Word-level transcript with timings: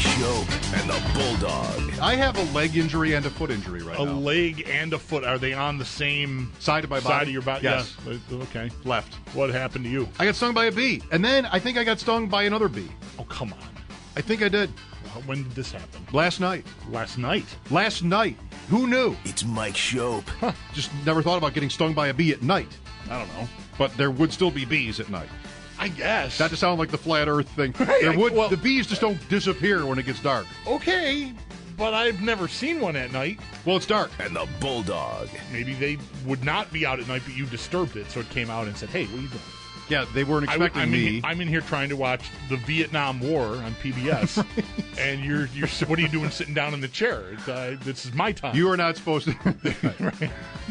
It's 0.00 0.06
Mike 0.06 0.14
Schopp 0.16 0.80
and 0.80 0.90
the 0.90 1.18
Bulldog. 1.18 1.98
I 2.00 2.14
have 2.14 2.36
a 2.38 2.42
leg 2.56 2.76
injury 2.76 3.14
and 3.14 3.26
a 3.26 3.30
foot 3.30 3.50
injury 3.50 3.82
right 3.82 3.98
a 3.98 4.04
now. 4.04 4.12
A 4.12 4.14
leg 4.14 4.68
and 4.68 4.92
a 4.92 4.98
foot. 4.98 5.24
Are 5.24 5.38
they 5.38 5.52
on 5.52 5.76
the 5.78 5.84
same 5.84 6.52
Side 6.60 6.84
of 6.84 6.90
my 6.90 6.96
body? 7.00 7.04
side 7.04 7.18
body? 7.18 7.30
of 7.30 7.32
your 7.32 7.42
body? 7.42 7.64
Yes. 7.64 7.96
Yeah. 8.06 8.14
Uh, 8.30 8.42
okay. 8.42 8.70
Left. 8.84 9.12
What 9.34 9.50
happened 9.50 9.84
to 9.86 9.90
you? 9.90 10.08
I 10.20 10.24
got 10.26 10.36
stung 10.36 10.54
by 10.54 10.66
a 10.66 10.72
bee, 10.72 11.02
and 11.10 11.24
then 11.24 11.46
I 11.46 11.58
think 11.58 11.78
I 11.78 11.84
got 11.84 11.98
stung 11.98 12.28
by 12.28 12.44
another 12.44 12.68
bee. 12.68 12.88
Oh, 13.18 13.24
come 13.24 13.52
on. 13.52 13.58
I 14.16 14.20
think 14.20 14.42
I 14.42 14.48
did 14.48 14.70
When 15.26 15.42
did 15.42 15.52
this 15.52 15.72
happen? 15.72 16.06
last 16.12 16.38
night. 16.40 16.64
Last 16.90 17.18
night. 17.18 17.46
Last 17.70 18.02
night. 18.04 18.36
Who 18.68 18.86
knew? 18.86 19.16
It's 19.24 19.44
Mike 19.44 19.74
Schopp. 19.74 20.54
Just 20.74 20.90
never 21.06 21.22
thought 21.22 21.38
about 21.38 21.54
getting 21.54 21.70
stung 21.70 21.92
by 21.94 22.08
a 22.08 22.14
bee 22.14 22.30
at 22.32 22.42
night. 22.42 22.68
I 23.10 23.18
don't 23.18 23.28
know. 23.34 23.48
But 23.76 23.96
there 23.96 24.10
would 24.10 24.32
still 24.32 24.50
be 24.50 24.64
bees 24.64 25.00
at 25.00 25.08
night. 25.08 25.28
I 25.78 25.88
guess. 25.88 26.40
Not 26.40 26.50
to 26.50 26.56
sound 26.56 26.78
like 26.78 26.90
the 26.90 26.98
flat 26.98 27.28
Earth 27.28 27.48
thing. 27.50 27.72
There 28.00 28.16
would 28.18 28.32
well- 28.34 28.48
the 28.48 28.56
bees 28.56 28.86
just 28.86 29.00
don't 29.00 29.18
disappear 29.28 29.86
when 29.86 29.98
it 29.98 30.06
gets 30.06 30.20
dark. 30.20 30.46
okay, 30.66 31.32
but 31.76 31.94
I've 31.94 32.20
never 32.20 32.48
seen 32.48 32.80
one 32.80 32.96
at 32.96 33.12
night. 33.12 33.38
Well, 33.64 33.76
it's 33.76 33.86
dark. 33.86 34.10
And 34.18 34.34
the 34.34 34.48
Bulldog. 34.60 35.28
Maybe 35.52 35.74
they 35.74 35.96
would 36.26 36.42
not 36.42 36.72
be 36.72 36.84
out 36.84 36.98
at 36.98 37.06
night, 37.06 37.22
but 37.24 37.36
you 37.36 37.46
disturbed 37.46 37.96
it, 37.96 38.10
so 38.10 38.20
it 38.20 38.28
came 38.30 38.50
out 38.50 38.66
and 38.66 38.76
said, 38.76 38.88
"Hey, 38.88 39.04
what 39.06 39.18
are 39.18 39.22
you 39.22 39.28
doing?" 39.28 39.40
Yeah, 39.88 40.04
they 40.12 40.22
weren't 40.22 40.46
I, 40.50 40.52
expecting 40.52 40.82
am 40.82 40.90
me. 40.90 41.18
In, 41.18 41.24
I'm 41.24 41.40
in 41.40 41.48
here 41.48 41.62
trying 41.62 41.88
to 41.88 41.96
watch 41.96 42.28
the 42.50 42.56
Vietnam 42.58 43.20
War 43.20 43.42
on 43.46 43.72
PBS, 43.76 44.44
and 44.98 45.24
you're 45.24 45.46
you're 45.54 45.68
what 45.86 45.98
are 45.98 46.02
you 46.02 46.08
doing 46.08 46.30
sitting 46.30 46.52
down 46.52 46.74
in 46.74 46.80
the 46.80 46.88
chair? 46.88 47.22
It's, 47.32 47.48
uh, 47.48 47.76
this 47.84 48.04
is 48.04 48.12
my 48.12 48.32
time. 48.32 48.54
you 48.56 48.68
are 48.70 48.76
not 48.76 48.96
supposed 48.96 49.26
to. 49.28 50.30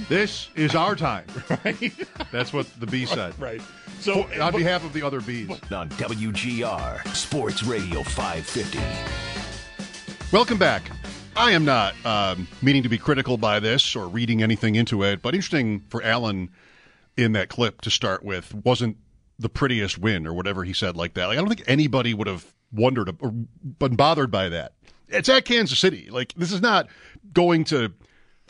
This 0.10 0.50
is 0.56 0.76
our 0.76 0.96
time. 0.96 1.26
right? 1.66 1.92
That's 2.32 2.54
what 2.54 2.68
the 2.80 2.86
bee 2.86 3.06
said. 3.08 3.38
right. 3.40 3.62
So 4.00 4.24
On 4.34 4.38
but- 4.40 4.54
behalf 4.56 4.86
of 4.86 4.94
the 4.94 5.02
other 5.04 5.22
bees. 5.22 5.50
On 5.72 5.90
WGR 5.90 7.08
Sports 7.16 7.64
Radio 7.64 8.04
550. 8.04 8.80
Welcome 10.32 10.58
back. 10.58 10.84
I 11.36 11.52
am 11.52 11.66
not 11.66 11.94
um, 12.06 12.48
meaning 12.62 12.84
to 12.84 12.90
be 12.90 12.98
critical 12.98 13.38
by 13.38 13.60
this 13.60 13.96
or 13.96 14.08
reading 14.08 14.42
anything 14.42 14.76
into 14.76 15.04
it, 15.04 15.22
but 15.22 15.36
interesting 15.36 15.84
for 15.90 16.02
Allen 16.04 16.50
in 17.16 17.34
that 17.34 17.50
clip 17.50 17.82
to 17.82 17.92
start 17.92 18.24
with 18.24 18.54
wasn't 18.54 18.98
the 19.40 19.50
prettiest 19.50 20.00
win 20.00 20.26
or 20.26 20.34
whatever 20.34 20.64
he 20.64 20.74
said 20.74 20.98
like 20.98 21.14
that. 21.14 21.28
Like 21.28 21.38
I 21.38 21.42
don't 21.42 21.48
think 21.48 21.64
anybody 21.68 22.14
would 22.14 22.28
have 22.28 22.54
wondered 22.72 23.16
or 23.20 23.32
been 23.32 23.96
bothered 23.96 24.32
by 24.32 24.50
that. 24.50 24.74
It's 25.10 25.30
at 25.30 25.46
Kansas 25.46 25.78
City. 25.80 26.10
Like 26.10 26.34
this 26.34 26.52
is 26.52 26.62
not 26.62 26.88
going 27.34 27.64
to, 27.66 27.94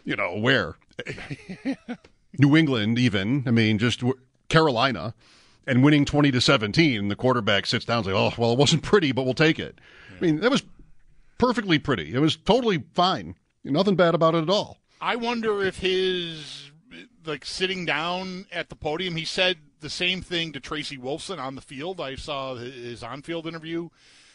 you 0.06 0.16
know, 0.16 0.38
where 0.39 0.76
New 2.39 2.55
England 2.55 2.98
even. 3.00 3.44
I 3.45 3.52
mean, 3.52 3.77
just 3.80 4.02
Carolina 4.50 5.14
and 5.67 5.83
winning 5.83 6.05
20 6.05 6.32
to 6.32 6.42
17 6.42 6.98
and 7.00 7.11
the 7.11 7.16
quarterback 7.16 7.66
sits 7.66 7.86
down 7.86 7.98
and 7.98 8.05
says, 8.05 8.16
"Oh, 8.16 8.33
well, 8.38 8.54
it 8.54 8.58
wasn't 8.58 8.82
pretty, 8.82 9.11
but 9.11 9.26
we'll 9.26 9.33
take 9.33 9.60
it." 9.60 9.80
I 10.16 10.20
mean, 10.20 10.39
that 10.39 10.50
was 10.50 10.64
perfectly 11.38 11.78
pretty. 11.78 12.14
It 12.14 12.20
was 12.20 12.36
totally 12.38 12.83
fine. 12.94 13.36
Nothing 13.64 13.95
bad 13.95 14.16
about 14.16 14.33
it 14.33 14.44
at 14.44 14.50
all. 14.50 14.77
I 15.02 15.17
wonder 15.17 15.61
if 15.61 15.80
his 15.80 16.72
like 17.26 17.45
sitting 17.45 17.86
down 17.86 18.45
at 18.52 18.70
the 18.70 18.76
podium, 18.76 19.16
he 19.16 19.26
said 19.26 19.58
the 19.82 19.89
same 19.89 20.22
thing 20.22 20.54
to 20.54 20.60
Tracy 20.60 20.98
Wolfson 20.98 21.38
on 21.39 21.56
the 21.56 21.61
field. 21.61 22.00
I 22.02 22.16
saw 22.16 22.56
his 22.56 23.04
on-field 23.04 23.45
interview 23.45 23.89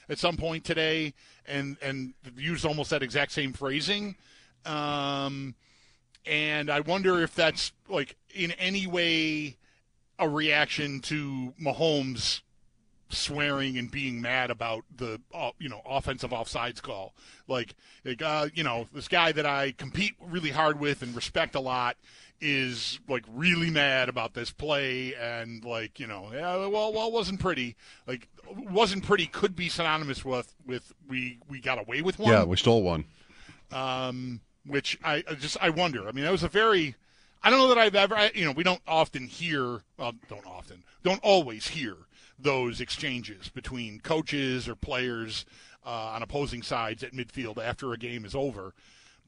at 0.08 0.18
some 0.18 0.36
point 0.36 0.64
today, 0.64 1.14
and 1.46 1.76
and 1.82 2.14
used 2.36 2.64
almost 2.64 2.90
that 2.90 3.02
exact 3.02 3.32
same 3.32 3.52
phrasing. 3.52 4.16
Um, 4.64 5.54
and 6.26 6.70
I 6.70 6.80
wonder 6.80 7.22
if 7.22 7.34
that's 7.34 7.72
like 7.88 8.16
in 8.34 8.52
any 8.52 8.86
way 8.86 9.56
a 10.22 10.28
reaction 10.28 11.00
to 11.00 11.52
Mahomes 11.60 12.40
swearing 13.08 13.76
and 13.76 13.90
being 13.90 14.22
mad 14.22 14.50
about 14.50 14.84
the 14.96 15.20
uh, 15.34 15.50
you 15.58 15.68
know 15.68 15.82
offensive 15.86 16.30
offsides 16.30 16.80
call. 16.80 17.14
Like, 17.46 17.74
like 18.04 18.22
uh, 18.22 18.48
you 18.54 18.64
know, 18.64 18.86
this 18.94 19.08
guy 19.08 19.32
that 19.32 19.44
I 19.46 19.72
compete 19.72 20.14
really 20.20 20.50
hard 20.50 20.80
with 20.80 21.02
and 21.02 21.14
respect 21.14 21.54
a 21.54 21.60
lot 21.60 21.96
is 22.40 22.98
like 23.08 23.24
really 23.32 23.70
mad 23.70 24.08
about 24.08 24.34
this 24.34 24.50
play 24.50 25.14
and 25.14 25.64
like 25.64 26.00
you 26.00 26.06
know, 26.06 26.30
yeah, 26.32 26.56
well, 26.66 26.92
well, 26.92 27.08
it 27.08 27.12
wasn't 27.12 27.38
pretty. 27.40 27.76
Like, 28.06 28.28
wasn't 28.48 29.04
pretty 29.04 29.26
could 29.26 29.54
be 29.54 29.68
synonymous 29.68 30.24
with 30.24 30.54
with 30.66 30.92
we 31.08 31.38
we 31.48 31.60
got 31.60 31.78
away 31.78 32.00
with 32.02 32.18
one 32.18 32.32
Yeah, 32.32 32.44
we 32.44 32.56
stole 32.56 32.82
one. 32.82 33.04
um, 33.72 34.40
which 34.64 34.98
I, 35.04 35.22
I 35.28 35.34
just 35.34 35.56
I 35.60 35.70
wonder. 35.70 36.08
I 36.08 36.12
mean, 36.12 36.24
that 36.24 36.32
was 36.32 36.42
a 36.44 36.48
very 36.48 36.94
I 37.42 37.50
don't 37.50 37.58
know 37.58 37.68
that 37.68 37.78
I've 37.78 37.94
ever 37.94 38.14
I, 38.14 38.30
you 38.34 38.44
know 38.44 38.52
we 38.52 38.62
don't 38.62 38.82
often 38.86 39.26
hear 39.26 39.82
well 39.96 40.12
don't 40.28 40.46
often 40.46 40.84
don't 41.02 41.20
always 41.22 41.68
hear 41.68 41.96
those 42.38 42.80
exchanges 42.80 43.48
between 43.48 44.00
coaches 44.00 44.68
or 44.68 44.74
players 44.74 45.44
uh, 45.84 46.12
on 46.14 46.22
opposing 46.22 46.62
sides 46.62 47.02
at 47.02 47.12
midfield 47.12 47.58
after 47.58 47.92
a 47.92 47.98
game 47.98 48.24
is 48.24 48.34
over. 48.34 48.74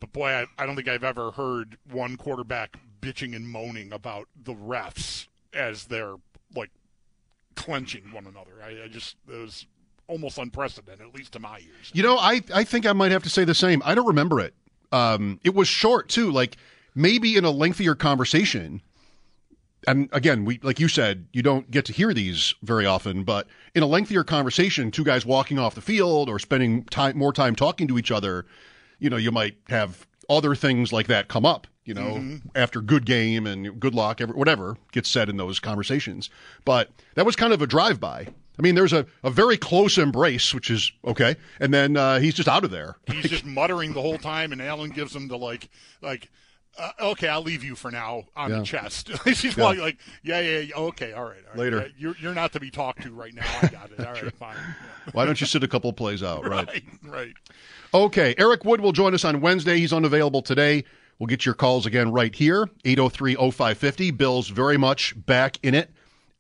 But 0.01 0.13
boy, 0.13 0.29
I, 0.31 0.47
I 0.59 0.67
don't 0.67 0.77
think 0.77 0.89
I've 0.89 1.05
ever 1.05 1.31
heard 1.33 1.79
one 1.91 2.17
quarterback 2.17 2.77
bitching 3.01 3.35
and 3.35 3.49
moaning 3.49 3.93
about 3.93 4.29
the 4.41 4.55
refs 4.55 5.29
as 5.53 5.85
they're 5.85 6.17
like 6.55 6.71
clenching 7.55 8.13
one 8.13 8.27
another. 8.27 8.53
I, 8.63 8.85
I 8.85 8.89
just 8.89 9.17
it 9.29 9.37
was 9.37 9.67
almost 10.07 10.39
unprecedented, 10.39 11.07
at 11.07 11.15
least 11.15 11.33
to 11.33 11.39
my 11.39 11.59
ears. 11.59 11.91
You 11.93 12.03
know, 12.03 12.19
I, 12.19 12.43
I 12.53 12.65
think 12.65 12.87
I 12.87 12.93
might 12.93 13.13
have 13.13 13.23
to 13.23 13.31
say 13.31 13.45
the 13.45 13.55
same. 13.55 13.83
I 13.85 13.95
don't 13.95 14.07
remember 14.07 14.41
it. 14.41 14.55
Um, 14.93 15.41
it 15.43 15.55
was 15.55 15.67
short 15.67 16.09
too, 16.09 16.31
like 16.31 16.57
maybe 16.95 17.37
in 17.37 17.45
a 17.45 17.51
lengthier 17.51 17.95
conversation. 17.95 18.83
And 19.87 20.09
again, 20.13 20.45
we 20.45 20.59
like 20.63 20.81
you 20.81 20.89
said, 20.89 21.27
you 21.33 21.43
don't 21.43 21.71
get 21.71 21.85
to 21.87 21.93
hear 21.93 22.15
these 22.15 22.55
very 22.63 22.87
often, 22.87 23.23
but 23.23 23.47
in 23.75 23.83
a 23.83 23.87
lengthier 23.87 24.25
conversation, 24.25 24.91
two 24.91 25.05
guys 25.05 25.27
walking 25.27 25.59
off 25.59 25.75
the 25.75 25.83
field 25.83 26.31
or 26.31 26.39
spending 26.39 26.85
time 26.85 27.19
more 27.19 27.33
time 27.33 27.55
talking 27.55 27.87
to 27.89 27.99
each 27.99 28.11
other, 28.11 28.47
you 28.99 29.11
know, 29.11 29.19
you 29.19 29.31
might 29.31 29.57
have 29.69 30.07
other 30.31 30.55
things 30.55 30.91
like 30.91 31.07
that 31.09 31.29
come 31.29 31.45
up, 31.45 31.67
you 31.85 31.93
know, 31.93 32.39
after 32.55 32.81
good 32.81 33.05
game 33.05 33.47
and 33.47 33.79
good 33.79 33.95
luck, 33.95 34.21
whatever 34.21 34.79
gets 34.93 35.11
said 35.11 35.29
in 35.29 35.37
those 35.37 35.61
conversations. 35.61 36.31
But 36.65 36.91
that 37.15 37.27
was 37.27 37.37
kind 37.37 37.53
of 37.53 37.61
a 37.61 37.67
drive 37.67 38.01
by. 38.01 38.29
I 38.59 38.63
mean, 38.63 38.75
there's 38.75 38.93
a, 38.93 39.05
a 39.23 39.31
very 39.31 39.57
close 39.59 39.99
embrace, 39.99 40.55
which 40.55 40.71
is 40.71 40.93
okay, 41.05 41.37
and 41.59 41.75
then 41.75 41.97
uh, 41.97 42.21
he's 42.21 42.35
just 42.35 42.49
out 42.49 42.65
of 42.65 42.71
there. 42.71 42.97
He's 43.07 43.29
just 43.29 43.45
muttering 43.45 43.93
the 43.93 44.01
whole 44.01 44.17
time, 44.17 44.53
and 44.53 44.63
Allen 44.63 44.91
gives 44.91 45.15
him 45.15 45.27
the 45.29 45.37
like, 45.37 45.69
like, 46.01 46.31
uh, 46.79 46.91
okay, 47.01 47.29
I'll 47.29 47.43
leave 47.43 47.63
you 47.65 47.75
for 47.77 47.91
now 47.91 48.25
on 48.37 48.51
Yeah. 48.51 48.59
the 48.59 48.65
chest. 48.65 49.09
He's 49.25 49.57
like, 49.57 49.79
like, 49.79 49.99
yeah, 50.23 50.41
yeah, 50.41 50.59
yeah, 50.61 50.75
okay, 50.77 51.13
all 51.13 51.25
right, 51.25 51.39
all 51.45 51.51
right. 51.51 51.59
Later. 51.59 51.79
Yeah, 51.81 51.89
you're 51.97 52.17
you're 52.21 52.35
not 52.35 52.53
to 52.53 52.61
be 52.61 52.71
talked 52.71 53.03
to 53.03 53.13
right 53.13 53.35
now. 53.35 53.45
I 53.63 53.67
got 53.69 53.91
it. 53.93 54.01
All 54.05 54.13
right, 54.23 54.33
fine. 54.35 54.57
Why 55.13 55.25
don't 55.25 55.41
you 55.41 55.47
sit 55.47 55.63
a 55.63 55.69
couple 55.69 55.91
of 55.91 55.97
plays 55.97 56.23
out, 56.23 56.45
right? 56.49 56.67
Right, 56.67 56.85
right. 57.05 57.35
Okay, 57.93 58.35
Eric 58.39 58.65
Wood 58.65 58.81
will 58.81 58.93
join 58.93 59.15
us 59.15 59.25
on 59.25 59.41
Wednesday. 59.41 59.79
He's 59.79 59.93
unavailable 59.93 60.43
today. 60.43 60.85
We'll 61.19 61.29
get 61.29 61.47
your 61.47 61.55
calls 61.55 61.87
again 61.87 62.11
right 62.11 62.35
here, 62.35 62.69
803 62.85 63.35
0550. 63.37 64.11
Bills 64.11 64.49
very 64.49 64.77
much 64.77 65.15
back 65.27 65.59
in 65.63 65.75
it 65.75 65.91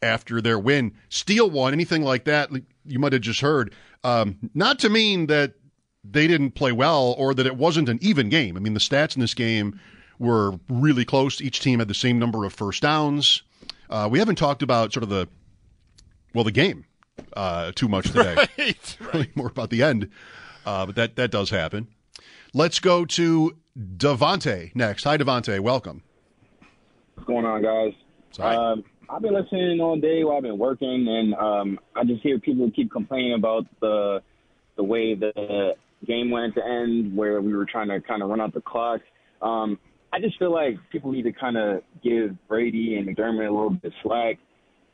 after 0.03 0.41
their 0.41 0.59
win. 0.59 0.93
Steal 1.11 1.49
one, 1.49 1.73
anything 1.73 2.03
like 2.03 2.25
that, 2.25 2.50
you 2.85 2.99
might 2.99 3.12
have 3.12 3.23
just 3.23 3.41
heard. 3.41 3.73
Um, 4.03 4.37
not 4.53 4.81
to 4.81 4.91
mean 4.91 5.29
that 5.29 5.55
they 6.03 6.26
didn't 6.26 6.50
play 6.50 6.73
well 6.73 7.14
or 7.17 7.35
that 7.35 7.47
it 7.47 7.56
wasn't 7.56 7.88
an 7.88 7.99
even 8.03 8.29
game. 8.29 8.56
I 8.56 8.61
mean, 8.61 8.75
the 8.75 8.81
stats 8.81 9.14
in 9.14 9.20
this 9.20 9.32
game 9.32 9.81
were 10.19 10.58
really 10.69 11.05
close. 11.05 11.40
Each 11.40 11.61
team 11.61 11.78
had 11.78 11.88
the 11.88 11.94
same 11.94 12.19
number 12.19 12.44
of 12.44 12.52
first 12.52 12.82
downs. 12.82 13.43
Uh, 13.90 14.08
we 14.11 14.19
haven't 14.19 14.37
talked 14.37 14.62
about 14.62 14.93
sort 14.93 15.02
of 15.02 15.08
the, 15.08 15.28
well, 16.34 16.44
the 16.44 16.52
game 16.52 16.84
uh, 17.34 17.72
too 17.75 17.88
much 17.88 18.11
today 18.11 18.34
Right, 18.58 18.96
really 19.12 19.31
more 19.34 19.49
about 19.49 19.70
the 19.70 19.82
end. 19.82 20.11
Uh, 20.66 20.87
but 20.87 20.94
that 20.96 21.16
that 21.16 21.31
does 21.31 21.50
happen. 21.50 21.88
Let's 22.55 22.81
go 22.81 23.05
to 23.05 23.56
Devante 23.78 24.75
next. 24.75 25.05
Hi, 25.05 25.19
Devante. 25.19 25.61
Welcome. 25.61 26.02
What's 27.14 27.26
going 27.26 27.44
on, 27.44 27.62
guys? 27.62 27.93
Um, 28.38 28.84
I've 29.11 29.22
been 29.22 29.34
listening 29.34 29.81
all 29.81 29.99
day 30.00 30.25
while 30.25 30.38
I've 30.38 30.43
been 30.43 30.58
working, 30.58 31.06
and 31.06 31.34
um, 31.34 31.81
I 31.94 32.05
just 32.05 32.22
hear 32.22 32.38
people 32.38 32.70
keep 32.70 32.90
complaining 32.90 33.34
about 33.34 33.66
the 33.81 34.22
the 34.76 34.82
way 34.82 35.14
the 35.14 35.75
game 36.06 36.31
went 36.31 36.55
to 36.55 36.64
end, 36.64 37.16
where 37.16 37.40
we 37.40 37.55
were 37.55 37.66
trying 37.66 37.88
to 37.88 38.00
kind 38.00 38.22
of 38.22 38.31
run 38.31 38.40
out 38.40 38.55
the 38.55 38.61
clock. 38.61 39.00
Um, 39.43 39.78
I 40.14 40.20
just 40.20 40.38
feel 40.38 40.52
like 40.52 40.76
people 40.93 41.11
need 41.11 41.22
to 41.22 41.32
kind 41.32 41.56
of 41.56 41.82
give 42.05 42.37
Brady 42.46 42.96
and 42.96 43.08
McDermott 43.08 43.49
a 43.49 43.52
little 43.52 43.70
bit 43.70 43.87
of 43.87 43.93
slack 44.05 44.38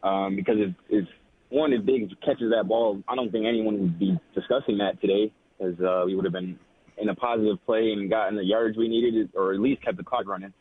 um, 0.02 0.34
because 0.34 0.56
if, 0.56 0.74
if 0.88 1.08
one 1.50 1.74
if 1.74 1.84
Diggs 1.84 2.10
catches 2.24 2.50
that 2.56 2.66
ball, 2.66 3.02
I 3.06 3.14
don't 3.16 3.30
think 3.30 3.44
anyone 3.46 3.78
would 3.80 3.98
be 3.98 4.18
discussing 4.34 4.78
that 4.78 4.98
today, 5.02 5.30
as 5.60 5.74
uh, 5.86 6.04
we 6.06 6.14
would 6.14 6.24
have 6.24 6.32
been 6.32 6.58
in 6.96 7.10
a 7.10 7.14
positive 7.14 7.58
play 7.66 7.92
and 7.92 8.08
gotten 8.08 8.34
the 8.34 8.44
yards 8.44 8.78
we 8.78 8.88
needed, 8.88 9.28
or 9.34 9.52
at 9.52 9.60
least 9.60 9.82
kept 9.84 9.98
the 9.98 10.02
clock 10.02 10.26
running. 10.26 10.54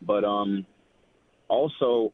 But 0.00 0.22
um, 0.22 0.64
also, 1.48 2.12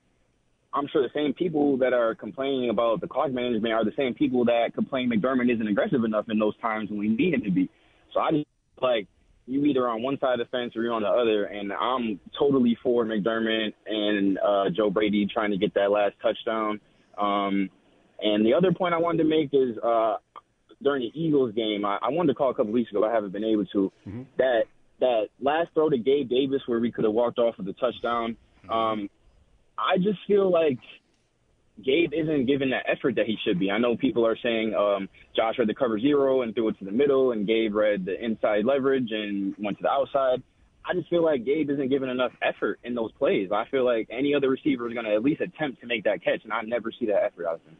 I'm 0.72 0.88
sure 0.90 1.02
the 1.02 1.12
same 1.14 1.34
people 1.34 1.76
that 1.78 1.92
are 1.92 2.14
complaining 2.14 2.70
about 2.70 3.02
the 3.02 3.08
clock 3.08 3.30
management 3.30 3.74
are 3.74 3.84
the 3.84 3.92
same 3.94 4.14
people 4.14 4.46
that 4.46 4.72
complain 4.74 5.10
McDermott 5.10 5.52
isn't 5.52 5.68
aggressive 5.68 6.04
enough 6.04 6.24
in 6.30 6.38
those 6.38 6.56
times 6.62 6.88
when 6.88 6.98
we 6.98 7.08
need 7.08 7.34
him 7.34 7.42
to 7.42 7.50
be. 7.50 7.68
So 8.14 8.20
I 8.20 8.30
just 8.30 8.46
like 8.80 9.06
you 9.46 9.64
either 9.64 9.88
on 9.88 10.02
one 10.02 10.18
side 10.20 10.38
of 10.38 10.46
the 10.46 10.50
fence 10.50 10.76
or 10.76 10.82
you're 10.82 10.92
on 10.92 11.02
the 11.02 11.08
other, 11.08 11.44
and 11.44 11.72
I'm 11.72 12.20
totally 12.38 12.78
for 12.82 13.04
McDermott 13.04 13.72
and 13.86 14.38
uh, 14.38 14.70
Joe 14.74 14.90
Brady 14.90 15.26
trying 15.32 15.50
to 15.50 15.56
get 15.56 15.74
that 15.74 15.90
last 15.90 16.14
touchdown. 16.22 16.80
Um, 17.18 17.68
and 18.20 18.44
the 18.44 18.54
other 18.54 18.72
point 18.72 18.94
I 18.94 18.98
wanted 18.98 19.24
to 19.24 19.28
make 19.28 19.50
is 19.52 19.76
uh, 19.82 20.16
during 20.82 21.02
the 21.02 21.20
Eagles 21.20 21.54
game, 21.54 21.84
I, 21.84 21.98
I 22.02 22.10
wanted 22.10 22.28
to 22.28 22.34
call 22.34 22.50
a 22.50 22.54
couple 22.54 22.72
weeks 22.72 22.90
ago. 22.90 23.04
I 23.04 23.12
haven't 23.12 23.32
been 23.32 23.44
able 23.44 23.66
to. 23.66 23.92
Mm-hmm. 24.06 24.22
That 24.38 24.62
that 25.00 25.28
last 25.40 25.70
throw 25.72 25.88
to 25.88 25.98
Gabe 25.98 26.28
Davis 26.28 26.60
where 26.66 26.78
we 26.78 26.92
could 26.92 27.04
have 27.04 27.14
walked 27.14 27.38
off 27.38 27.56
with 27.56 27.66
a 27.68 27.72
touchdown. 27.74 28.36
Um, 28.68 29.08
I 29.78 29.96
just 29.96 30.18
feel 30.26 30.50
like 30.50 30.78
Gabe 31.84 32.12
isn't 32.12 32.46
given 32.46 32.70
that 32.70 32.84
effort 32.88 33.16
that 33.16 33.26
he 33.26 33.36
should 33.44 33.58
be. 33.58 33.70
I 33.70 33.78
know 33.78 33.96
people 33.96 34.26
are 34.26 34.36
saying 34.42 34.74
um, 34.74 35.08
Josh 35.34 35.58
read 35.58 35.68
the 35.68 35.74
cover 35.74 35.98
zero 35.98 36.42
and 36.42 36.54
threw 36.54 36.68
it 36.68 36.78
to 36.78 36.84
the 36.84 36.92
middle, 36.92 37.32
and 37.32 37.46
Gabe 37.46 37.74
read 37.74 38.04
the 38.04 38.22
inside 38.22 38.64
leverage 38.64 39.10
and 39.10 39.54
went 39.58 39.78
to 39.78 39.82
the 39.82 39.90
outside. 39.90 40.42
I 40.84 40.94
just 40.94 41.08
feel 41.10 41.24
like 41.24 41.44
Gabe 41.44 41.70
isn't 41.70 41.88
given 41.88 42.08
enough 42.08 42.32
effort 42.42 42.80
in 42.84 42.94
those 42.94 43.12
plays. 43.12 43.50
I 43.52 43.66
feel 43.70 43.84
like 43.84 44.08
any 44.10 44.34
other 44.34 44.48
receiver 44.48 44.88
is 44.88 44.94
going 44.94 45.06
to 45.06 45.14
at 45.14 45.22
least 45.22 45.40
attempt 45.40 45.80
to 45.82 45.86
make 45.86 46.04
that 46.04 46.24
catch, 46.24 46.42
and 46.44 46.52
I 46.52 46.62
never 46.62 46.90
see 46.90 47.06
that 47.06 47.22
effort 47.22 47.46
out 47.46 47.54
of 47.54 47.60
him. 47.60 47.76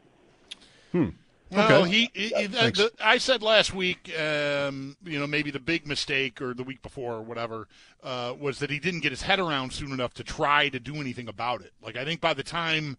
Hmm. 0.91 1.17
Well, 1.51 1.83
he, 1.83 2.09
he, 2.13 2.29
he 2.29 2.47
the, 2.47 2.91
I 3.03 3.17
said 3.17 3.43
last 3.43 3.73
week, 3.73 4.17
um, 4.17 4.95
you 5.03 5.19
know, 5.19 5.27
maybe 5.27 5.51
the 5.51 5.59
big 5.59 5.85
mistake 5.85 6.41
or 6.41 6.53
the 6.53 6.63
week 6.63 6.81
before 6.81 7.15
or 7.15 7.21
whatever 7.21 7.67
uh, 8.03 8.33
was 8.39 8.59
that 8.59 8.69
he 8.69 8.79
didn't 8.79 9.01
get 9.01 9.11
his 9.11 9.23
head 9.23 9.39
around 9.39 9.73
soon 9.73 9.91
enough 9.91 10.13
to 10.15 10.23
try 10.23 10.69
to 10.69 10.79
do 10.79 10.95
anything 10.95 11.27
about 11.27 11.61
it. 11.61 11.73
Like 11.81 11.97
I 11.97 12.05
think 12.05 12.21
by 12.21 12.33
the 12.33 12.43
time, 12.43 12.97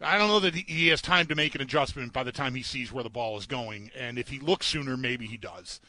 I 0.00 0.18
don't 0.18 0.28
know 0.28 0.40
that 0.40 0.54
he 0.54 0.88
has 0.88 1.00
time 1.00 1.26
to 1.28 1.34
make 1.34 1.54
an 1.54 1.62
adjustment 1.62 2.12
by 2.12 2.22
the 2.22 2.32
time 2.32 2.54
he 2.54 2.62
sees 2.62 2.92
where 2.92 3.04
the 3.04 3.10
ball 3.10 3.38
is 3.38 3.46
going, 3.46 3.90
and 3.98 4.18
if 4.18 4.28
he 4.28 4.38
looks 4.38 4.66
sooner, 4.66 4.96
maybe 4.96 5.26
he 5.26 5.36
does. 5.36 5.80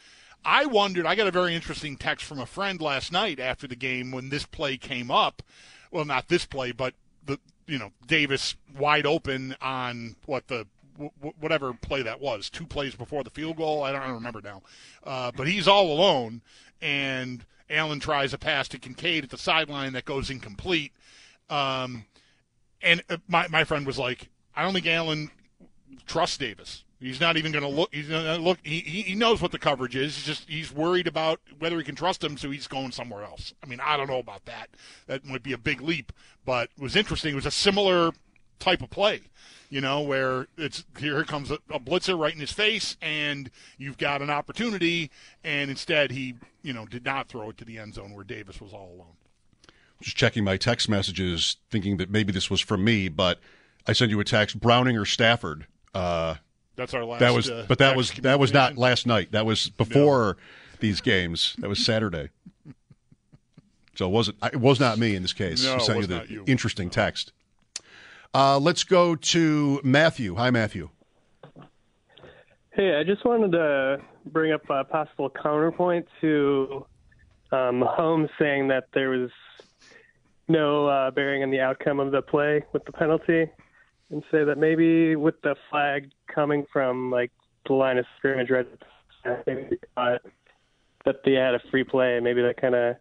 I 0.46 0.66
wondered. 0.66 1.06
I 1.06 1.16
got 1.16 1.28
a 1.28 1.32
very 1.32 1.56
interesting 1.56 1.98
text 1.98 2.26
from 2.26 2.40
a 2.40 2.46
friend 2.46 2.80
last 2.80 3.12
night 3.12 3.40
after 3.40 3.68
the 3.68 3.76
game 3.76 4.12
when 4.12 4.30
this 4.30 4.46
play 4.46 4.78
came 4.78 5.12
up. 5.12 5.44
Well, 5.92 6.06
not 6.06 6.30
this 6.30 6.46
play, 6.46 6.72
but 6.72 6.94
the 7.26 7.40
you 7.66 7.78
know 7.78 7.92
Davis 8.06 8.56
wide 8.78 9.06
open 9.06 9.56
on 9.62 10.16
what 10.26 10.48
the 10.48 10.68
whatever 11.40 11.74
play 11.74 12.02
that 12.02 12.20
was, 12.20 12.50
two 12.50 12.66
plays 12.66 12.96
before 12.96 13.24
the 13.24 13.30
field 13.30 13.58
goal. 13.58 13.84
I 13.84 13.92
don't, 13.92 14.02
I 14.02 14.06
don't 14.06 14.16
remember 14.16 14.42
now. 14.42 14.62
Uh, 15.04 15.32
but 15.36 15.48
he's 15.48 15.68
all 15.68 15.92
alone, 15.92 16.42
and 16.82 17.46
Allen 17.70 18.00
tries 18.00 18.34
a 18.34 18.38
pass 18.38 18.68
to 18.70 18.80
Kincaid 18.80 19.26
at 19.26 19.30
the 19.30 19.38
sideline 19.38 19.94
that 19.94 20.06
goes 20.06 20.30
incomplete. 20.30 20.92
Um, 21.50 22.06
and 22.88 23.04
uh, 23.10 23.18
my 23.28 23.48
my 23.50 23.64
friend 23.64 23.86
was 23.86 24.00
like, 24.00 24.30
I 24.56 24.64
don't 24.64 24.74
think 24.74 24.88
Allen 24.88 25.30
trusts 26.06 26.38
Davis. 26.38 26.84
He's 27.00 27.22
not 27.22 27.38
even 27.38 27.52
going 27.52 27.64
to 27.64 27.70
look. 27.70 27.94
He's 27.94 28.08
going 28.08 28.26
to 28.26 28.38
look. 28.38 28.58
He, 28.64 28.80
he 28.80 29.14
knows 29.14 29.40
what 29.40 29.52
the 29.52 29.60
coverage 29.60 29.96
is. 29.96 30.16
He's 30.16 30.26
just 30.26 30.50
he's 30.50 30.74
worried 30.74 31.06
about 31.06 31.40
whether 31.60 31.78
he 31.78 31.84
can 31.84 31.96
trust 31.96 32.24
him, 32.24 32.38
so 32.38 32.50
he's 32.50 32.66
going 32.66 32.92
somewhere 32.92 33.24
else. 33.24 33.54
I 33.64 33.68
mean, 33.68 33.80
I 33.80 33.98
don't 33.98 34.08
know 34.08 34.18
about 34.18 34.46
that. 34.46 34.70
That 35.06 35.24
might 35.24 35.44
be 35.44 35.54
a 35.54 35.60
big 35.60 35.82
leap, 35.82 36.12
but 36.44 36.70
it 36.76 36.82
was 36.82 36.96
interesting. 36.96 37.34
It 37.34 37.36
was 37.36 37.46
a 37.46 37.52
similar 37.52 38.14
type 38.60 38.82
of 38.82 38.90
play 38.90 39.22
you 39.70 39.82
know, 39.82 40.02
where 40.02 40.48
it's 40.58 40.86
here 40.98 41.24
comes 41.24 41.52
a, 41.52 41.56
a, 41.70 41.80
blitzer 41.80 42.18
right 42.18 42.34
in 42.34 42.40
his 42.40 42.52
face, 42.52 42.96
and 43.02 43.50
you've 43.78 43.98
got 43.98 44.22
an 44.22 44.30
opportunity, 44.30 45.12
and 45.44 45.70
instead 45.70 46.12
he, 46.12 46.36
you 46.62 46.74
know, 46.74 46.86
did 46.86 47.04
not 47.04 47.28
throw 47.28 47.50
it 47.50 47.58
to 47.58 47.66
the 47.66 47.78
end 47.78 47.94
zone 47.94 48.14
where 48.14 48.24
Davis 48.24 48.62
was 48.62 48.74
all 48.74 48.94
alone. 48.96 49.17
Just 50.02 50.16
checking 50.16 50.44
my 50.44 50.58
text 50.58 50.90
messages, 50.90 51.58
thinking 51.72 51.98
that 51.98 52.10
maybe 52.10 52.32
this 52.32 52.50
was 52.50 52.62
from 52.62 52.84
me, 52.84 53.08
but 53.08 53.40
I 53.88 53.94
sent 53.94 54.12
you 54.12 54.20
a 54.20 54.24
text: 54.24 54.60
Browning 54.60 54.98
or 54.98 55.06
Stafford. 55.06 55.66
Uh, 55.94 56.36
That's 56.76 56.94
our 56.94 57.04
last. 57.04 57.20
That 57.20 57.34
was, 57.34 57.50
uh, 57.50 57.66
but 57.68 57.80
that 57.80 57.96
was 57.96 58.12
that 58.12 58.40
was 58.40 58.54
not 58.54 58.78
last 58.78 59.08
night. 59.08 59.32
That 59.32 59.46
was 59.46 59.70
before 59.70 60.38
no. 60.38 60.78
these 60.80 61.02
games. 61.02 61.56
That 61.60 61.70
was 61.70 61.84
Saturday. 61.84 62.30
So 63.96 64.06
it 64.06 64.12
wasn't. 64.12 64.38
It 64.44 64.60
was 64.60 64.80
not 64.80 65.00
me 65.00 65.16
in 65.16 65.24
this 65.24 65.34
case. 65.34 65.64
No, 65.64 65.76
I 65.76 65.78
sent 65.80 66.00
you 66.02 66.06
the 66.06 66.26
you. 66.30 66.44
interesting 66.46 66.88
no. 66.88 66.92
text. 66.92 67.32
Uh, 68.34 68.60
let's 68.60 68.84
go 68.84 69.16
to 69.16 69.82
Matthew. 69.84 70.36
Hi, 70.36 70.52
Matthew. 70.52 70.90
Hey, 72.72 72.96
I 72.96 73.04
just 73.04 73.26
wanted 73.26 73.54
to 73.54 73.98
bring 74.28 74.52
up 74.52 74.70
a 74.70 74.84
possible 74.84 75.32
counterpoint 75.32 76.08
to 76.22 76.86
um, 77.52 77.82
Mahomes 77.82 78.30
saying 78.38 78.68
that 78.68 78.90
there 78.94 79.10
was 79.10 79.32
no 80.48 80.88
uh, 80.88 81.12
bearing 81.12 81.44
on 81.44 81.52
the 81.52 81.60
outcome 81.60 82.00
of 82.00 82.12
the 82.12 82.22
play 82.22 82.64
with 82.74 82.86
the 82.86 82.92
penalty, 82.92 83.50
and 84.10 84.24
say 84.32 84.44
that 84.44 84.58
maybe 84.58 85.16
with 85.16 85.42
the 85.42 85.56
flag 85.70 86.12
coming 86.34 86.66
from 86.72 87.12
like 87.12 87.32
the 87.68 87.74
line 87.74 87.98
of 87.98 88.06
scrimmage, 88.18 88.50
right, 88.50 88.68
maybe 89.46 89.78
uh, 89.98 90.18
that 91.06 91.24
they 91.24 91.34
had 91.34 91.56
a 91.56 91.60
free 91.72 91.84
play, 91.84 92.20
maybe 92.20 92.42
that 92.42 92.60
kind 92.60 92.76
of 92.76 92.96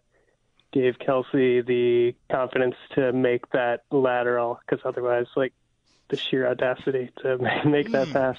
gave 0.72 0.98
Kelce 0.98 1.66
the 1.66 2.14
confidence 2.30 2.74
to 2.94 3.12
make 3.12 3.50
that 3.52 3.84
lateral 3.90 4.60
because 4.66 4.84
otherwise, 4.84 5.26
like 5.36 5.52
the 6.08 6.16
sheer 6.16 6.46
audacity 6.48 7.10
to 7.22 7.38
make 7.64 7.90
that 7.92 8.08
mm. 8.08 8.12
pass. 8.12 8.36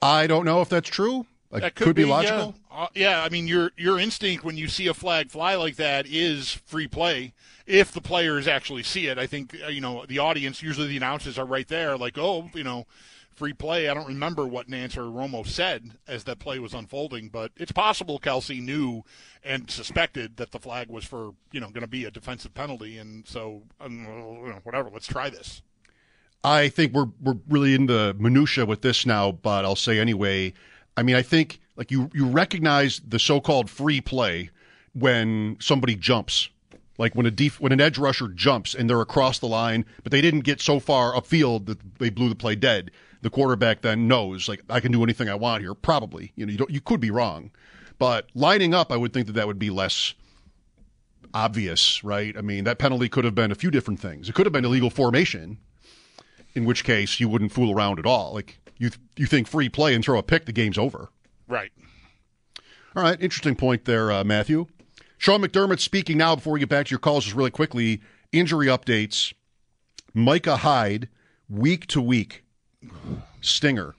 I 0.00 0.26
don't 0.26 0.44
know 0.44 0.60
if 0.60 0.68
that's 0.68 0.88
true. 0.88 1.26
That 1.60 1.74
could, 1.74 1.86
could 1.86 1.96
be, 1.96 2.04
be 2.04 2.08
logical. 2.08 2.54
Yeah. 2.70 2.76
Uh, 2.76 2.88
yeah, 2.94 3.22
I 3.22 3.28
mean 3.28 3.46
your 3.46 3.72
your 3.76 3.98
instinct 3.98 4.42
when 4.42 4.56
you 4.56 4.68
see 4.68 4.86
a 4.86 4.94
flag 4.94 5.30
fly 5.30 5.54
like 5.54 5.76
that 5.76 6.06
is 6.06 6.52
free 6.64 6.88
play. 6.88 7.34
If 7.66 7.92
the 7.92 8.00
players 8.00 8.48
actually 8.48 8.82
see 8.82 9.06
it, 9.06 9.18
I 9.18 9.26
think 9.26 9.56
uh, 9.64 9.68
you 9.68 9.80
know 9.80 10.06
the 10.08 10.18
audience. 10.18 10.62
Usually 10.62 10.88
the 10.88 10.96
announcers 10.96 11.38
are 11.38 11.44
right 11.44 11.68
there, 11.68 11.96
like, 11.98 12.16
oh, 12.16 12.50
you 12.54 12.64
know, 12.64 12.86
free 13.34 13.52
play. 13.52 13.88
I 13.88 13.94
don't 13.94 14.08
remember 14.08 14.46
what 14.46 14.68
Nantz 14.68 14.96
or 14.96 15.02
Romo 15.02 15.46
said 15.46 15.92
as 16.08 16.24
that 16.24 16.38
play 16.38 16.58
was 16.58 16.72
unfolding, 16.72 17.28
but 17.28 17.52
it's 17.56 17.72
possible 17.72 18.18
Kelce 18.18 18.62
knew 18.62 19.04
and 19.44 19.70
suspected 19.70 20.38
that 20.38 20.52
the 20.52 20.58
flag 20.58 20.88
was 20.88 21.04
for 21.04 21.32
you 21.52 21.60
know 21.60 21.68
going 21.68 21.82
to 21.82 21.86
be 21.86 22.06
a 22.06 22.10
defensive 22.10 22.54
penalty, 22.54 22.96
and 22.96 23.26
so 23.28 23.62
um, 23.78 24.06
whatever. 24.62 24.88
Let's 24.90 25.06
try 25.06 25.28
this. 25.28 25.60
I 26.42 26.70
think 26.70 26.94
we're 26.94 27.10
we're 27.20 27.38
really 27.46 27.74
in 27.74 27.86
the 27.86 28.16
minutia 28.18 28.64
with 28.64 28.80
this 28.80 29.04
now, 29.04 29.32
but 29.32 29.66
I'll 29.66 29.76
say 29.76 29.98
anyway. 29.98 30.54
I 30.96 31.02
mean, 31.02 31.16
I 31.16 31.22
think 31.22 31.60
like 31.76 31.90
you 31.90 32.10
you 32.12 32.26
recognize 32.26 33.00
the 33.06 33.18
so-called 33.18 33.70
free 33.70 34.00
play 34.00 34.50
when 34.94 35.56
somebody 35.60 35.96
jumps 35.96 36.48
like 36.98 37.14
when 37.14 37.24
a 37.24 37.30
def- 37.30 37.60
when 37.60 37.72
an 37.72 37.80
edge 37.80 37.98
rusher 37.98 38.28
jumps 38.28 38.74
and 38.74 38.88
they're 38.88 39.00
across 39.00 39.38
the 39.38 39.48
line, 39.48 39.86
but 40.02 40.12
they 40.12 40.20
didn't 40.20 40.40
get 40.40 40.60
so 40.60 40.78
far 40.78 41.14
upfield 41.14 41.66
that 41.66 41.98
they 41.98 42.10
blew 42.10 42.28
the 42.28 42.34
play 42.34 42.54
dead 42.54 42.90
the 43.22 43.30
quarterback 43.30 43.80
then 43.80 44.06
knows 44.06 44.48
like 44.48 44.62
I 44.68 44.80
can 44.80 44.92
do 44.92 45.02
anything 45.02 45.28
I 45.28 45.34
want 45.34 45.62
here. 45.62 45.74
Probably, 45.74 46.32
you 46.36 46.44
know, 46.44 46.52
you 46.52 46.58
don't, 46.58 46.70
you 46.70 46.80
could 46.80 47.00
be 47.00 47.10
wrong, 47.10 47.50
but 47.98 48.28
lining 48.34 48.74
up, 48.74 48.92
I 48.92 48.96
would 48.96 49.12
think 49.12 49.28
that 49.28 49.34
that 49.34 49.46
would 49.46 49.58
be 49.58 49.70
less 49.70 50.14
obvious, 51.32 52.04
right? 52.04 52.36
I 52.36 52.42
mean, 52.42 52.64
that 52.64 52.78
penalty 52.78 53.08
could 53.08 53.24
have 53.24 53.34
been 53.34 53.50
a 53.50 53.54
few 53.54 53.70
different 53.70 54.00
things. 54.00 54.28
It 54.28 54.34
could 54.34 54.44
have 54.44 54.52
been 54.52 54.64
illegal 54.64 54.90
formation, 54.90 55.58
in 56.54 56.64
which 56.64 56.84
case 56.84 57.20
you 57.20 57.28
wouldn't 57.28 57.52
fool 57.52 57.74
around 57.74 57.98
at 57.98 58.06
all. 58.06 58.34
Like 58.34 58.58
you 58.82 58.90
you 59.16 59.26
think 59.26 59.46
free 59.46 59.68
play 59.68 59.94
and 59.94 60.04
throw 60.04 60.18
a 60.18 60.22
pick, 60.24 60.44
the 60.44 60.52
game's 60.52 60.76
over. 60.76 61.08
Right. 61.46 61.70
All 62.96 63.02
right, 63.02 63.18
interesting 63.20 63.54
point 63.54 63.84
there, 63.84 64.10
uh, 64.10 64.24
Matthew. 64.24 64.66
Sean 65.18 65.40
McDermott 65.40 65.78
speaking 65.78 66.18
now 66.18 66.34
before 66.34 66.54
we 66.54 66.60
get 66.60 66.68
back 66.68 66.86
to 66.86 66.90
your 66.90 66.98
calls, 66.98 67.24
just 67.24 67.36
really 67.36 67.52
quickly. 67.52 68.02
Injury 68.32 68.66
updates. 68.66 69.32
Micah 70.14 70.56
Hyde, 70.56 71.08
week 71.48 71.86
to 71.86 72.02
week, 72.02 72.42
Stinger. 73.40 73.94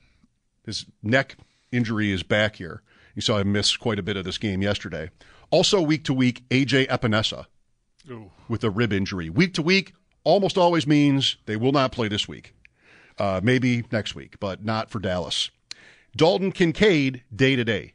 His 0.65 0.85
neck 1.01 1.37
injury 1.71 2.11
is 2.11 2.21
back 2.21 2.57
here. 2.57 2.83
You 3.15 3.21
saw 3.21 3.37
him 3.37 3.53
miss 3.53 3.77
quite 3.77 3.99
a 3.99 4.03
bit 4.03 4.17
of 4.17 4.25
this 4.25 4.37
game 4.37 4.61
yesterday. 4.61 5.09
Also, 5.49 5.81
week 5.81 6.03
to 6.05 6.13
week, 6.13 6.47
AJ 6.49 6.87
Epenesa 6.87 7.45
Ooh. 8.11 8.31
with 8.49 8.63
a 8.63 8.69
rib 8.69 8.91
injury. 8.91 9.29
Week 9.29 9.53
to 9.53 9.61
week 9.61 9.93
almost 10.23 10.57
always 10.57 10.85
means 10.85 11.37
they 11.45 11.55
will 11.55 11.71
not 11.71 11.91
play 11.91 12.09
this 12.09 12.27
week. 12.27 12.53
Uh, 13.17 13.39
maybe 13.43 13.83
next 13.91 14.15
week, 14.15 14.39
but 14.39 14.63
not 14.65 14.89
for 14.89 14.99
Dallas. 14.99 15.51
Dalton 16.15 16.51
Kincaid, 16.51 17.23
day 17.35 17.55
to 17.55 17.63
day, 17.63 17.93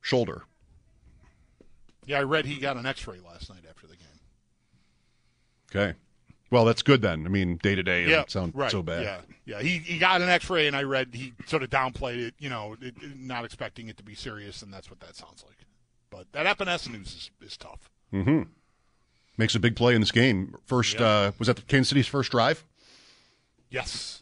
shoulder. 0.00 0.44
Yeah, 2.06 2.20
I 2.20 2.22
read 2.22 2.46
he 2.46 2.58
got 2.60 2.76
an 2.76 2.86
x 2.86 3.06
ray 3.06 3.18
last 3.24 3.50
night 3.50 3.62
after 3.68 3.86
the 3.86 3.96
game. 3.96 4.06
Okay. 5.74 5.98
Well, 6.50 6.64
that's 6.64 6.82
good 6.82 7.00
then. 7.00 7.26
I 7.26 7.28
mean, 7.28 7.58
day 7.62 7.76
to 7.76 7.82
day, 7.82 8.02
it 8.02 8.08
Yeah, 8.08 8.16
doesn't 8.16 8.30
sound 8.30 8.52
right. 8.56 8.70
so 8.70 8.82
bad. 8.82 9.02
Yeah, 9.04 9.20
yeah. 9.44 9.62
He 9.62 9.78
he 9.78 9.98
got 9.98 10.20
an 10.20 10.28
X-ray, 10.28 10.66
and 10.66 10.74
I 10.74 10.82
read 10.82 11.10
he 11.12 11.32
sort 11.46 11.62
of 11.62 11.70
downplayed 11.70 12.18
it. 12.18 12.34
You 12.40 12.48
know, 12.48 12.76
it, 12.80 12.94
not 13.16 13.44
expecting 13.44 13.86
it 13.88 13.96
to 13.98 14.02
be 14.02 14.16
serious, 14.16 14.60
and 14.62 14.72
that's 14.74 14.90
what 14.90 14.98
that 15.00 15.14
sounds 15.14 15.44
like. 15.46 15.58
But 16.10 16.32
that 16.32 16.46
Epenesa 16.46 16.90
news 16.90 17.06
is, 17.40 17.50
is 17.50 17.56
tough. 17.56 17.88
Mm-hmm. 18.12 18.42
Makes 19.38 19.54
a 19.54 19.60
big 19.60 19.76
play 19.76 19.94
in 19.94 20.00
this 20.00 20.10
game. 20.10 20.56
First, 20.66 20.98
Yeah. 20.98 21.06
uh, 21.06 21.32
was 21.38 21.46
that 21.46 21.54
the 21.54 21.62
Kansas 21.62 21.90
City's 21.90 22.08
first 22.08 22.32
drive? 22.32 22.64
Yes. 23.70 24.19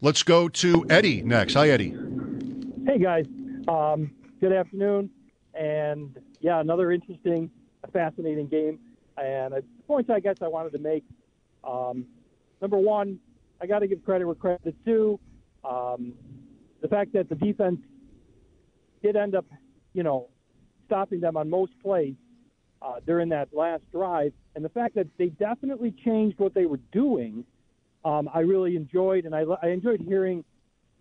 Let's 0.00 0.22
go 0.22 0.48
to 0.48 0.86
Eddie 0.88 1.22
next. 1.22 1.54
Hi, 1.54 1.70
Eddie. 1.70 1.92
Hey 2.86 2.98
guys, 2.98 3.26
um, 3.66 4.12
good 4.40 4.52
afternoon, 4.52 5.10
and 5.54 6.16
yeah, 6.40 6.60
another 6.60 6.92
interesting, 6.92 7.50
fascinating 7.92 8.46
game. 8.46 8.78
And 9.16 9.54
the 9.54 9.64
points 9.88 10.08
I 10.08 10.20
guess 10.20 10.36
I 10.40 10.46
wanted 10.46 10.70
to 10.74 10.78
make. 10.78 11.02
Um, 11.64 12.06
number 12.62 12.78
one, 12.78 13.18
I 13.60 13.66
got 13.66 13.80
to 13.80 13.88
give 13.88 14.04
credit 14.04 14.24
where 14.24 14.36
credit 14.36 14.60
is 14.66 14.74
due. 14.86 15.18
Um, 15.68 16.12
the 16.80 16.86
fact 16.86 17.12
that 17.14 17.28
the 17.28 17.34
defense 17.34 17.80
did 19.02 19.16
end 19.16 19.34
up, 19.34 19.46
you 19.94 20.04
know, 20.04 20.28
stopping 20.86 21.18
them 21.18 21.36
on 21.36 21.50
most 21.50 21.72
plays 21.82 22.14
uh, 22.82 23.00
during 23.04 23.30
that 23.30 23.48
last 23.52 23.82
drive, 23.90 24.32
and 24.54 24.64
the 24.64 24.68
fact 24.68 24.94
that 24.94 25.08
they 25.18 25.26
definitely 25.26 25.92
changed 26.04 26.38
what 26.38 26.54
they 26.54 26.66
were 26.66 26.80
doing, 26.92 27.44
um, 28.08 28.30
I 28.32 28.40
really 28.40 28.74
enjoyed, 28.74 29.26
and 29.26 29.34
I, 29.34 29.44
I 29.62 29.68
enjoyed 29.68 30.00
hearing 30.00 30.42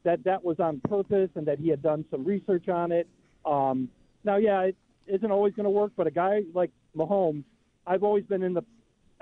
that 0.04 0.24
that 0.26 0.44
was 0.44 0.60
on 0.60 0.82
purpose 0.90 1.30
and 1.36 1.48
that 1.48 1.58
he 1.58 1.70
had 1.70 1.82
done 1.82 2.04
some 2.12 2.26
research 2.26 2.68
on 2.68 2.92
it. 2.92 3.08
Um, 3.46 3.88
now, 4.26 4.36
yeah, 4.36 4.64
it 4.64 4.76
isn't 5.08 5.32
always 5.32 5.54
going 5.54 5.64
to 5.64 5.70
work, 5.70 5.94
but 5.96 6.06
a 6.06 6.12
guy 6.12 6.42
like 6.54 6.70
Mahomes, 6.98 7.46
I've 7.86 8.04
always 8.04 8.26
been 8.26 8.44
in 8.44 8.54
the. 8.54 8.62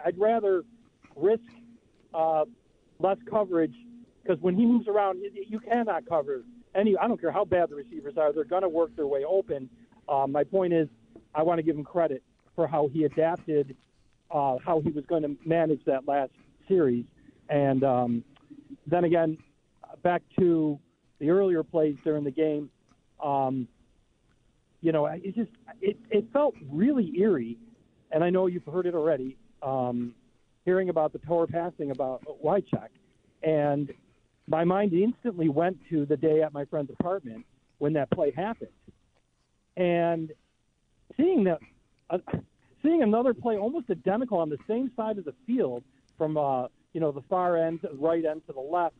I'd 0.04 0.18
rather 0.18 0.64
risk 1.16 1.44
uh, 2.12 2.46
less 3.00 3.18
coverage 3.30 3.76
because 4.24 4.42
when 4.42 4.56
he 4.56 4.66
moves 4.66 4.88
around, 4.88 5.20
you, 5.20 5.46
you 5.48 5.60
cannot 5.60 6.08
cover 6.10 6.44
any. 6.74 6.98
I 6.98 7.08
don't 7.08 7.22
care 7.22 7.32
how 7.32 7.46
bad 7.46 7.70
the 7.70 7.76
receivers 7.76 8.18
are; 8.18 8.34
they're 8.34 8.46
going 8.46 8.64
to 8.64 8.70
work 8.70 8.96
their 8.96 9.08
way 9.08 9.24
open. 9.24 9.70
Um, 10.10 10.32
my 10.32 10.44
point 10.44 10.74
is, 10.74 10.88
I 11.36 11.44
want 11.44 11.60
to 11.60 11.64
give 11.64 11.76
him 11.76 11.84
credit 11.84 12.24
for 12.56 12.68
how 12.68 12.88
he 12.92 13.04
adapted, 13.04 13.76
uh, 14.32 14.58
how 14.66 14.82
he 14.82 14.90
was 14.90 15.06
going 15.06 15.22
to 15.22 15.36
manage 15.46 15.86
that 15.86 16.08
last 16.08 16.32
series, 16.68 17.06
and 17.50 17.84
um, 17.84 18.24
then 18.88 19.04
again, 19.04 19.38
back 20.04 20.22
to 20.40 20.80
the 21.20 21.30
earlier 21.30 21.64
plays 21.64 21.96
during 22.04 22.24
the 22.24 22.32
game. 22.32 22.70
Um, 23.24 23.68
you 24.82 24.92
know, 24.92 25.06
it 25.08 25.36
just 25.36 25.52
it, 25.82 25.98
it 26.10 26.26
felt 26.32 26.56
really 26.70 27.12
eerie, 27.18 27.58
and 28.12 28.24
I 28.24 28.30
know 28.30 28.48
you've 28.48 28.66
heard 28.66 28.86
it 28.86 28.94
already. 28.94 29.38
Um, 29.64 30.14
hearing 30.64 30.90
about 30.90 31.14
the 31.14 31.20
tour 31.20 31.48
passing 31.48 31.92
about 31.92 32.24
Wycheck, 32.44 32.90
and 33.42 33.92
my 34.48 34.64
mind 34.64 34.94
instantly 34.94 35.50
went 35.50 35.78
to 35.90 36.06
the 36.06 36.18
day 36.18 36.42
at 36.42 36.54
my 36.54 36.66
friend's 36.66 36.92
apartment 37.00 37.46
when 37.80 37.94
that 37.94 38.12
play 38.12 38.32
happened, 38.32 38.70
and 39.76 40.32
seeing 41.18 41.44
that, 41.46 41.60
uh, 42.10 42.20
seeing 42.84 43.02
another 43.02 43.34
play 43.34 43.58
almost 43.58 43.90
identical 43.90 44.38
on 44.38 44.50
the 44.50 44.58
same 44.68 44.92
side 44.96 45.18
of 45.18 45.26
the 45.26 45.34
field 45.48 45.84
from 46.18 46.38
uh, 46.38 46.68
you 46.94 47.02
know 47.02 47.12
the 47.12 47.22
far 47.30 47.58
end, 47.58 47.80
right 47.94 48.24
end 48.24 48.42
to 48.48 48.54
the 48.54 48.60
left 48.60 48.96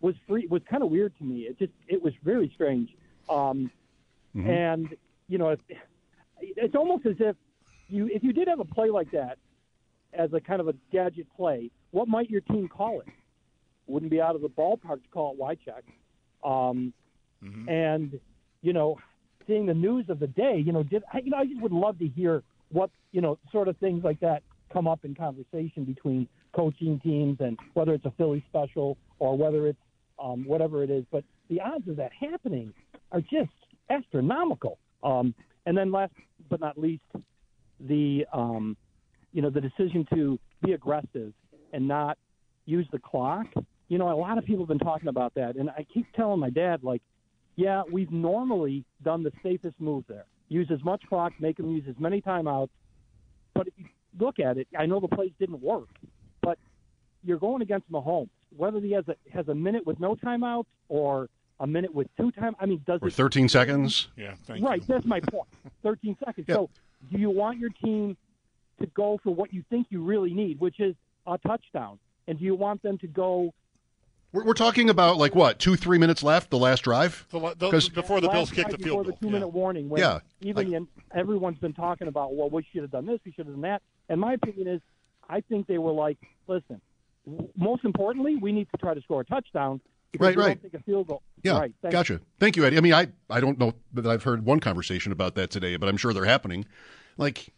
was 0.00 0.14
free 0.28 0.46
was 0.48 0.62
kind 0.68 0.82
of 0.82 0.90
weird 0.90 1.16
to 1.18 1.24
me. 1.24 1.40
It 1.42 1.58
just 1.58 1.72
it 1.88 2.02
was 2.02 2.12
really 2.24 2.50
strange, 2.54 2.90
um, 3.28 3.70
and 4.48 4.88
you 5.28 5.38
know 5.38 5.50
it, 5.50 5.60
it's 6.40 6.74
almost 6.74 7.06
as 7.06 7.16
if 7.18 7.36
you 7.88 8.08
if 8.12 8.22
you 8.22 8.32
did 8.32 8.48
have 8.48 8.60
a 8.60 8.64
play 8.64 8.90
like 8.90 9.10
that 9.12 9.38
as 10.12 10.32
a 10.32 10.40
kind 10.40 10.60
of 10.60 10.68
a 10.68 10.74
gadget 10.92 11.26
play, 11.36 11.70
what 11.90 12.08
might 12.08 12.30
your 12.30 12.40
team 12.42 12.68
call 12.68 13.00
it? 13.00 13.06
Wouldn't 13.86 14.10
be 14.10 14.20
out 14.20 14.34
of 14.34 14.42
the 14.42 14.48
ballpark 14.48 15.02
to 15.02 15.08
call 15.12 15.34
it 15.34 15.40
Wycheck. 15.40 15.82
Um, 16.48 16.92
And 17.68 18.20
you 18.62 18.72
know, 18.72 18.98
seeing 19.46 19.66
the 19.66 19.74
news 19.74 20.08
of 20.08 20.18
the 20.18 20.26
day, 20.26 20.56
you 20.58 20.72
know, 20.72 20.82
did 20.82 21.04
I, 21.12 21.18
you 21.18 21.30
know 21.30 21.36
I 21.38 21.46
just 21.46 21.60
would 21.60 21.72
love 21.72 21.98
to 22.00 22.08
hear 22.08 22.42
what 22.70 22.90
you 23.12 23.20
know 23.20 23.38
sort 23.52 23.68
of 23.68 23.76
things 23.78 24.02
like 24.04 24.20
that 24.20 24.42
come 24.72 24.88
up 24.88 25.04
in 25.04 25.14
conversation 25.14 25.84
between 25.84 26.28
coaching 26.56 26.98
teams 27.00 27.36
and 27.40 27.58
whether 27.74 27.92
it's 27.92 28.06
a 28.06 28.12
Philly 28.12 28.42
special 28.48 28.96
or 29.18 29.36
whether 29.36 29.66
it's 29.66 29.78
um, 30.18 30.44
whatever 30.46 30.82
it 30.82 30.90
is. 30.90 31.04
But 31.12 31.24
the 31.50 31.60
odds 31.60 31.86
of 31.88 31.96
that 31.96 32.10
happening 32.18 32.72
are 33.12 33.20
just 33.20 33.50
astronomical. 33.90 34.78
Um, 35.02 35.34
and 35.66 35.76
then 35.76 35.92
last 35.92 36.12
but 36.48 36.60
not 36.60 36.78
least, 36.78 37.02
the 37.80 38.24
um, 38.32 38.76
you 39.32 39.42
know 39.42 39.50
the 39.50 39.60
decision 39.60 40.06
to 40.14 40.38
be 40.64 40.72
aggressive 40.72 41.32
and 41.72 41.86
not 41.86 42.16
use 42.64 42.86
the 42.92 42.98
clock. 42.98 43.46
You 43.88 43.98
know, 43.98 44.10
a 44.10 44.16
lot 44.18 44.38
of 44.38 44.44
people 44.44 44.64
have 44.64 44.68
been 44.68 44.78
talking 44.78 45.08
about 45.08 45.34
that, 45.34 45.56
and 45.56 45.70
I 45.70 45.86
keep 45.92 46.06
telling 46.14 46.40
my 46.40 46.50
dad 46.50 46.82
like, 46.82 47.02
yeah, 47.56 47.82
we've 47.90 48.10
normally 48.10 48.84
done 49.04 49.22
the 49.22 49.32
safest 49.42 49.74
move 49.78 50.04
there. 50.08 50.24
Use 50.48 50.68
as 50.72 50.82
much 50.84 51.02
clock, 51.08 51.32
make 51.38 51.56
them 51.56 51.70
use 51.70 51.84
as 51.88 51.94
many 51.98 52.20
timeouts. 52.20 52.70
But 53.54 53.68
if 53.68 53.74
you 53.76 53.86
look 54.18 54.38
at 54.38 54.58
it, 54.58 54.66
I 54.78 54.86
know 54.86 55.00
the 55.00 55.08
plays 55.08 55.32
didn't 55.38 55.60
work, 55.60 55.88
you're 57.26 57.38
going 57.38 57.62
against 57.62 57.90
Mahomes. 57.90 58.28
Whether 58.56 58.80
he 58.80 58.92
has 58.92 59.04
a 59.08 59.16
has 59.32 59.48
a 59.48 59.54
minute 59.54 59.86
with 59.86 59.98
no 60.00 60.14
timeouts 60.14 60.66
or 60.88 61.28
a 61.60 61.66
minute 61.66 61.94
with 61.94 62.06
two 62.16 62.30
time, 62.32 62.54
I 62.60 62.66
mean, 62.66 62.82
does 62.86 63.00
Or 63.02 63.08
it 63.08 63.14
13 63.14 63.48
seconds. 63.48 64.08
Yeah. 64.16 64.34
Thank 64.44 64.64
right, 64.64 64.80
you. 64.80 64.86
that's 64.86 65.06
my 65.06 65.20
point. 65.20 65.48
13 65.82 66.16
seconds. 66.24 66.46
Yeah. 66.48 66.54
So, 66.54 66.70
do 67.12 67.18
you 67.18 67.30
want 67.30 67.58
your 67.58 67.70
team 67.70 68.16
to 68.80 68.86
go 68.88 69.18
for 69.22 69.34
what 69.34 69.52
you 69.52 69.64
think 69.70 69.86
you 69.90 70.02
really 70.02 70.32
need, 70.34 70.60
which 70.60 70.80
is 70.80 70.94
a 71.26 71.38
touchdown? 71.38 71.98
And 72.28 72.38
do 72.38 72.44
you 72.44 72.54
want 72.54 72.82
them 72.82 72.98
to 72.98 73.06
go 73.06 73.52
We're, 74.32 74.44
we're 74.44 74.52
talking 74.54 74.90
about 74.90 75.16
like 75.16 75.34
what, 75.34 75.58
two, 75.58 75.76
three 75.76 75.98
minutes 75.98 76.22
left, 76.22 76.50
the 76.50 76.58
last 76.58 76.82
drive? 76.82 77.26
The, 77.30 77.54
the, 77.56 77.70
'Cause- 77.70 77.88
before 77.88 78.20
the 78.20 78.26
last 78.28 78.34
Bills 78.36 78.50
kick 78.50 78.64
drive 78.66 78.72
the 78.72 78.78
before 78.78 79.04
field 79.04 79.06
the 79.06 79.10
goal. 79.12 79.18
two 79.22 79.30
minute 79.30 79.46
yeah. 79.46 79.52
warning? 79.60 79.88
When 79.88 80.00
Yeah, 80.00 80.20
even 80.42 80.66
like- 80.70 80.76
in, 80.76 80.88
everyone's 81.14 81.58
been 81.58 81.72
talking 81.74 82.08
about, 82.08 82.34
well, 82.34 82.50
we 82.50 82.66
should 82.72 82.82
have 82.82 82.90
done 82.90 83.06
this, 83.06 83.18
we 83.24 83.32
should 83.32 83.46
have 83.46 83.54
done 83.54 83.62
that. 83.62 83.82
And 84.08 84.20
my 84.20 84.34
opinion 84.34 84.68
is, 84.68 84.80
I 85.28 85.40
think 85.40 85.66
they 85.66 85.78
were 85.78 85.92
like, 85.92 86.18
listen, 86.48 86.64
w- 86.70 86.80
most 87.56 87.84
importantly, 87.84 88.36
we 88.36 88.52
need 88.52 88.68
to 88.70 88.76
try 88.78 88.94
to 88.94 89.00
score 89.02 89.20
a 89.20 89.24
touchdown. 89.24 89.80
Right, 90.18 90.36
right. 90.36 90.60
Don't 90.60 90.72
take 90.72 90.80
a 90.80 90.84
field 90.84 91.08
goal. 91.08 91.22
Yeah, 91.42 91.58
right. 91.58 91.72
gotcha. 91.90 92.20
Thank 92.40 92.56
you, 92.56 92.64
Eddie. 92.64 92.78
I 92.78 92.80
mean, 92.80 92.94
I, 92.94 93.08
I 93.28 93.40
don't 93.40 93.58
know 93.58 93.74
that 93.92 94.06
I've 94.06 94.22
heard 94.22 94.44
one 94.44 94.60
conversation 94.60 95.12
about 95.12 95.34
that 95.34 95.50
today, 95.50 95.76
but 95.76 95.88
I'm 95.88 95.96
sure 95.96 96.12
they're 96.12 96.24
happening. 96.24 96.64
Like, 97.18 97.52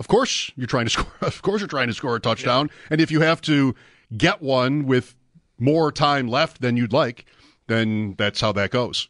of 0.00 0.08
course 0.08 0.50
you're 0.56 0.66
trying 0.66 0.86
to 0.86 0.90
score. 0.98 1.12
Of 1.20 1.42
course 1.42 1.60
you're 1.60 1.68
trying 1.68 1.88
to 1.88 1.94
score 1.94 2.16
a 2.16 2.20
touchdown, 2.20 2.70
and 2.88 3.00
if 3.00 3.10
you 3.10 3.20
have 3.20 3.40
to 3.42 3.74
get 4.16 4.42
one 4.42 4.86
with 4.86 5.14
more 5.58 5.92
time 5.92 6.26
left 6.26 6.60
than 6.60 6.76
you'd 6.76 6.92
like, 6.92 7.26
then 7.68 8.14
that's 8.18 8.40
how 8.40 8.50
that 8.52 8.70
goes. 8.70 9.08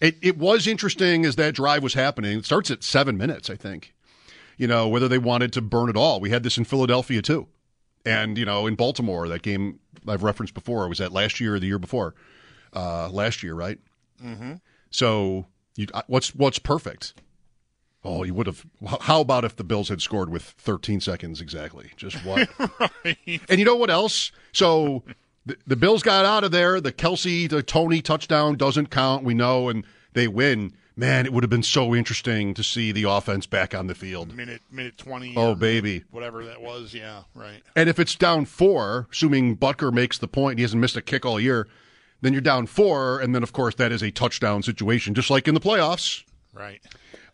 It 0.00 0.16
it 0.22 0.38
was 0.38 0.66
interesting 0.66 1.24
as 1.24 1.36
that 1.36 1.54
drive 1.54 1.82
was 1.82 1.94
happening. 1.94 2.38
It 2.38 2.44
starts 2.44 2.70
at 2.70 2.84
seven 2.84 3.16
minutes, 3.16 3.50
I 3.50 3.56
think. 3.56 3.94
You 4.56 4.66
know 4.66 4.86
whether 4.88 5.08
they 5.08 5.18
wanted 5.18 5.52
to 5.54 5.62
burn 5.62 5.88
it 5.88 5.96
all. 5.96 6.20
We 6.20 6.30
had 6.30 6.42
this 6.42 6.58
in 6.58 6.64
Philadelphia 6.64 7.22
too, 7.22 7.48
and 8.04 8.38
you 8.38 8.44
know 8.44 8.66
in 8.66 8.74
Baltimore 8.74 9.28
that 9.28 9.42
game 9.42 9.78
I've 10.06 10.22
referenced 10.22 10.54
before 10.54 10.88
was 10.88 10.98
that 10.98 11.12
last 11.12 11.40
year 11.40 11.56
or 11.56 11.60
the 11.60 11.66
year 11.66 11.78
before 11.78 12.14
uh, 12.74 13.08
last 13.10 13.42
year, 13.42 13.54
right? 13.54 13.78
Mm-hmm. 14.24 14.54
So, 14.90 15.46
you, 15.76 15.86
uh, 15.94 16.02
what's 16.06 16.34
what's 16.34 16.58
perfect? 16.58 17.14
Oh, 18.02 18.24
you 18.24 18.32
would 18.34 18.46
have. 18.46 18.64
How 19.02 19.20
about 19.20 19.44
if 19.44 19.56
the 19.56 19.64
Bills 19.64 19.88
had 19.88 20.00
scored 20.00 20.30
with 20.30 20.42
13 20.42 21.00
seconds 21.00 21.40
exactly? 21.40 21.90
Just 21.96 22.16
what? 22.24 22.48
And 23.04 23.58
you 23.58 23.64
know 23.64 23.76
what 23.76 23.90
else? 23.90 24.32
So 24.52 25.02
the, 25.44 25.56
the 25.66 25.76
Bills 25.76 26.02
got 26.02 26.24
out 26.24 26.44
of 26.44 26.50
there. 26.50 26.80
The 26.80 26.92
Kelce, 26.92 27.48
the 27.48 27.62
Tony 27.62 28.00
touchdown 28.00 28.56
doesn't 28.56 28.90
count. 28.90 29.24
We 29.24 29.34
know, 29.34 29.68
and 29.68 29.84
they 30.14 30.28
win. 30.28 30.72
Man, 31.00 31.24
it 31.24 31.32
would 31.32 31.42
have 31.42 31.50
been 31.50 31.62
so 31.62 31.94
interesting 31.94 32.52
to 32.52 32.62
see 32.62 32.92
the 32.92 33.04
offense 33.04 33.46
back 33.46 33.74
on 33.74 33.86
the 33.86 33.94
field. 33.94 34.36
Minute 34.36 34.60
minute 34.70 34.98
twenty. 34.98 35.32
Oh, 35.34 35.54
baby. 35.54 36.04
Whatever 36.10 36.44
that 36.44 36.60
was. 36.60 36.92
Yeah. 36.92 37.22
Right. 37.34 37.62
And 37.74 37.88
if 37.88 37.98
it's 37.98 38.14
down 38.14 38.44
four, 38.44 39.08
assuming 39.10 39.56
Butker 39.56 39.90
makes 39.94 40.18
the 40.18 40.28
point, 40.28 40.58
he 40.58 40.62
hasn't 40.62 40.78
missed 40.80 40.98
a 40.98 41.02
kick 41.02 41.24
all 41.24 41.40
year, 41.40 41.66
then 42.20 42.34
you're 42.34 42.42
down 42.42 42.66
four, 42.66 43.18
and 43.18 43.34
then 43.34 43.42
of 43.42 43.54
course 43.54 43.74
that 43.76 43.92
is 43.92 44.02
a 44.02 44.10
touchdown 44.10 44.62
situation, 44.62 45.14
just 45.14 45.30
like 45.30 45.48
in 45.48 45.54
the 45.54 45.60
playoffs. 45.60 46.22
Right. 46.52 46.82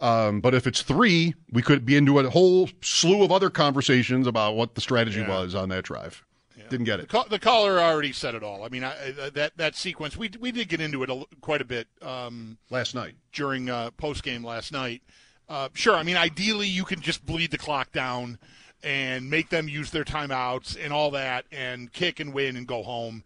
Um, 0.01 0.41
but 0.41 0.55
if 0.55 0.67
it's 0.69 0.83
three, 0.83 1.35
we 1.51 1.61
could 1.63 1.85
be 1.85 1.97
into 1.97 2.21
a 2.21 2.31
whole 2.31 2.69
slew 2.83 3.25
of 3.25 3.33
other 3.33 3.51
conversations 3.51 4.29
about 4.29 4.55
what 4.55 4.77
the 4.77 4.81
strategy 4.81 5.21
Yeah. 5.23 5.29
was 5.41 5.55
on 5.57 5.71
that 5.71 5.83
drive. 5.85 6.23
Didn't 6.71 6.85
get 6.87 6.97
The, 6.99 7.03
it. 7.05 7.09
ca- 7.09 7.25
the 7.25 7.39
caller 7.39 7.79
already 7.79 8.13
said 8.13 8.35
it 8.35 8.43
all. 8.43 8.65
I 8.65 8.69
mean, 8.69 8.85
I, 8.85 8.93
I- 9.27 9.31
that 9.31 9.57
that 9.57 9.75
sequence 9.77 10.17
we 10.17 10.31
we 10.41 10.53
did 10.53 10.69
get 10.69 10.81
into 10.81 11.03
it 11.03 11.11
a, 11.11 11.25
quite 11.41 11.61
a 11.61 11.65
bit 11.65 11.89
um, 12.03 12.59
Last 12.71 12.95
night. 12.95 13.15
during 13.33 13.69
uh, 13.71 13.91
post 13.93 14.23
game 14.23 14.45
last 14.45 14.73
night. 14.73 15.03
Uh, 15.49 15.69
sure, 15.75 15.95
I 15.95 16.03
mean, 16.03 16.17
ideally 16.17 16.67
you 16.67 16.85
can 16.85 17.01
just 17.01 17.25
bleed 17.25 17.51
the 17.53 17.59
clock 17.59 17.93
down 17.93 18.39
and 18.83 19.31
make 19.31 19.49
them 19.49 19.69
use 19.69 19.91
their 19.91 20.05
timeouts 20.05 20.77
and 20.83 20.93
all 20.93 21.11
that, 21.13 21.45
and 21.53 21.93
kick 21.93 22.19
and 22.21 22.33
win 22.35 22.57
and 22.57 22.67
go 22.67 22.83
home. 22.83 23.23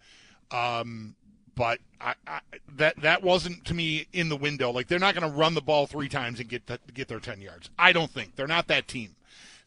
Um, 0.50 1.14
but 1.54 1.78
I, 2.00 2.14
I, 2.26 2.40
that 2.76 3.00
that 3.02 3.22
wasn't 3.22 3.64
to 3.66 3.74
me 3.74 4.06
in 4.12 4.28
the 4.28 4.36
window. 4.36 4.70
Like 4.70 4.88
they're 4.88 4.98
not 4.98 5.14
going 5.14 5.30
to 5.30 5.36
run 5.36 5.54
the 5.54 5.60
ball 5.60 5.86
three 5.86 6.08
times 6.08 6.40
and 6.40 6.48
get 6.48 6.66
that, 6.66 6.94
get 6.94 7.08
their 7.08 7.20
ten 7.20 7.40
yards. 7.40 7.70
I 7.78 7.92
don't 7.92 8.10
think 8.10 8.36
they're 8.36 8.46
not 8.46 8.68
that 8.68 8.88
team. 8.88 9.14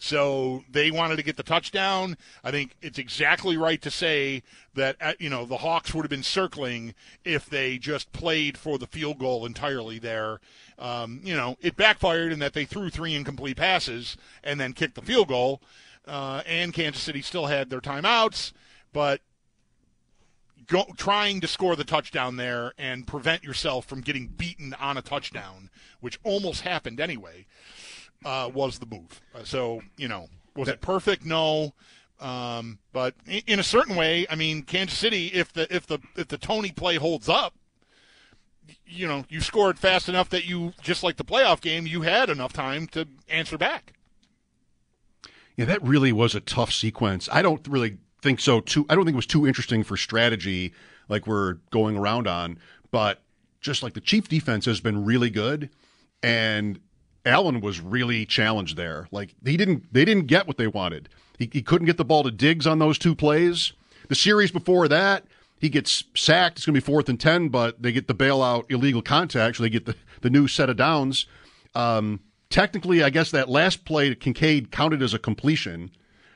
So 0.04 0.66
they 0.70 0.92
wanted 0.92 1.16
to 1.16 1.24
get 1.24 1.38
the 1.38 1.44
touchdown. 1.44 2.18
I 2.44 2.52
think 2.52 2.76
it's 2.82 3.00
exactly 3.00 3.56
right 3.56 3.82
to 3.82 3.90
say 3.90 4.44
that 4.74 4.98
uh, 5.00 5.14
you 5.18 5.30
know 5.30 5.46
the 5.46 5.56
Hawks 5.56 5.94
would 5.94 6.04
have 6.04 6.10
been 6.10 6.24
circling 6.24 6.94
if 7.24 7.50
they 7.50 7.78
just 7.78 8.12
played 8.12 8.58
for 8.58 8.78
the 8.78 8.86
field 8.86 9.18
goal 9.18 9.46
entirely 9.46 10.00
there. 10.00 10.42
Um, 10.78 11.22
you 11.24 11.34
know, 11.34 11.56
it 11.62 11.78
backfired 11.78 12.34
in 12.34 12.40
that 12.40 12.52
they 12.52 12.66
threw 12.66 12.90
three 12.90 13.16
incomplete 13.16 13.56
passes 13.56 14.18
and 14.44 14.60
then 14.60 14.74
kicked 14.74 14.96
the 14.96 15.02
field 15.02 15.30
goal. 15.30 15.62
Uh, 16.06 16.42
and 16.46 16.74
Kansas 16.74 17.02
City 17.02 17.22
still 17.22 17.46
had 17.46 17.70
their 17.70 17.80
timeouts, 17.80 18.52
but 18.92 19.22
go, 20.68 20.86
trying 20.98 21.40
to 21.40 21.48
score 21.48 21.78
the 21.78 21.86
touchdown 21.86 22.36
there 22.36 22.74
and 22.78 23.08
prevent 23.08 23.42
yourself 23.44 23.86
from 23.86 24.02
getting 24.02 24.28
beaten 24.28 24.74
on 24.82 24.98
a 24.98 25.02
touchdown, 25.02 25.70
which 26.02 26.20
almost 26.26 26.62
happened 26.62 27.00
anyway, 27.00 27.46
uh, 28.26 28.50
was 28.54 28.80
the 28.80 28.86
move. 28.86 29.22
Uh, 29.36 29.44
so, 29.44 29.82
you 29.98 30.08
know, 30.08 30.28
was 30.56 30.68
it 30.68 30.82
perfect? 30.82 31.26
No. 31.26 31.74
Um, 32.20 32.80
but 32.92 33.16
in, 33.28 33.42
in 33.48 33.60
a 33.60 33.64
certain 33.64 33.96
way, 33.96 34.26
I 34.30 34.36
mean, 34.36 34.64
Kansas 34.64 34.98
City, 34.98 35.28
if 35.28 35.52
the 35.52 35.74
if 35.74 35.88
the 35.88 36.00
if 36.16 36.28
the 36.30 36.38
Tony 36.38 36.72
play 36.72 36.96
holds 36.96 37.28
up, 37.28 37.54
you 38.86 39.08
know, 39.08 39.26
you 39.30 39.42
scored 39.42 39.78
fast 39.80 40.08
enough 40.08 40.30
that 40.30 40.46
you 40.46 40.74
just 40.82 41.04
like 41.04 41.18
the 41.18 41.26
playoff 41.26 41.60
game, 41.62 41.86
you 41.86 42.02
had 42.02 42.30
enough 42.30 42.54
time 42.54 42.88
to 42.88 43.08
answer 43.28 43.58
back. 43.58 43.94
Yeah, 45.58 45.66
that 45.66 45.84
really 45.84 46.12
was 46.12 46.34
a 46.34 46.40
tough 46.40 46.72
sequence. 46.72 47.30
I 47.32 47.42
don't 47.42 47.68
really 47.68 47.98
think 48.22 48.40
so 48.40 48.62
too. 48.62 48.86
I 48.90 48.96
don't 48.96 49.06
think 49.06 49.16
it 49.16 49.18
was 49.18 49.28
too 49.28 49.46
interesting 49.46 49.84
for 49.84 49.98
strategy, 49.98 50.74
like 51.10 51.28
we're 51.28 51.56
going 51.72 51.98
around 51.98 52.28
on. 52.28 52.58
But 52.90 53.22
just 53.60 53.84
like 53.84 53.94
the 53.94 54.02
Chief 54.02 54.28
defense 54.28 54.66
has 54.66 54.80
been 54.80 55.06
really 55.06 55.30
good, 55.30 55.70
and 56.22 56.80
Allen 57.26 57.62
was 57.62 57.80
really 57.80 58.26
challenged 58.26 58.78
there. 58.78 59.08
Like 59.12 59.36
he 59.46 59.58
didn't, 59.58 59.92
they 59.94 60.06
didn't 60.06 60.28
get 60.28 60.48
what 60.48 60.58
they 60.58 60.68
wanted. 60.68 61.10
He, 61.40 61.50
he 61.52 61.62
couldn't 61.62 61.88
get 61.88 61.98
the 61.98 62.06
ball 62.06 62.24
to 62.24 62.32
Diggs 62.32 62.68
on 62.68 62.80
those 62.80 62.98
two 62.98 63.16
plays. 63.16 63.74
The 64.10 64.16
series 64.16 64.52
before 64.52 64.88
that, 64.88 65.26
he 65.60 65.70
gets 65.70 66.04
sacked. 66.14 66.58
It's 66.58 66.66
going 66.66 66.76
to 66.76 66.82
be 66.82 66.86
fourth 66.86 67.08
and 67.08 67.20
ten, 67.20 67.48
but 67.48 67.82
they 67.82 67.92
get 67.94 68.08
the 68.08 68.14
bailout 68.14 68.70
illegal 68.70 69.02
contact, 69.02 69.58
so 69.58 69.64
they 69.64 69.70
get 69.70 69.86
the 69.86 69.96
the 70.22 70.30
new 70.30 70.48
set 70.48 70.70
of 70.70 70.78
downs. 70.78 71.26
Um, 71.76 72.20
technically, 72.50 73.04
I 73.04 73.10
guess 73.10 73.32
that 73.32 73.50
last 73.50 73.86
play 73.86 74.10
to 74.10 74.16
Kincaid 74.16 74.72
counted 74.72 75.02
as 75.02 75.14
a 75.14 75.20
completion. 75.20 75.92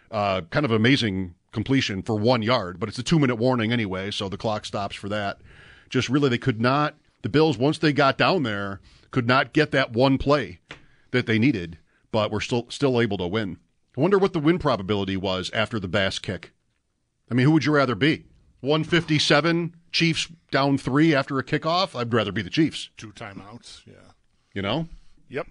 Uh, 0.09 0.41
kind 0.49 0.65
of 0.65 0.71
amazing 0.71 1.35
completion 1.51 2.01
for 2.01 2.15
one 2.15 2.41
yard, 2.41 2.79
but 2.79 2.87
it's 2.87 2.99
a 2.99 3.03
two 3.03 3.19
minute 3.19 3.35
warning 3.35 3.73
anyway, 3.73 4.11
so 4.11 4.29
the 4.29 4.37
clock 4.37 4.65
stops 4.65 4.95
for 4.95 5.09
that. 5.09 5.39
Just 5.89 6.07
really, 6.07 6.29
they 6.29 6.37
could 6.37 6.61
not, 6.61 6.95
the 7.21 7.29
Bills, 7.29 7.57
once 7.57 7.77
they 7.77 7.91
got 7.91 8.17
down 8.17 8.43
there, 8.43 8.79
could 9.11 9.27
not 9.27 9.53
get 9.53 9.71
that 9.71 9.93
one 9.93 10.17
play 10.17 10.59
that 11.11 11.25
they 11.25 11.39
needed, 11.39 11.77
but 12.11 12.31
were 12.31 12.41
still 12.41 12.65
still 12.69 13.01
able 13.01 13.17
to 13.17 13.27
win. 13.27 13.57
I 13.97 14.01
wonder 14.01 14.17
what 14.17 14.33
the 14.33 14.39
win 14.39 14.59
probability 14.59 15.17
was 15.17 15.49
after 15.51 15.79
the 15.79 15.87
Bass 15.87 16.19
kick. 16.19 16.51
I 17.29 17.33
mean, 17.33 17.45
who 17.45 17.51
would 17.51 17.65
you 17.65 17.73
rather 17.73 17.95
be? 17.95 18.25
157, 18.61 19.75
Chiefs 19.91 20.27
down 20.51 20.77
three 20.77 21.13
after 21.15 21.39
a 21.39 21.43
kickoff? 21.43 21.97
I'd 21.99 22.13
rather 22.13 22.31
be 22.31 22.41
the 22.41 22.49
Chiefs. 22.49 22.89
Two 22.97 23.11
timeouts, 23.11 23.85
yeah. 23.85 24.11
You 24.53 24.61
know? 24.61 24.87
Yep. 25.29 25.47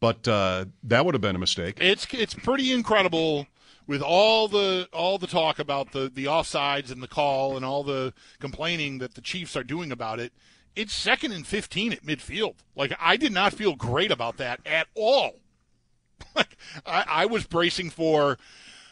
But 0.00 0.28
uh, 0.28 0.66
that 0.84 1.04
would 1.04 1.14
have 1.14 1.20
been 1.20 1.36
a 1.36 1.40
mistake. 1.40 1.78
It's 1.80 2.06
it's 2.12 2.34
pretty 2.34 2.72
incredible 2.72 3.46
with 3.86 4.02
all 4.02 4.46
the 4.46 4.88
all 4.92 5.18
the 5.18 5.26
talk 5.26 5.58
about 5.58 5.92
the 5.92 6.10
the 6.12 6.26
offsides 6.26 6.92
and 6.92 7.02
the 7.02 7.08
call 7.08 7.56
and 7.56 7.64
all 7.64 7.82
the 7.82 8.14
complaining 8.38 8.98
that 8.98 9.14
the 9.14 9.20
Chiefs 9.20 9.56
are 9.56 9.64
doing 9.64 9.90
about 9.90 10.20
it. 10.20 10.32
It's 10.76 10.94
second 10.94 11.32
and 11.32 11.46
15 11.46 11.92
at 11.92 12.02
midfield. 12.04 12.54
Like 12.76 12.92
I 13.00 13.16
did 13.16 13.32
not 13.32 13.52
feel 13.52 13.74
great 13.74 14.10
about 14.10 14.36
that 14.38 14.60
at 14.66 14.88
all. 14.94 15.40
Like 16.34 16.56
I, 16.84 17.04
I 17.08 17.26
was 17.26 17.46
bracing 17.46 17.90
for 17.90 18.38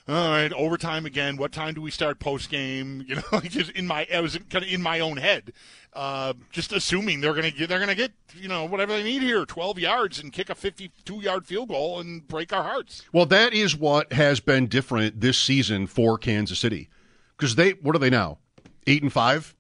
all 0.09 0.15
right, 0.15 0.53
overtime 0.53 1.05
again. 1.05 1.37
What 1.37 1.51
time 1.51 1.75
do 1.75 1.83
we 1.83 1.91
start 1.91 2.21
post 2.21 2.49
game? 2.49 3.05
You 3.09 3.17
know, 3.17 3.41
just 3.41 3.73
in 3.73 3.87
my, 3.87 4.07
I 4.13 4.21
was 4.21 4.39
kind 4.51 4.65
of 4.65 4.71
in 4.71 4.81
my 4.83 5.01
own 5.01 5.17
head, 5.17 5.53
uh, 5.93 6.35
just 6.53 6.73
assuming 6.73 7.21
they're 7.21 7.35
gonna 7.35 7.51
get, 7.51 7.69
they're 7.69 7.81
gonna 7.81 7.95
get, 7.95 8.13
you 8.37 8.49
know, 8.49 8.65
whatever 8.65 8.93
they 8.93 9.03
need 9.03 9.23
here, 9.23 9.45
twelve 9.45 9.79
yards 9.79 10.21
and 10.21 10.33
kick 10.33 10.49
a 10.49 10.55
fifty-two 10.55 11.21
yard 11.23 11.47
field 11.47 11.69
goal 11.69 11.99
and 11.99 12.27
break 12.29 12.53
our 12.53 12.63
hearts. 12.63 13.03
Well, 13.13 13.27
that 13.27 13.53
is 13.53 13.77
what 13.77 14.13
has 14.13 14.39
been 14.39 14.67
different 14.67 15.21
this 15.21 15.39
season 15.39 15.87
for 15.89 16.19
Kansas 16.19 16.59
City, 16.59 16.89
because 17.37 17.57
they, 17.57 17.73
what 17.73 17.97
are 17.97 18.01
they 18.01 18.11
now? 18.11 18.39
Eight 18.87 19.03
and 19.03 19.13
five. 19.13 19.56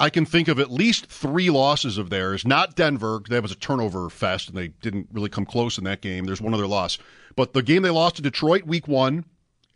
I 0.00 0.10
can 0.10 0.24
think 0.24 0.48
of 0.48 0.58
at 0.58 0.70
least 0.70 1.06
three 1.06 1.50
losses 1.50 1.98
of 1.98 2.08
theirs. 2.10 2.46
Not 2.46 2.74
Denver, 2.74 3.20
that 3.28 3.42
was 3.42 3.52
a 3.52 3.56
turnover 3.56 4.08
fest, 4.10 4.48
and 4.48 4.56
they 4.56 4.68
didn't 4.68 5.08
really 5.12 5.28
come 5.28 5.44
close 5.44 5.76
in 5.78 5.84
that 5.84 6.00
game. 6.00 6.24
There's 6.24 6.40
one 6.40 6.54
other 6.54 6.66
loss, 6.66 6.98
but 7.36 7.52
the 7.52 7.62
game 7.62 7.82
they 7.82 7.90
lost 7.90 8.16
to 8.16 8.22
Detroit, 8.22 8.64
week 8.64 8.88
one 8.88 9.24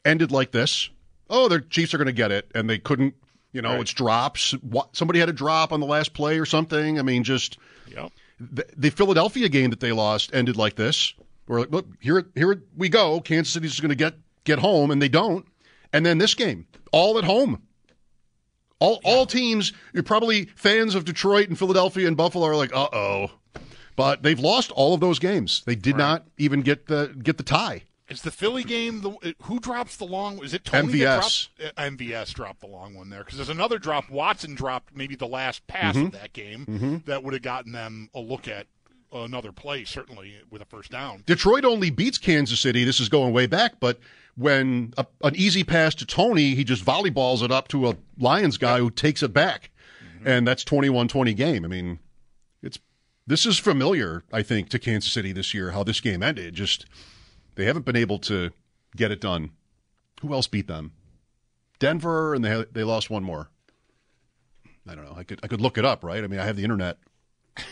ended 0.05 0.33
like 0.33 0.51
this. 0.51 0.89
Oh, 1.31 1.49
the 1.49 1.61
Chiefs 1.61 1.95
are 1.95 1.99
going 1.99 2.07
to 2.07 2.13
get 2.13 2.33
it, 2.33 2.51
and 2.55 2.69
they 2.69 2.79
couldn't. 2.79 3.15
You 3.53 3.63
know, 3.63 3.71
Right. 3.73 3.81
it's 3.83 3.93
drops. 3.93 4.51
What, 4.63 4.97
somebody 4.97 5.21
had 5.21 5.29
a 5.29 5.33
drop 5.33 5.73
on 5.73 5.79
the 5.79 5.87
last 5.87 6.13
play 6.13 6.41
or 6.41 6.45
something. 6.47 6.99
I 6.99 7.03
mean, 7.03 7.23
just 7.23 7.57
Yep. 7.95 8.11
the, 8.41 8.67
the 8.77 8.91
Philadelphia 8.91 9.49
game 9.49 9.71
that 9.71 9.79
they 9.79 9.93
lost 9.93 10.35
ended 10.35 10.57
like 10.57 10.75
this. 10.75 11.15
We're 11.47 11.61
like, 11.61 11.71
look, 11.71 11.87
here, 12.01 12.27
here 12.35 12.63
we 12.77 12.89
go. 12.89 13.21
Kansas 13.21 13.53
City's 13.53 13.79
going 13.79 13.91
to 13.91 13.95
get 13.95 14.15
get 14.45 14.59
home, 14.59 14.91
and 14.91 15.01
they 15.01 15.09
don't. 15.09 15.47
And 15.93 16.05
then 16.05 16.19
this 16.19 16.35
game, 16.35 16.67
all 16.93 17.17
at 17.19 17.25
home. 17.25 17.63
All 18.85 19.01
all 19.05 19.27
teams, 19.27 19.73
you're 19.93 20.03
probably 20.03 20.47
fans 20.57 20.95
of 20.95 21.05
Detroit 21.05 21.49
and 21.49 21.59
Philadelphia 21.59 22.07
and 22.09 22.17
Buffalo 22.17 22.47
are 22.47 22.57
like, 22.57 22.75
uh 22.75 22.89
oh. 22.93 23.31
But 23.97 24.23
they've 24.23 24.39
lost 24.41 24.71
all 24.73 24.93
of 24.95 25.01
those 25.01 25.19
games. 25.19 25.63
They 25.67 25.77
did 25.77 25.97
not 25.97 26.27
even 26.39 26.63
get 26.63 26.87
the 26.87 27.15
get 27.23 27.37
the 27.37 27.45
tie. 27.45 27.83
Is 28.09 28.21
the 28.23 28.31
Philly 28.31 28.65
game 28.65 29.01
the 29.01 29.35
who 29.45 29.59
drops 29.61 29.97
the 29.97 30.05
long? 30.05 30.43
Is 30.45 30.53
it 30.53 30.65
Tony 30.65 30.99
that 30.99 31.23
MVS. 31.23 31.49
dropped? 31.59 31.79
Uh, 31.79 31.83
MVS 31.83 32.35
dropped 32.35 32.61
the 32.61 32.67
long 32.67 32.95
one 32.95 33.09
there 33.09 33.21
because 33.25 33.39
there's 33.39 33.49
another 33.49 33.79
drop. 33.79 34.11
Watson 34.11 34.55
dropped 34.55 34.95
maybe 34.95 35.15
the 35.17 35.27
last 35.27 35.67
pass 35.69 35.95
Mm-hmm. 35.97 36.07
of 36.07 36.13
that 36.13 36.33
game 36.33 37.03
that 37.07 37.23
would 37.23 37.33
have 37.33 37.43
gotten 37.43 37.73
them 37.73 38.11
a 38.15 38.21
look 38.21 38.47
at 38.49 38.67
another 39.13 39.53
play, 39.53 39.85
certainly 39.85 40.35
with 40.51 40.61
a 40.61 40.65
first 40.65 40.91
down. 40.91 41.23
Detroit 41.25 41.65
only 41.65 41.89
beats 41.89 42.19
Kansas 42.19 42.59
City. 42.61 42.83
This 42.85 42.99
is 43.01 43.09
going 43.09 43.33
way 43.33 43.47
back, 43.47 43.79
but 43.81 44.01
when 44.37 44.93
a, 44.97 45.07
an 45.23 45.37
easy 45.37 45.65
pass 45.65 45.95
to 45.97 46.07
Tony, 46.07 46.55
he 46.55 46.65
just 46.65 46.85
volleyballs 46.85 47.43
it 47.43 47.51
up 47.51 47.69
to 47.69 47.89
a 47.89 47.97
Lions 48.19 48.59
guy 48.59 48.79
who 48.79 48.91
takes 48.91 49.23
it 49.23 49.33
back. 49.33 49.71
Mm-hmm. 50.05 50.29
And 50.29 50.49
that's 50.49 50.65
21-20 50.65 51.37
game. 51.37 51.65
I 51.65 51.69
mean, 51.69 51.99
it's 52.63 52.79
this 53.27 53.47
is 53.47 53.59
familiar, 53.59 54.25
I 54.33 54.43
think, 54.43 54.69
to 54.71 54.79
Kansas 54.79 55.13
City 55.13 55.33
this 55.33 55.55
year 55.55 55.71
how 55.71 55.85
this 55.85 56.01
game 56.01 56.23
ended. 56.23 56.55
Just 56.55 56.87
they 57.55 57.65
haven't 57.65 57.85
been 57.85 57.97
able 57.97 58.19
to 58.21 58.51
get 58.97 59.11
it 59.11 59.21
done. 59.21 59.51
Who 60.23 60.33
else 60.33 60.47
beat 60.47 60.67
them? 60.67 60.93
Denver 61.79 62.35
and 62.35 62.45
they 62.45 62.65
they 62.73 62.85
lost 62.85 63.11
one 63.11 63.25
more. 63.25 63.51
I 64.89 64.95
don't 64.95 65.05
know. 65.05 65.15
I 65.17 65.25
could 65.25 65.41
I 65.43 65.49
could 65.49 65.61
look 65.61 65.79
it 65.79 65.85
up, 65.85 66.05
right? 66.05 66.23
I 66.23 66.27
mean, 66.27 66.41
I 66.41 66.45
have 66.45 66.57
the 66.57 66.65
internet. 66.65 66.99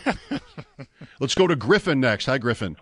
Let's 1.19 1.35
go 1.35 1.47
to 1.47 1.55
Griffin 1.55 1.99
next. 1.99 2.25
Hi 2.25 2.37
Griffin. 2.37 2.77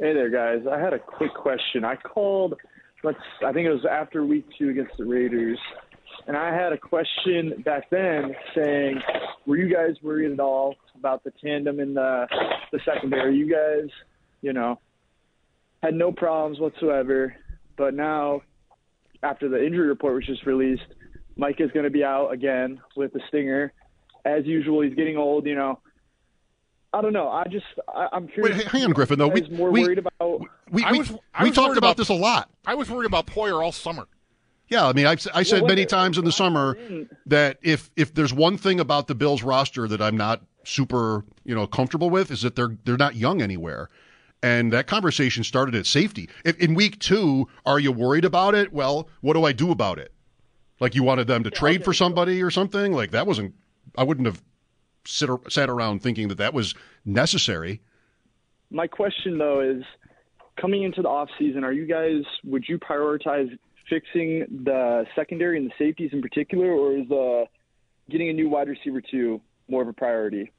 Hey 0.00 0.14
there, 0.14 0.30
guys. 0.30 0.64
I 0.70 0.78
had 0.78 0.92
a 0.92 0.98
quick 1.00 1.34
question. 1.34 1.84
I 1.84 1.96
called, 1.96 2.54
let's, 3.02 3.18
I 3.44 3.52
think 3.52 3.66
it 3.66 3.72
was 3.72 3.84
after 3.84 4.24
week 4.24 4.46
two 4.56 4.68
against 4.68 4.92
the 4.96 5.04
Raiders, 5.04 5.58
and 6.28 6.36
I 6.36 6.54
had 6.54 6.72
a 6.72 6.78
question 6.78 7.64
back 7.64 7.90
then 7.90 8.32
saying, 8.54 9.00
were 9.44 9.56
you 9.56 9.74
guys 9.74 9.96
worried 10.00 10.30
at 10.30 10.38
all 10.38 10.76
about 10.96 11.24
the 11.24 11.32
tandem 11.42 11.80
in 11.80 11.94
the 11.94 12.28
the 12.70 12.78
secondary? 12.84 13.34
You 13.34 13.50
guys, 13.50 13.90
you 14.40 14.52
know, 14.52 14.78
had 15.82 15.94
no 15.94 16.12
problems 16.12 16.60
whatsoever, 16.60 17.34
but 17.76 17.92
now, 17.92 18.42
after 19.24 19.48
the 19.48 19.66
injury 19.66 19.88
report 19.88 20.14
was 20.14 20.26
just 20.26 20.46
released, 20.46 20.94
Mike 21.34 21.56
is 21.58 21.72
going 21.72 21.86
to 21.86 21.90
be 21.90 22.04
out 22.04 22.28
again 22.28 22.80
with 22.96 23.12
the 23.12 23.20
stinger. 23.26 23.72
As 24.24 24.46
usual, 24.46 24.82
he's 24.82 24.94
getting 24.94 25.16
old. 25.16 25.44
You 25.44 25.56
know, 25.56 25.80
I 26.92 27.02
don't 27.02 27.12
know. 27.12 27.28
I 27.28 27.44
just, 27.44 27.66
I, 27.94 28.08
I'm 28.12 28.28
curious. 28.28 28.56
Wait, 28.58 28.66
hang 28.66 28.84
on, 28.84 28.90
Griffin. 28.92 29.18
Though 29.18 29.28
Are 29.28 29.32
we 29.34 29.48
more 29.50 29.70
we, 29.70 29.82
worried 29.82 29.98
about 29.98 30.40
we, 30.70 30.82
I 30.84 30.92
we, 30.92 30.98
was- 30.98 31.10
we 31.42 31.50
talked 31.50 31.76
about, 31.76 31.78
about- 31.78 31.96
this 31.98 32.08
a 32.08 32.14
lot. 32.14 32.48
I 32.66 32.74
was 32.74 32.90
worried 32.90 33.06
about 33.06 33.26
Poyer 33.26 33.62
all 33.62 33.72
summer. 33.72 34.06
Yeah, 34.68 34.86
I 34.86 34.92
mean, 34.92 35.06
I've, 35.06 35.26
I 35.34 35.42
said 35.44 35.62
Well, 35.62 35.68
many 35.68 35.82
what- 35.82 35.88
times 35.90 36.18
in 36.18 36.24
the 36.24 36.32
summer 36.32 36.76
that 37.26 37.58
if 37.62 37.90
if 37.96 38.12
there's 38.14 38.32
one 38.34 38.58
thing 38.58 38.80
about 38.80 39.06
the 39.06 39.14
Bills 39.14 39.42
roster 39.42 39.86
that 39.88 40.00
I'm 40.02 40.16
not 40.16 40.42
super 40.64 41.24
you 41.44 41.54
know 41.54 41.66
comfortable 41.66 42.10
with 42.10 42.30
is 42.30 42.42
that 42.42 42.54
they're 42.56 42.76
they're 42.84 42.98
not 42.98 43.16
young 43.16 43.40
anywhere, 43.40 43.88
and 44.42 44.70
that 44.74 44.86
conversation 44.86 45.42
started 45.44 45.74
at 45.74 45.86
safety. 45.86 46.28
If, 46.44 46.58
in 46.58 46.74
week 46.74 46.98
two, 46.98 47.48
are 47.64 47.78
you 47.78 47.92
worried 47.92 48.26
about 48.26 48.54
it? 48.54 48.72
Well, 48.72 49.08
what 49.22 49.34
do 49.34 49.44
I 49.44 49.52
do 49.52 49.70
about 49.70 49.98
it? 49.98 50.12
Like 50.80 50.94
you 50.94 51.02
wanted 51.02 51.26
them 51.28 51.44
to 51.44 51.50
trade 51.50 51.82
for 51.84 51.94
somebody 51.94 52.42
or 52.42 52.50
something? 52.50 52.92
Like 52.92 53.10
that 53.12 53.26
wasn't. 53.26 53.54
I 53.96 54.02
wouldn't 54.04 54.26
have 54.26 54.42
sit 55.04 55.30
sat 55.48 55.68
around 55.70 56.02
thinking 56.02 56.28
that 56.28 56.38
that 56.38 56.52
was 56.54 56.74
necessary. 57.04 57.80
my 58.70 58.86
question 58.86 59.38
though 59.38 59.60
is 59.60 59.82
coming 60.60 60.82
into 60.82 61.00
the 61.02 61.08
off 61.08 61.28
season 61.38 61.64
are 61.64 61.72
you 61.72 61.86
guys 61.86 62.22
would 62.44 62.64
you 62.68 62.78
prioritize 62.78 63.48
fixing 63.88 64.44
the 64.64 65.04
secondary 65.16 65.56
and 65.56 65.66
the 65.70 65.72
safeties 65.78 66.10
in 66.12 66.20
particular 66.20 66.66
or 66.70 66.96
is 66.96 67.10
uh 67.10 67.44
getting 68.10 68.28
a 68.28 68.32
new 68.32 68.48
wide 68.48 68.68
receiver 68.68 69.00
two 69.00 69.40
more 69.68 69.82
of 69.82 69.88
a 69.88 69.92
priority 69.92 70.50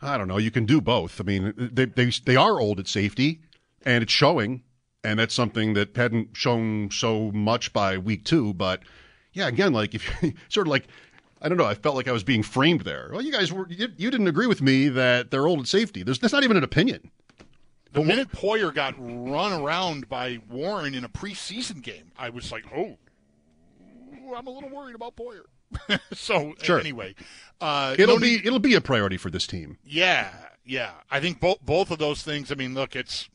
I 0.00 0.16
don't 0.16 0.28
know. 0.28 0.38
You 0.38 0.52
can 0.52 0.64
do 0.64 0.80
both. 0.80 1.20
I 1.20 1.24
mean, 1.24 1.52
they 1.56 1.86
they 1.86 2.10
they 2.24 2.36
are 2.36 2.60
old 2.60 2.78
at 2.78 2.86
safety. 2.86 3.40
and 3.84 4.02
it's 4.04 4.12
showing. 4.12 4.62
And 5.02 5.18
that's 5.18 5.34
something 5.34 5.74
that 5.74 5.96
hadn't 5.96 6.36
shown 6.36 6.90
so 6.92 7.30
much 7.32 7.72
by 7.72 7.98
week 7.98 8.24
two. 8.24 8.54
But 8.54 8.82
yeah, 9.32 9.48
again, 9.48 9.72
like 9.72 9.94
if 9.96 10.22
you 10.22 10.34
sort 10.48 10.66
of 10.68 10.70
like, 10.70 10.86
I 11.40 11.48
don't 11.48 11.56
know, 11.58 11.64
I 11.64 11.74
felt 11.74 11.94
like 11.96 12.08
I 12.08 12.12
was 12.12 12.24
being 12.24 12.42
framed 12.42 12.82
there. 12.82 13.10
Well, 13.12 13.22
you 13.22 13.30
guys 13.32 13.52
were, 13.52 13.66
you, 13.68 13.88
you 13.96 14.10
didn't 14.10 14.26
agree 14.28 14.46
with 14.46 14.60
me 14.60 14.88
that 14.88 15.30
they're 15.30 15.46
old 15.46 15.60
at 15.60 15.66
safety. 15.68 16.02
There's, 16.02 16.18
that's 16.18 16.32
not 16.32 16.42
even 16.44 16.56
an 16.56 16.64
opinion. 16.64 17.10
The 17.92 18.04
minute 18.04 18.30
Poyer 18.32 18.72
got 18.74 18.94
run 18.98 19.52
around 19.62 20.08
by 20.08 20.40
Warren 20.50 20.94
in 20.94 21.04
a 21.04 21.08
preseason 21.08 21.82
game, 21.82 22.12
I 22.18 22.28
was 22.30 22.52
like, 22.52 22.64
oh, 22.76 22.96
I'm 24.36 24.46
a 24.46 24.50
little 24.50 24.68
worried 24.68 24.94
about 24.94 25.16
Poyer. 25.16 25.44
so 26.12 26.54
Sure. 26.62 26.80
anyway, 26.80 27.14
uh, 27.60 27.94
It'll 27.98 28.16
no 28.16 28.20
be 28.20 28.36
need- 28.36 28.46
it'll 28.46 28.58
be 28.58 28.74
a 28.74 28.80
priority 28.80 29.16
for 29.16 29.30
this 29.30 29.46
team. 29.46 29.78
yeah, 29.84 30.30
yeah. 30.64 30.92
I 31.10 31.20
think 31.20 31.40
both 31.40 31.60
both 31.62 31.90
of 31.90 31.98
those 31.98 32.22
things. 32.22 32.50
I 32.52 32.54
mean, 32.54 32.74
look, 32.74 32.94
it's 32.96 33.28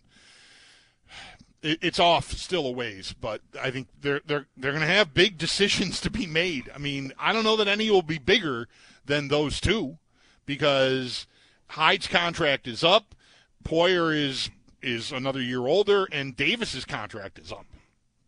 it, 1.61 1.79
it's 1.81 1.99
off 1.99 2.31
still 2.53 2.67
a 2.67 2.71
ways, 2.71 3.15
but 3.19 3.41
I 3.59 3.71
think 3.71 3.87
they're 3.99 4.21
they're 4.27 4.45
they're 4.55 4.73
going 4.73 4.87
to 4.87 4.93
have 4.93 5.15
big 5.15 5.39
decisions 5.39 5.99
to 6.01 6.11
be 6.11 6.27
made. 6.27 6.69
I 6.75 6.77
mean, 6.77 7.11
I 7.17 7.33
don't 7.33 7.43
know 7.43 7.55
that 7.55 7.67
any 7.67 7.89
will 7.89 8.03
be 8.03 8.19
bigger 8.19 8.67
than 9.03 9.27
those 9.27 9.59
two 9.59 9.97
because 10.45 11.25
Hyde's 11.69 12.05
contract 12.05 12.67
is 12.67 12.83
up, 12.83 13.15
Poyer 13.63 14.15
is 14.15 14.51
is 14.83 15.11
another 15.11 15.41
year 15.41 15.65
older, 15.65 16.07
and 16.11 16.37
Davis's 16.37 16.85
contract 16.85 17.39
is 17.39 17.51
up. 17.51 17.65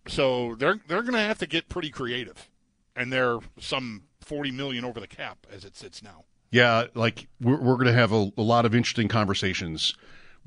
So 0.08 0.56
they're 0.56 0.80
they're 0.88 1.04
going 1.04 1.14
to 1.14 1.20
have 1.20 1.38
to 1.38 1.46
get 1.46 1.70
pretty 1.70 1.92
creative, 1.92 2.50
and 2.96 3.14
they're 3.14 3.38
some 3.60 4.06
forty 4.22 4.50
million 4.50 4.84
over 4.84 5.00
the 5.00 5.06
cap 5.06 5.46
as 5.54 5.66
it 5.66 5.78
sits 5.78 6.02
now. 6.02 6.24
Yeah, 6.50 6.86
like 6.96 7.28
we're, 7.40 7.62
we're 7.62 7.76
going 7.76 7.86
to 7.86 7.94
have 7.94 8.12
a, 8.12 8.32
a 8.36 8.42
lot 8.42 8.66
of 8.66 8.74
interesting 8.74 9.08
conversations 9.08 9.94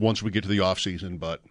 once 0.01 0.21
we 0.21 0.33
get 0.33 0.43
to 0.43 0.49
the 0.49 0.59
off 0.59 0.81
season, 0.81 1.19
but 1.19 1.43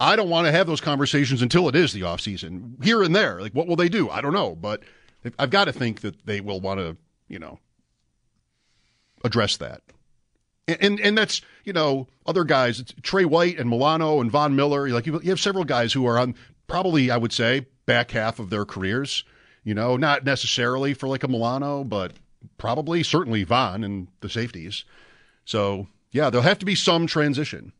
I 0.00 0.16
don't 0.16 0.28
want 0.28 0.46
to 0.46 0.52
have 0.52 0.66
those 0.66 0.80
conversations 0.80 1.42
until 1.42 1.68
it 1.68 1.76
is 1.76 1.92
the 1.92 2.02
off 2.02 2.20
season. 2.20 2.76
Here 2.82 3.02
and 3.02 3.14
there, 3.14 3.40
like 3.40 3.52
what 3.52 3.66
will 3.66 3.76
they 3.76 3.88
do? 3.88 4.10
I 4.10 4.20
don't 4.20 4.32
know, 4.32 4.54
but 4.54 4.82
I've 5.38 5.50
got 5.50 5.64
to 5.64 5.72
think 5.72 6.00
that 6.00 6.26
they 6.26 6.40
will 6.40 6.60
want 6.60 6.80
to, 6.80 6.96
you 7.28 7.38
know, 7.38 7.58
address 9.24 9.56
that. 9.58 9.82
And, 10.66 10.78
and 10.80 11.00
and 11.00 11.18
that's 11.18 11.42
you 11.64 11.72
know 11.72 12.08
other 12.26 12.44
guys, 12.44 12.82
Trey 13.02 13.24
White 13.24 13.58
and 13.58 13.68
Milano 13.68 14.20
and 14.20 14.30
Von 14.30 14.56
Miller. 14.56 14.88
Like 14.88 15.06
you, 15.06 15.20
you 15.22 15.30
have 15.30 15.40
several 15.40 15.64
guys 15.64 15.92
who 15.92 16.06
are 16.06 16.18
on 16.18 16.34
probably 16.66 17.10
I 17.10 17.16
would 17.16 17.32
say 17.32 17.66
back 17.86 18.10
half 18.10 18.38
of 18.38 18.50
their 18.50 18.64
careers. 18.64 19.24
You 19.62 19.74
know, 19.74 19.96
not 19.96 20.24
necessarily 20.24 20.92
for 20.92 21.08
like 21.08 21.24
a 21.24 21.28
Milano, 21.28 21.84
but 21.84 22.12
probably 22.58 23.02
certainly 23.02 23.44
Von 23.44 23.82
and 23.82 24.08
the 24.20 24.28
safeties. 24.28 24.84
So 25.44 25.86
yeah, 26.10 26.30
there'll 26.30 26.44
have 26.44 26.58
to 26.58 26.66
be 26.66 26.74
some 26.74 27.06
transition. 27.06 27.72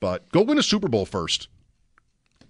But 0.00 0.30
go 0.30 0.42
win 0.42 0.58
a 0.58 0.62
Super 0.62 0.88
Bowl 0.88 1.06
first. 1.06 1.48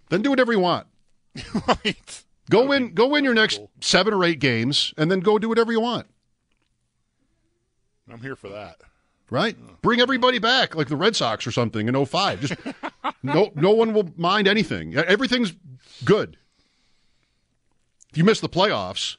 Then 0.08 0.22
do 0.22 0.30
whatever 0.30 0.52
you 0.52 0.60
want. 0.60 0.86
right. 1.68 2.24
Go 2.50 2.66
win 2.66 2.94
go 2.94 3.08
win 3.08 3.24
your 3.24 3.34
next 3.34 3.60
seven 3.80 4.14
or 4.14 4.24
eight 4.24 4.38
games 4.38 4.94
and 4.96 5.10
then 5.10 5.20
go 5.20 5.38
do 5.38 5.48
whatever 5.48 5.72
you 5.72 5.80
want. 5.80 6.06
I'm 8.10 8.20
here 8.20 8.36
for 8.36 8.48
that. 8.48 8.76
Right? 9.28 9.56
Bring 9.82 10.00
everybody 10.00 10.38
back 10.38 10.76
like 10.76 10.86
the 10.86 10.96
Red 10.96 11.16
Sox 11.16 11.46
or 11.46 11.50
something 11.50 11.88
in 11.88 12.06
05. 12.06 12.40
Just 12.40 12.54
no 13.22 13.50
no 13.56 13.72
one 13.72 13.92
will 13.92 14.12
mind 14.16 14.46
anything. 14.46 14.94
Everything's 14.96 15.54
good. 16.04 16.36
If 18.10 18.18
you 18.18 18.24
miss 18.24 18.40
the 18.40 18.48
playoffs, 18.48 19.16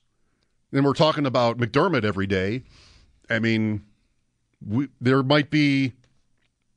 then 0.71 0.83
we're 0.83 0.93
talking 0.93 1.25
about 1.25 1.57
McDermott 1.57 2.05
every 2.05 2.27
day. 2.27 2.63
I 3.29 3.39
mean, 3.39 3.83
we, 4.65 4.87
there 5.01 5.21
might 5.21 5.49
be 5.49 5.93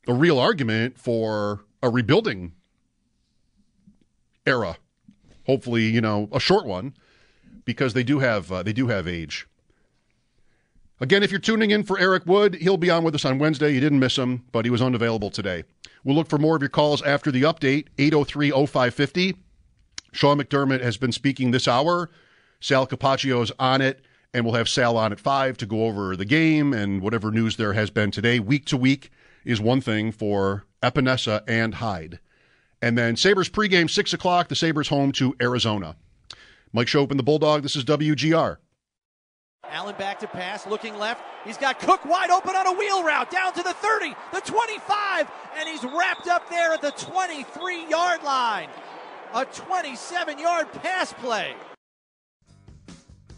a 0.07 0.15
real 0.15 0.39
argument 0.39 0.99
for 0.99 1.65
a 1.83 1.89
rebuilding 1.89 2.53
era. 4.47 4.77
Hopefully, 5.47 5.85
you 5.85 6.01
know, 6.01 6.29
a 6.33 6.41
short 6.41 6.67
one 6.67 6.95
because 7.65 7.95
they 7.95 8.03
do 8.03 8.19
have 8.19 8.51
uh, 8.51 8.63
they 8.63 8.73
do 8.73 8.89
have 8.89 9.07
age. 9.07 9.47
Again, 11.01 11.23
if 11.23 11.31
you're 11.31 11.41
tuning 11.41 11.71
in 11.71 11.83
for 11.83 11.99
Eric 11.99 12.27
Wood, 12.27 12.57
he'll 12.57 12.77
be 12.77 12.91
on 12.91 13.05
with 13.05 13.15
us 13.15 13.25
on 13.25 13.39
Wednesday. 13.39 13.73
You 13.73 13.81
didn't 13.81 14.01
miss 14.01 14.19
him, 14.19 14.45
but 14.53 14.67
he 14.67 14.71
was 14.71 14.83
unavailable 14.83 15.31
today. 15.31 15.65
We'll 16.05 16.15
look 16.15 16.29
for 16.29 16.39
more 16.39 16.57
of 16.57 16.63
your 16.63 16.69
calls 16.69 17.01
after 17.03 17.31
the 17.31 17.43
update, 17.43 17.87
803 17.99 18.51
0550. 18.51 19.37
Sean 20.13 20.39
McDermott 20.39 20.83
has 20.83 20.99
been 20.99 21.13
speaking 21.13 21.51
this 21.51 21.67
hour. 21.67 22.11
Sal 22.61 22.87
Capaccio's 22.87 23.51
on 23.59 23.81
it, 23.81 24.05
and 24.35 24.45
we'll 24.45 24.55
have 24.55 24.69
Sal 24.69 24.99
on 24.99 25.13
at 25.13 25.21
5 25.21 25.57
to 25.59 25.67
go 25.67 25.87
over 25.87 26.17
the 26.17 26.27
game 26.27 26.75
and 26.75 27.01
whatever 27.01 27.31
news 27.31 27.57
there 27.57 27.73
has 27.73 27.89
been 27.91 28.11
today. 28.11 28.39
Week 28.39 28.67
to 28.67 28.77
week 28.77 29.11
is 29.45 29.61
one 29.61 29.81
thing 29.81 30.13
for 30.13 30.65
Epenesa 30.83 31.43
and 31.47 31.75
Hyde. 31.75 32.21
And 32.83 32.97
then 32.97 33.17
Sabres 33.17 33.49
pregame, 33.49 33.91
6 33.91 34.13
o'clock. 34.13 34.49
The 34.49 34.55
Sabres 34.55 34.89
home 34.89 35.13
to 35.13 35.37
Arizona. 35.41 35.97
Mike 36.73 36.87
Schopp 36.87 37.11
and 37.11 37.19
the 37.19 37.25
Bulldog. 37.25 37.63
This 37.63 37.77
is 37.77 37.85
WGR. 37.85 38.57
Allen 39.69 39.95
back 39.99 40.19
to 40.21 40.27
pass, 40.27 40.67
looking 40.67 40.99
left. 40.99 41.23
He's 41.45 41.57
got 41.57 41.79
Cook 41.79 42.05
wide 42.05 42.31
open 42.31 42.57
on 42.57 42.67
a 42.67 42.73
wheel 42.73 43.05
route 43.05 43.31
down 43.31 43.53
to 43.53 43.63
the 43.63 43.73
30, 43.73 44.15
the 44.33 44.41
25, 44.41 45.31
and 45.59 45.69
he's 45.69 45.85
wrapped 45.85 46.27
up 46.27 46.49
there 46.51 46.73
at 46.73 46.83
the 46.83 46.91
23 46.93 47.89
yard 47.89 48.23
line. 48.23 48.69
A 49.35 49.45
27 49.45 50.39
yard 50.39 50.73
pass 50.73 51.13
play. 51.13 51.55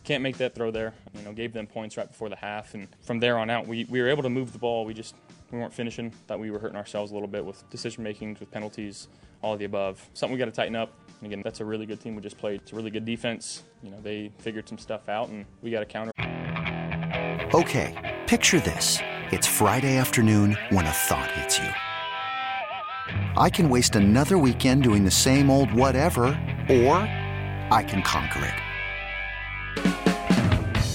Can't 0.05 0.23
make 0.23 0.39
that 0.39 0.55
throw 0.55 0.71
there. 0.71 0.95
You 1.15 1.23
know, 1.23 1.33
gave 1.33 1.53
them 1.53 1.67
points 1.67 1.97
right 1.97 2.09
before 2.09 2.29
the 2.29 2.37
half, 2.37 2.75
and 2.75 2.89
from 3.03 3.21
there 3.21 3.39
on 3.39 3.51
out, 3.51 3.67
we, 3.67 3.85
we 3.85 4.01
were 4.01 4.09
able 4.09 4.23
to 4.23 4.31
move 4.31 4.53
the 4.53 4.59
ball. 4.59 4.85
We 4.85 4.95
just 4.95 5.15
we 5.53 5.59
weren't 5.59 5.73
finishing. 5.73 6.11
Thought 6.27 6.41
we 6.41 6.51
were 6.51 6.59
hurting 6.59 6.77
ourselves 6.77 7.13
a 7.13 7.15
little 7.15 7.29
bit 7.29 7.45
with 7.45 7.69
decision 7.71 8.03
making, 8.03 8.39
with 8.41 8.51
penalties, 8.51 9.09
all 9.43 9.53
of 9.53 9.59
the 9.59 9.67
above. 9.67 10.05
Something 10.15 10.33
we 10.33 10.39
got 10.39 10.47
to 10.47 10.51
tighten 10.51 10.75
up. 10.75 10.99
And 11.21 11.27
again, 11.31 11.43
that's 11.45 11.61
a 11.61 11.65
really 11.65 11.87
good 11.87 12.01
team 12.01 12.17
we 12.17 12.23
just 12.23 12.39
played. 12.39 12.63
It's 12.63 12.73
a 12.73 12.77
really 12.77 12.91
good 12.91 13.05
defense. 13.05 13.63
You 13.83 13.91
know, 13.91 14.01
they 14.03 14.33
figured 14.39 14.69
some 14.69 14.79
stuff 14.79 15.09
out, 15.09 15.29
and 15.29 15.45
we 15.61 15.71
got 15.71 15.81
to 15.81 15.87
counter. 15.87 16.11
Okay, 17.55 18.23
picture 18.27 18.61
this. 18.61 18.99
It's 19.31 19.47
Friday 19.47 19.99
afternoon 19.99 20.57
when 20.71 20.87
a 20.87 20.91
thought 20.91 21.31
hits 21.33 21.59
you. 21.59 21.69
I 23.37 23.51
can 23.51 23.69
waste 23.69 23.95
another 23.95 24.39
weekend 24.39 24.83
doing 24.83 25.05
the 25.05 25.11
same 25.11 25.51
old 25.51 25.73
whatever, 25.73 26.25
or 26.69 26.97
I 27.71 27.85
can 27.87 28.03
conquer 28.03 28.45
it. 28.45 28.72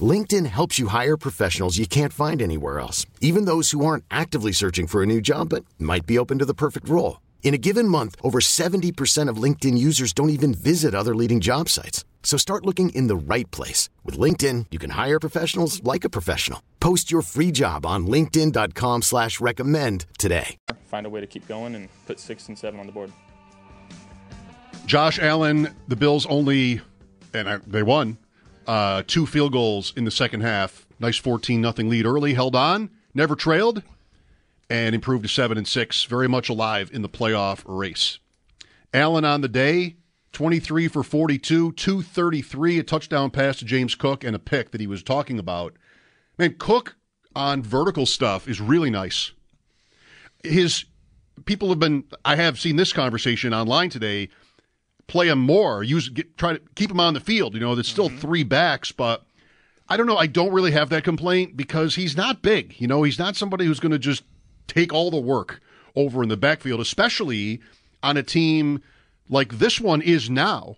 LinkedIn 0.00 0.46
helps 0.46 0.78
you 0.78 0.88
hire 0.88 1.16
professionals 1.16 1.78
you 1.78 1.86
can't 1.86 2.12
find 2.12 2.42
anywhere 2.42 2.80
else, 2.80 3.06
even 3.20 3.46
those 3.46 3.70
who 3.70 3.84
aren't 3.84 4.04
actively 4.10 4.52
searching 4.52 4.86
for 4.86 5.02
a 5.02 5.06
new 5.06 5.20
job 5.20 5.48
but 5.48 5.64
might 5.78 6.04
be 6.04 6.18
open 6.18 6.38
to 6.38 6.44
the 6.44 6.52
perfect 6.54 6.88
role. 6.88 7.20
In 7.42 7.54
a 7.54 7.58
given 7.58 7.88
month, 7.88 8.16
over 8.22 8.40
70% 8.40 9.28
of 9.30 9.42
LinkedIn 9.42 9.78
users 9.78 10.12
don't 10.12 10.30
even 10.30 10.52
visit 10.52 10.94
other 10.94 11.14
leading 11.14 11.40
job 11.40 11.68
sites. 11.68 12.04
So 12.24 12.36
start 12.36 12.66
looking 12.66 12.88
in 12.90 13.06
the 13.06 13.16
right 13.16 13.48
place. 13.52 13.88
With 14.04 14.18
LinkedIn, 14.18 14.66
you 14.72 14.80
can 14.80 14.90
hire 14.90 15.20
professionals 15.20 15.82
like 15.84 16.04
a 16.04 16.10
professional. 16.10 16.60
Post 16.80 17.10
your 17.10 17.22
free 17.22 17.52
job 17.52 17.86
on 17.86 18.06
linkedin.com 18.08 19.02
slash 19.02 19.40
recommend 19.40 20.06
today. 20.18 20.56
Find 20.86 21.06
a 21.06 21.10
way 21.10 21.20
to 21.20 21.26
keep 21.26 21.46
going 21.46 21.76
and 21.76 21.88
put 22.04 22.18
six 22.18 22.48
and 22.48 22.58
seven 22.58 22.80
on 22.80 22.86
the 22.86 22.92
board. 22.92 23.12
Josh 24.86 25.20
Allen, 25.20 25.74
the 25.86 25.96
Bills 25.96 26.26
only, 26.26 26.80
and 27.32 27.48
I, 27.48 27.56
they 27.58 27.84
won, 27.84 28.18
uh, 28.66 29.02
two 29.06 29.26
field 29.26 29.52
goals 29.52 29.92
in 29.96 30.04
the 30.04 30.10
second 30.10 30.40
half. 30.40 30.86
Nice 30.98 31.16
14 31.16 31.60
nothing 31.60 31.88
lead 31.88 32.06
early, 32.06 32.34
held 32.34 32.56
on, 32.56 32.90
never 33.14 33.36
trailed, 33.36 33.82
and 34.70 34.94
improved 34.94 35.24
to 35.24 35.28
7 35.28 35.56
and 35.56 35.68
6, 35.68 36.04
very 36.04 36.28
much 36.28 36.48
alive 36.48 36.90
in 36.92 37.02
the 37.02 37.08
playoff 37.08 37.62
race. 37.66 38.18
Allen 38.94 39.24
on 39.24 39.42
the 39.42 39.48
day, 39.48 39.96
23 40.32 40.88
for 40.88 41.02
42, 41.02 41.72
233, 41.72 42.78
a 42.78 42.82
touchdown 42.82 43.30
pass 43.30 43.58
to 43.58 43.64
James 43.64 43.94
Cook, 43.94 44.24
and 44.24 44.34
a 44.34 44.38
pick 44.38 44.70
that 44.70 44.80
he 44.80 44.86
was 44.86 45.02
talking 45.02 45.38
about. 45.38 45.74
Man, 46.38 46.56
Cook 46.58 46.96
on 47.34 47.62
vertical 47.62 48.06
stuff 48.06 48.48
is 48.48 48.60
really 48.60 48.90
nice. 48.90 49.32
His 50.42 50.86
people 51.44 51.68
have 51.68 51.78
been, 51.78 52.04
I 52.24 52.36
have 52.36 52.58
seen 52.58 52.76
this 52.76 52.92
conversation 52.92 53.52
online 53.52 53.90
today 53.90 54.30
play 55.06 55.28
him 55.28 55.38
more, 55.38 55.82
use 55.82 56.08
get, 56.08 56.36
try 56.36 56.54
to 56.54 56.60
keep 56.74 56.90
him 56.90 57.00
on 57.00 57.14
the 57.14 57.20
field. 57.20 57.54
You 57.54 57.60
know, 57.60 57.74
there's 57.74 57.88
still 57.88 58.08
mm-hmm. 58.08 58.18
three 58.18 58.42
backs, 58.42 58.92
but 58.92 59.24
I 59.88 59.96
don't 59.96 60.06
know. 60.06 60.16
I 60.16 60.26
don't 60.26 60.52
really 60.52 60.72
have 60.72 60.88
that 60.90 61.04
complaint 61.04 61.56
because 61.56 61.94
he's 61.94 62.16
not 62.16 62.42
big. 62.42 62.80
You 62.80 62.88
know, 62.88 63.02
he's 63.02 63.18
not 63.18 63.36
somebody 63.36 63.66
who's 63.66 63.80
going 63.80 63.92
to 63.92 63.98
just 63.98 64.24
take 64.66 64.92
all 64.92 65.10
the 65.10 65.20
work 65.20 65.60
over 65.94 66.22
in 66.22 66.28
the 66.28 66.36
backfield, 66.36 66.80
especially 66.80 67.60
on 68.02 68.16
a 68.16 68.22
team 68.22 68.82
like 69.28 69.58
this 69.58 69.80
one 69.80 70.02
is 70.02 70.28
now, 70.28 70.76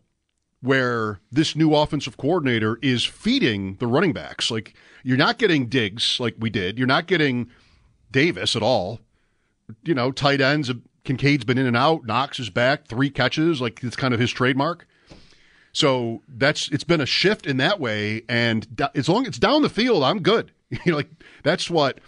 where 0.61 1.21
this 1.31 1.57
new 1.57 1.75
offensive 1.75 2.17
coordinator 2.17 2.79
is 2.83 3.05
feeding 3.05 3.77
the 3.77 3.87
running 3.87 4.13
backs. 4.13 4.51
Like 4.51 4.75
you're 5.03 5.17
not 5.17 5.39
getting 5.39 5.67
Diggs 5.67 6.19
like 6.21 6.35
we 6.39 6.51
did. 6.51 6.79
You're 6.79 6.87
not 6.87 7.07
getting 7.07 7.49
Davis 8.11 8.57
at 8.57 8.63
all. 8.63 9.01
You 9.85 9.95
know, 9.95 10.13
tight 10.13 10.41
ends. 10.41 10.71
Kincaid's 11.05 11.45
been 11.45 11.59
in 11.59 11.67
and 11.67 11.77
out. 11.77 12.05
Knox 12.05 12.39
is 12.39 12.51
back, 12.51 12.87
three 12.87 13.11
catches. 13.11 13.61
Like 13.61 13.83
it's 13.83 13.97
kind 13.97 14.13
of 14.15 14.21
his 14.21 14.31
trademark. 14.31 14.87
So 15.73 16.23
that's 16.29 16.69
it's 16.71 16.85
been 16.85 17.01
a 17.01 17.07
shift 17.07 17.47
in 17.47 17.59
that 17.59 17.79
way, 17.79 18.23
and 18.29 18.67
as 18.95 19.09
long 19.09 19.23
as 19.23 19.29
it's 19.29 19.39
down 19.39 19.63
the 19.63 19.69
field, 19.71 20.03
I'm 20.05 20.21
good. 20.23 20.53
You 20.71 20.93
know, 20.93 20.97
like 20.97 21.09
that's 21.43 21.71
what 21.71 21.99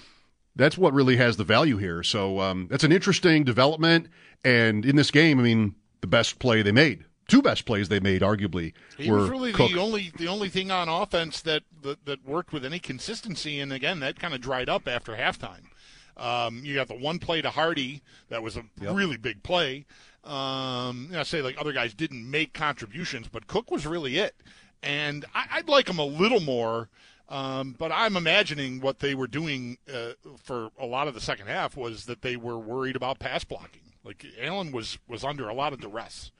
that's 0.54 0.76
what 0.76 0.92
really 0.92 1.16
has 1.16 1.38
the 1.38 1.44
value 1.44 1.78
here. 1.78 2.02
So 2.02 2.40
um, 2.40 2.68
that's 2.70 2.84
an 2.84 2.92
interesting 2.92 3.42
development. 3.42 4.08
And 4.44 4.84
in 4.84 4.96
this 4.96 5.10
game, 5.10 5.40
I 5.40 5.42
mean, 5.42 5.74
the 6.02 6.06
best 6.06 6.38
play 6.38 6.60
they 6.60 6.72
made, 6.72 7.04
two 7.28 7.40
best 7.40 7.64
plays 7.64 7.88
they 7.88 8.00
made, 8.00 8.20
arguably, 8.20 8.74
He 8.98 9.10
were 9.10 9.18
was 9.18 9.30
really 9.30 9.52
Cook. 9.52 9.70
the 9.70 9.78
only 9.78 10.12
the 10.18 10.28
only 10.28 10.50
thing 10.50 10.70
on 10.70 10.90
offense 10.90 11.40
that, 11.42 11.62
that 11.82 12.04
that 12.04 12.26
worked 12.26 12.52
with 12.52 12.64
any 12.64 12.78
consistency, 12.78 13.60
and 13.60 13.72
again 13.72 14.00
that 14.00 14.18
kind 14.18 14.34
of 14.34 14.42
dried 14.42 14.68
up 14.68 14.86
after 14.86 15.12
halftime. 15.14 15.69
Um, 16.16 16.62
you 16.64 16.74
got 16.74 16.88
the 16.88 16.94
one 16.94 17.18
play 17.18 17.42
to 17.42 17.50
Hardy 17.50 18.02
that 18.28 18.42
was 18.42 18.56
a 18.56 18.64
really 18.80 19.16
big 19.16 19.42
play. 19.42 19.86
Um, 20.24 21.06
you 21.08 21.14
know, 21.14 21.20
I 21.20 21.22
say 21.22 21.42
like 21.42 21.58
other 21.58 21.72
guys 21.72 21.94
didn't 21.94 22.30
make 22.30 22.52
contributions, 22.52 23.28
but 23.28 23.46
Cook 23.46 23.70
was 23.70 23.86
really 23.86 24.18
it. 24.18 24.34
And 24.82 25.24
I, 25.34 25.46
I'd 25.52 25.68
like 25.68 25.88
him 25.88 25.98
a 25.98 26.04
little 26.04 26.40
more. 26.40 26.88
Um, 27.28 27.76
but 27.78 27.92
I'm 27.92 28.16
imagining 28.16 28.80
what 28.80 28.98
they 28.98 29.14
were 29.14 29.28
doing 29.28 29.78
uh, 29.92 30.12
for 30.42 30.70
a 30.78 30.84
lot 30.84 31.06
of 31.06 31.14
the 31.14 31.20
second 31.20 31.46
half 31.46 31.76
was 31.76 32.06
that 32.06 32.22
they 32.22 32.36
were 32.36 32.58
worried 32.58 32.96
about 32.96 33.20
pass 33.20 33.44
blocking. 33.44 33.82
Like 34.04 34.26
Allen 34.40 34.72
was 34.72 34.98
was 35.06 35.22
under 35.22 35.48
a 35.48 35.54
lot 35.54 35.72
of 35.72 35.80
duress 35.80 36.32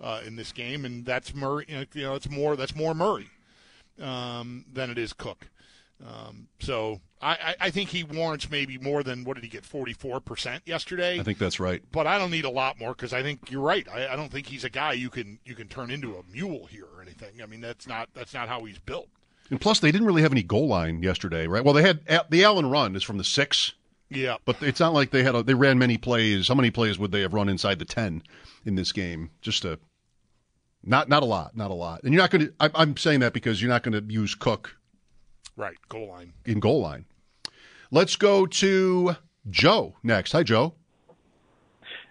uh, 0.00 0.20
in 0.26 0.36
this 0.36 0.52
game, 0.52 0.84
and 0.84 1.06
that's 1.06 1.34
Murray. 1.34 1.64
You 1.68 2.02
know, 2.02 2.14
it's 2.14 2.28
more 2.28 2.54
that's 2.54 2.76
more 2.76 2.94
Murray 2.94 3.30
um, 4.00 4.66
than 4.70 4.90
it 4.90 4.98
is 4.98 5.14
Cook. 5.14 5.48
Um, 6.06 6.48
so 6.58 7.00
I, 7.20 7.30
I, 7.32 7.54
I 7.60 7.70
think 7.70 7.90
he 7.90 8.04
warrants 8.04 8.50
maybe 8.50 8.78
more 8.78 9.02
than 9.02 9.24
what 9.24 9.34
did 9.34 9.44
he 9.44 9.50
get 9.50 9.64
forty 9.64 9.92
four 9.92 10.20
percent 10.20 10.62
yesterday. 10.66 11.18
I 11.18 11.22
think 11.22 11.38
that's 11.38 11.58
right. 11.58 11.82
But 11.92 12.06
I 12.06 12.18
don't 12.18 12.30
need 12.30 12.44
a 12.44 12.50
lot 12.50 12.78
more 12.78 12.90
because 12.90 13.12
I 13.12 13.22
think 13.22 13.50
you're 13.50 13.62
right. 13.62 13.86
I, 13.88 14.08
I 14.08 14.16
don't 14.16 14.30
think 14.30 14.46
he's 14.46 14.64
a 14.64 14.70
guy 14.70 14.92
you 14.92 15.10
can 15.10 15.38
you 15.44 15.54
can 15.54 15.68
turn 15.68 15.90
into 15.90 16.16
a 16.16 16.22
mule 16.30 16.66
here 16.66 16.86
or 16.94 17.02
anything. 17.02 17.42
I 17.42 17.46
mean 17.46 17.60
that's 17.60 17.86
not 17.86 18.08
that's 18.14 18.34
not 18.34 18.48
how 18.48 18.64
he's 18.64 18.78
built. 18.78 19.08
And 19.50 19.60
plus, 19.60 19.80
they 19.80 19.92
didn't 19.92 20.06
really 20.06 20.22
have 20.22 20.32
any 20.32 20.42
goal 20.42 20.66
line 20.66 21.02
yesterday, 21.02 21.46
right? 21.46 21.64
Well, 21.64 21.74
they 21.74 21.82
had 21.82 22.00
the 22.30 22.44
Allen 22.44 22.68
run 22.68 22.96
is 22.96 23.02
from 23.02 23.18
the 23.18 23.24
six. 23.24 23.74
Yeah. 24.08 24.36
But 24.44 24.62
it's 24.62 24.80
not 24.80 24.92
like 24.92 25.10
they 25.10 25.22
had 25.22 25.34
a, 25.34 25.42
they 25.42 25.54
ran 25.54 25.78
many 25.78 25.98
plays. 25.98 26.48
How 26.48 26.54
many 26.54 26.70
plays 26.70 26.98
would 26.98 27.12
they 27.12 27.22
have 27.22 27.34
run 27.34 27.48
inside 27.48 27.78
the 27.78 27.84
ten 27.84 28.22
in 28.64 28.74
this 28.74 28.92
game? 28.92 29.30
Just 29.40 29.64
a 29.64 29.78
not 30.84 31.08
not 31.08 31.22
a 31.22 31.26
lot, 31.26 31.56
not 31.56 31.70
a 31.70 31.74
lot. 31.74 32.02
And 32.02 32.12
you're 32.12 32.22
not 32.22 32.30
going 32.30 32.46
to. 32.46 32.70
I'm 32.74 32.96
saying 32.96 33.20
that 33.20 33.32
because 33.32 33.60
you're 33.60 33.70
not 33.70 33.82
going 33.82 34.00
to 34.00 34.12
use 34.12 34.34
Cook 34.34 34.76
Right, 35.56 35.76
goal 35.88 36.08
line. 36.08 36.32
in 36.44 36.60
goal 36.60 36.82
line. 36.82 37.06
Let's 37.90 38.16
go 38.16 38.46
to 38.46 39.16
Joe 39.48 39.94
next. 40.02 40.32
Hi, 40.32 40.42
Joe. 40.42 40.74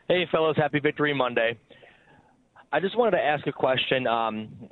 Hey, 0.07 0.25
fellows, 0.31 0.55
happy 0.57 0.79
Victory 0.79 1.13
Monday. 1.13 1.59
I 2.71 2.79
just 2.79 2.97
wanted 2.97 3.11
to 3.11 3.23
ask 3.23 3.45
a 3.47 3.51
question. 3.51 4.07
Um, 4.07 4.69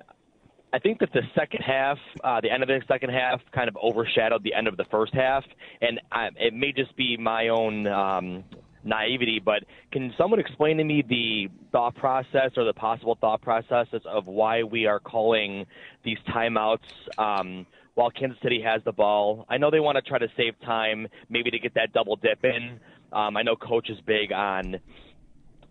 I 0.73 0.79
think 0.79 0.99
that 0.99 1.13
the 1.13 1.21
second 1.35 1.61
half, 1.61 1.97
uh, 2.23 2.41
the 2.41 2.49
end 2.49 2.63
of 2.63 2.67
the 2.67 2.81
second 2.87 3.11
half, 3.11 3.41
kind 3.53 3.67
of 3.67 3.77
overshadowed 3.77 4.43
the 4.43 4.53
end 4.53 4.67
of 4.67 4.75
the 4.75 4.85
first 4.85 5.13
half, 5.13 5.43
and 5.81 6.01
I, 6.11 6.29
it 6.35 6.53
may 6.53 6.71
just 6.71 6.95
be 6.95 7.15
my 7.15 7.49
own 7.49 7.85
um, 7.85 8.43
naivety, 8.83 9.39
but 9.43 9.63
can 9.91 10.13
someone 10.17 10.39
explain 10.39 10.77
to 10.77 10.83
me 10.83 11.03
the 11.07 11.47
thought 11.71 11.95
process 11.95 12.51
or 12.57 12.63
the 12.63 12.73
possible 12.73 13.17
thought 13.21 13.41
processes 13.41 14.01
of 14.05 14.25
why 14.25 14.63
we 14.63 14.85
are 14.87 14.99
calling 14.99 15.65
these 16.03 16.17
timeouts 16.29 16.79
um, 17.17 17.65
while 17.95 18.09
Kansas 18.11 18.37
City 18.41 18.61
has 18.61 18.81
the 18.83 18.91
ball? 18.91 19.45
I 19.49 19.57
know 19.57 19.71
they 19.71 19.79
want 19.79 19.97
to 19.97 20.01
try 20.01 20.19
to 20.19 20.27
save 20.35 20.59
time, 20.61 21.07
maybe 21.29 21.51
to 21.51 21.59
get 21.59 21.73
that 21.75 21.93
double 21.93 22.15
dip 22.15 22.43
in. 22.43 22.79
Um, 23.11 23.37
I 23.37 23.43
know 23.43 23.55
coach 23.55 23.89
is 23.89 23.97
big 24.05 24.31
on 24.31 24.79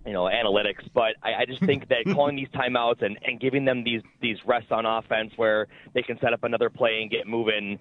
you 0.07 0.13
know 0.13 0.25
analytics, 0.25 0.89
but 0.95 1.15
I, 1.23 1.43
I 1.43 1.45
just 1.47 1.65
think 1.65 1.89
that 1.89 2.05
calling 2.15 2.37
these 2.37 2.49
timeouts 2.49 3.03
and, 3.05 3.19
and 3.25 3.41
giving 3.41 3.65
them 3.65 3.85
these 3.85 4.03
these 4.21 4.37
rests 4.47 4.71
on 4.71 4.87
offense 4.87 5.33
where 5.37 5.67
they 5.95 6.03
can 6.03 6.19
set 6.21 6.33
up 6.33 6.45
another 6.45 6.71
play 6.71 7.01
and 7.03 7.11
get 7.11 7.27
moving. 7.27 7.79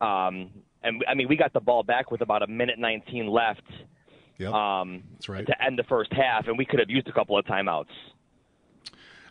Um, 0.00 0.50
and 0.82 1.02
I 1.08 1.14
mean, 1.14 1.28
we 1.28 1.36
got 1.36 1.52
the 1.52 1.60
ball 1.60 1.82
back 1.82 2.10
with 2.10 2.20
about 2.20 2.42
a 2.42 2.46
minute 2.46 2.78
19 2.78 3.26
left. 3.26 3.62
Um, 4.52 5.04
That's 5.12 5.28
right. 5.28 5.46
To 5.46 5.64
end 5.64 5.78
the 5.78 5.84
first 5.84 6.12
half, 6.12 6.46
and 6.48 6.58
we 6.58 6.66
could 6.66 6.80
have 6.80 6.90
used 6.90 7.08
a 7.08 7.12
couple 7.12 7.38
of 7.38 7.44
timeouts. 7.46 7.86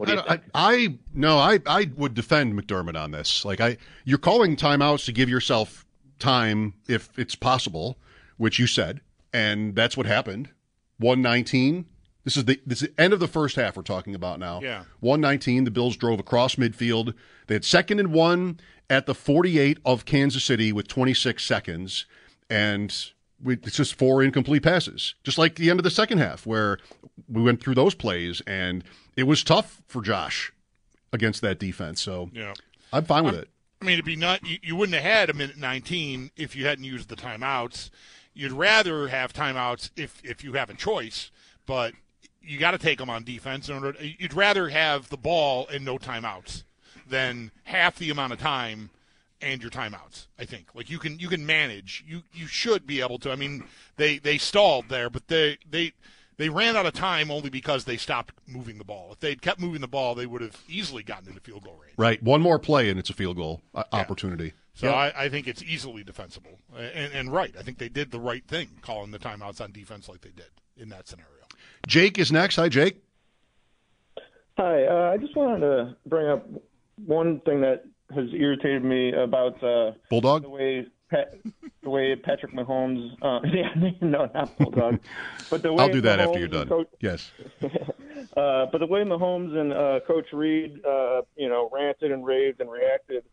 What 0.04 0.10
do 0.10 0.13
I, 0.13 0.34
you 0.34 0.38
don't- 0.38 0.52
I, 0.54 0.74
I 0.74 0.98
no, 1.13 1.38
I 1.39 1.60
I 1.66 1.89
would 1.96 2.13
defend 2.13 2.54
McDermott 2.60 2.96
on 3.02 3.12
this. 3.12 3.46
Like 3.46 3.62
I, 3.62 3.78
you're 4.06 4.18
calling 4.18 4.56
timeouts 4.56 5.06
to 5.06 5.12
give 5.12 5.30
yourself 5.30 5.86
time 6.20 6.74
if 6.88 7.10
it's 7.18 7.36
possible, 7.36 7.98
which 8.38 8.60
you 8.60 8.68
said, 8.68 9.02
and 9.32 9.76
that's 9.76 9.96
what 9.98 10.06
happened. 10.06 10.50
One 10.98 11.22
nineteen. 11.22 11.86
This 12.26 12.38
is 12.38 12.46
the 12.46 12.60
this 12.66 12.82
is 12.82 12.89
the 12.89 13.02
end 13.02 13.13
of 13.13 13.20
the 13.20 13.28
first 13.28 13.56
half 13.56 13.76
we're 13.76 13.84
talking 13.84 14.16
about 14.16 14.39
now. 14.39 14.62
Yeah. 14.62 14.84
One 15.00 15.20
nineteen. 15.22 15.63
The 15.66 15.72
Bills 15.72 15.98
drove 15.98 16.20
across 16.20 16.56
midfield. 16.56 17.13
They 17.48 17.56
had 17.56 17.66
second 17.66 18.00
and 18.00 18.13
one 18.13 18.60
at 18.89 19.06
the 19.06 19.16
forty 19.16 19.60
eight 19.60 19.78
of 19.86 20.06
Kansas 20.06 20.44
City 20.44 20.72
with 20.72 20.88
twenty 20.88 21.13
six 21.13 21.44
seconds, 21.44 22.06
and 22.50 23.12
we, 23.43 23.56
it's 23.56 23.75
just 23.75 23.95
four 23.95 24.23
incomplete 24.23 24.63
passes, 24.63 25.15
just 25.23 25.38
like 25.38 25.56
the 25.56 25.69
end 25.69 25.79
of 25.79 25.84
the 25.84 25.91
second 25.91 26.19
half 26.19 26.45
where 26.45 26.77
we 27.27 27.41
went 27.41 27.62
through 27.62 27.75
those 27.75 27.93
plays, 27.95 28.41
and 28.47 28.84
it 29.15 29.23
was 29.23 29.43
tough 29.43 29.82
for 29.88 30.01
Josh 30.01 30.51
against 31.12 31.41
that 31.41 31.60
defense. 31.60 32.01
So 32.01 32.29
Yeah. 32.34 32.53
I'm 32.91 33.06
fine 33.06 33.23
with 33.25 33.36
it. 33.36 33.49
I 33.82 33.86
mean, 33.86 33.93
it'd 33.93 34.06
be 34.06 34.15
not. 34.15 34.45
You, 34.47 34.58
you 34.62 34.75
wouldn't 34.75 34.93
have 34.95 35.03
had 35.03 35.29
a 35.29 35.34
minute 35.34 35.58
19 35.58 36.32
if 36.38 36.56
you 36.56 36.65
hadn't 36.65 36.86
used 36.86 37.10
the 37.10 37.15
timeouts. 37.15 37.89
You'd 38.34 38.51
rather 38.53 39.10
have 39.10 39.34
timeouts 39.34 39.89
if 39.97 40.21
if 40.23 40.43
you 40.43 40.53
have 40.53 40.69
a 40.69 40.73
choice, 40.73 41.29
but 41.65 41.93
you 42.41 42.58
got 42.60 42.71
to 42.71 42.77
take 42.77 42.99
them 42.99 43.10
on 43.10 43.23
defense. 43.23 43.67
In 43.67 43.84
order, 43.84 43.97
you'd 44.01 44.34
rather 44.34 44.69
have 44.69 45.10
the 45.10 45.17
ball 45.17 45.67
and 45.67 45.84
no 45.84 45.97
timeouts 45.97 46.63
than 47.08 47.51
half 47.63 47.97
the 47.97 48.10
amount 48.10 48.32
of 48.34 48.39
time 48.39 48.89
and 49.43 49.62
your 49.62 49.71
timeouts. 49.71 50.27
I 50.39 50.45
think 50.45 50.69
like 50.73 50.89
you 50.89 50.99
can 50.99 51.19
you 51.19 51.27
can 51.27 51.45
manage. 51.45 52.03
You 52.08 52.23
you 52.34 52.47
should 52.47 52.88
be 52.88 53.01
able 53.01 53.19
to. 53.19 53.32
I 53.32 53.36
mean, 53.36 53.65
they 53.97 54.17
they 54.17 54.38
stalled 54.38 54.89
there, 54.89 55.10
but 55.10 55.27
they 55.27 55.58
they. 55.69 55.93
They 56.36 56.49
ran 56.49 56.75
out 56.75 56.88
of 56.88 56.93
time 56.93 57.29
only 57.29 57.51
because 57.51 57.86
they 57.86 57.95
stopped 57.95 58.34
moving 58.47 58.79
the 58.79 58.84
ball. 58.84 59.12
If 59.12 59.19
they'd 59.19 59.39
kept 59.39 59.60
moving 59.60 59.82
the 59.82 59.88
ball, 59.88 60.15
they 60.15 60.25
would 60.25 60.41
have 60.41 60.63
easily 60.67 61.03
gotten 61.03 61.27
into 61.27 61.39
field 61.39 61.63
goal 61.63 61.77
range. 61.79 61.93
Right, 61.95 62.21
one 62.23 62.41
more 62.41 62.58
play 62.58 62.89
and 62.89 62.97
it's 62.99 63.12
a 63.12 63.13
field 63.13 63.38
goal 63.38 63.62
uh, 63.75 63.84
opportunity. 63.91 64.53
So 64.73 64.88
Yep. 64.88 64.95
I, 64.95 65.25
I 65.25 65.29
think 65.29 65.47
it's 65.47 65.62
easily 65.62 66.03
defensible. 66.03 66.58
And, 66.75 67.13
and 67.13 67.32
right, 67.32 67.53
I 67.58 67.62
think 67.62 67.77
they 67.77 67.88
did 67.88 68.10
the 68.10 68.19
right 68.19 68.43
thing 68.47 68.69
calling 68.82 69.12
the 69.12 69.19
timeouts 69.19 69.62
on 69.62 69.71
defense 69.71 70.10
like 70.10 70.21
they 70.21 70.32
did 70.32 70.49
in 70.75 70.89
that 70.89 71.08
scenario. 71.08 71.29
Jake 71.86 72.17
is 72.17 72.32
next. 72.32 72.56
Hi, 72.56 72.67
Jake. 72.67 73.03
Hi, 74.58 74.86
uh, 74.86 75.12
I 75.13 75.17
just 75.17 75.36
wanted 75.36 75.60
to 75.60 75.95
bring 76.08 76.27
up 76.27 76.47
one 77.06 77.41
thing 77.41 77.62
that 77.62 77.86
has 78.15 78.34
irritated 78.34 78.84
me 78.84 79.13
about 79.13 79.62
uh, 79.63 79.91
Bulldog? 80.10 80.43
the 80.43 80.49
way 80.49 80.88
Pat, 81.10 81.36
the 81.84 81.89
way 81.89 82.15
Patrick 82.15 82.54
Mahomes. 82.54 83.12
Uh, 83.21 83.39
yeah, 83.54 83.91
no, 84.02 84.30
not 84.34 84.58
Bulldog, 84.58 84.99
but 85.49 85.62
the 85.62 85.73
way 85.73 85.84
I'll 85.84 85.91
do 85.91 86.02
that 86.02 86.19
Mahomes 86.19 86.28
after 86.28 86.39
you're 86.39 86.47
done. 86.47 86.67
Coach, 86.67 86.88
Yes. 86.99 87.32
uh, 87.62 88.65
but 88.71 88.80
the 88.80 88.88
way 88.88 89.04
Mahomes 89.04 89.56
and 89.56 89.73
uh, 89.73 89.99
Coach 90.08 90.28
Reid, 90.34 90.84
uh, 90.86 91.21
you 91.36 91.49
know, 91.49 91.69
ranted 91.71 92.12
and 92.12 92.26
raved 92.26 92.62
and 92.62 92.71
reacted 92.71 93.23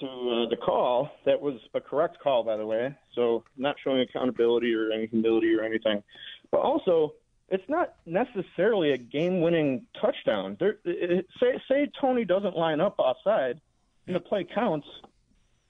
to 0.00 0.06
uh, 0.06 0.48
the 0.48 0.56
call, 0.56 1.10
that 1.24 1.40
was 1.40 1.54
a 1.74 1.80
correct 1.80 2.18
call, 2.20 2.42
by 2.42 2.56
the 2.56 2.66
way. 2.66 2.94
So 3.14 3.44
not 3.56 3.76
showing 3.82 4.00
accountability 4.00 4.74
or 4.74 4.90
any 4.90 5.06
humility 5.06 5.54
or 5.54 5.62
anything. 5.62 6.02
But 6.50 6.60
also, 6.60 7.14
it's 7.48 7.68
not 7.68 7.94
necessarily 8.06 8.92
a 8.92 8.96
game-winning 8.96 9.86
touchdown. 10.00 10.56
There, 10.58 10.78
it, 10.84 11.26
say 11.40 11.60
say 11.68 11.90
Tony 12.00 12.24
doesn't 12.24 12.56
line 12.56 12.80
up 12.80 12.98
offside, 12.98 13.60
and 14.06 14.14
the 14.16 14.20
play 14.20 14.46
counts. 14.54 14.86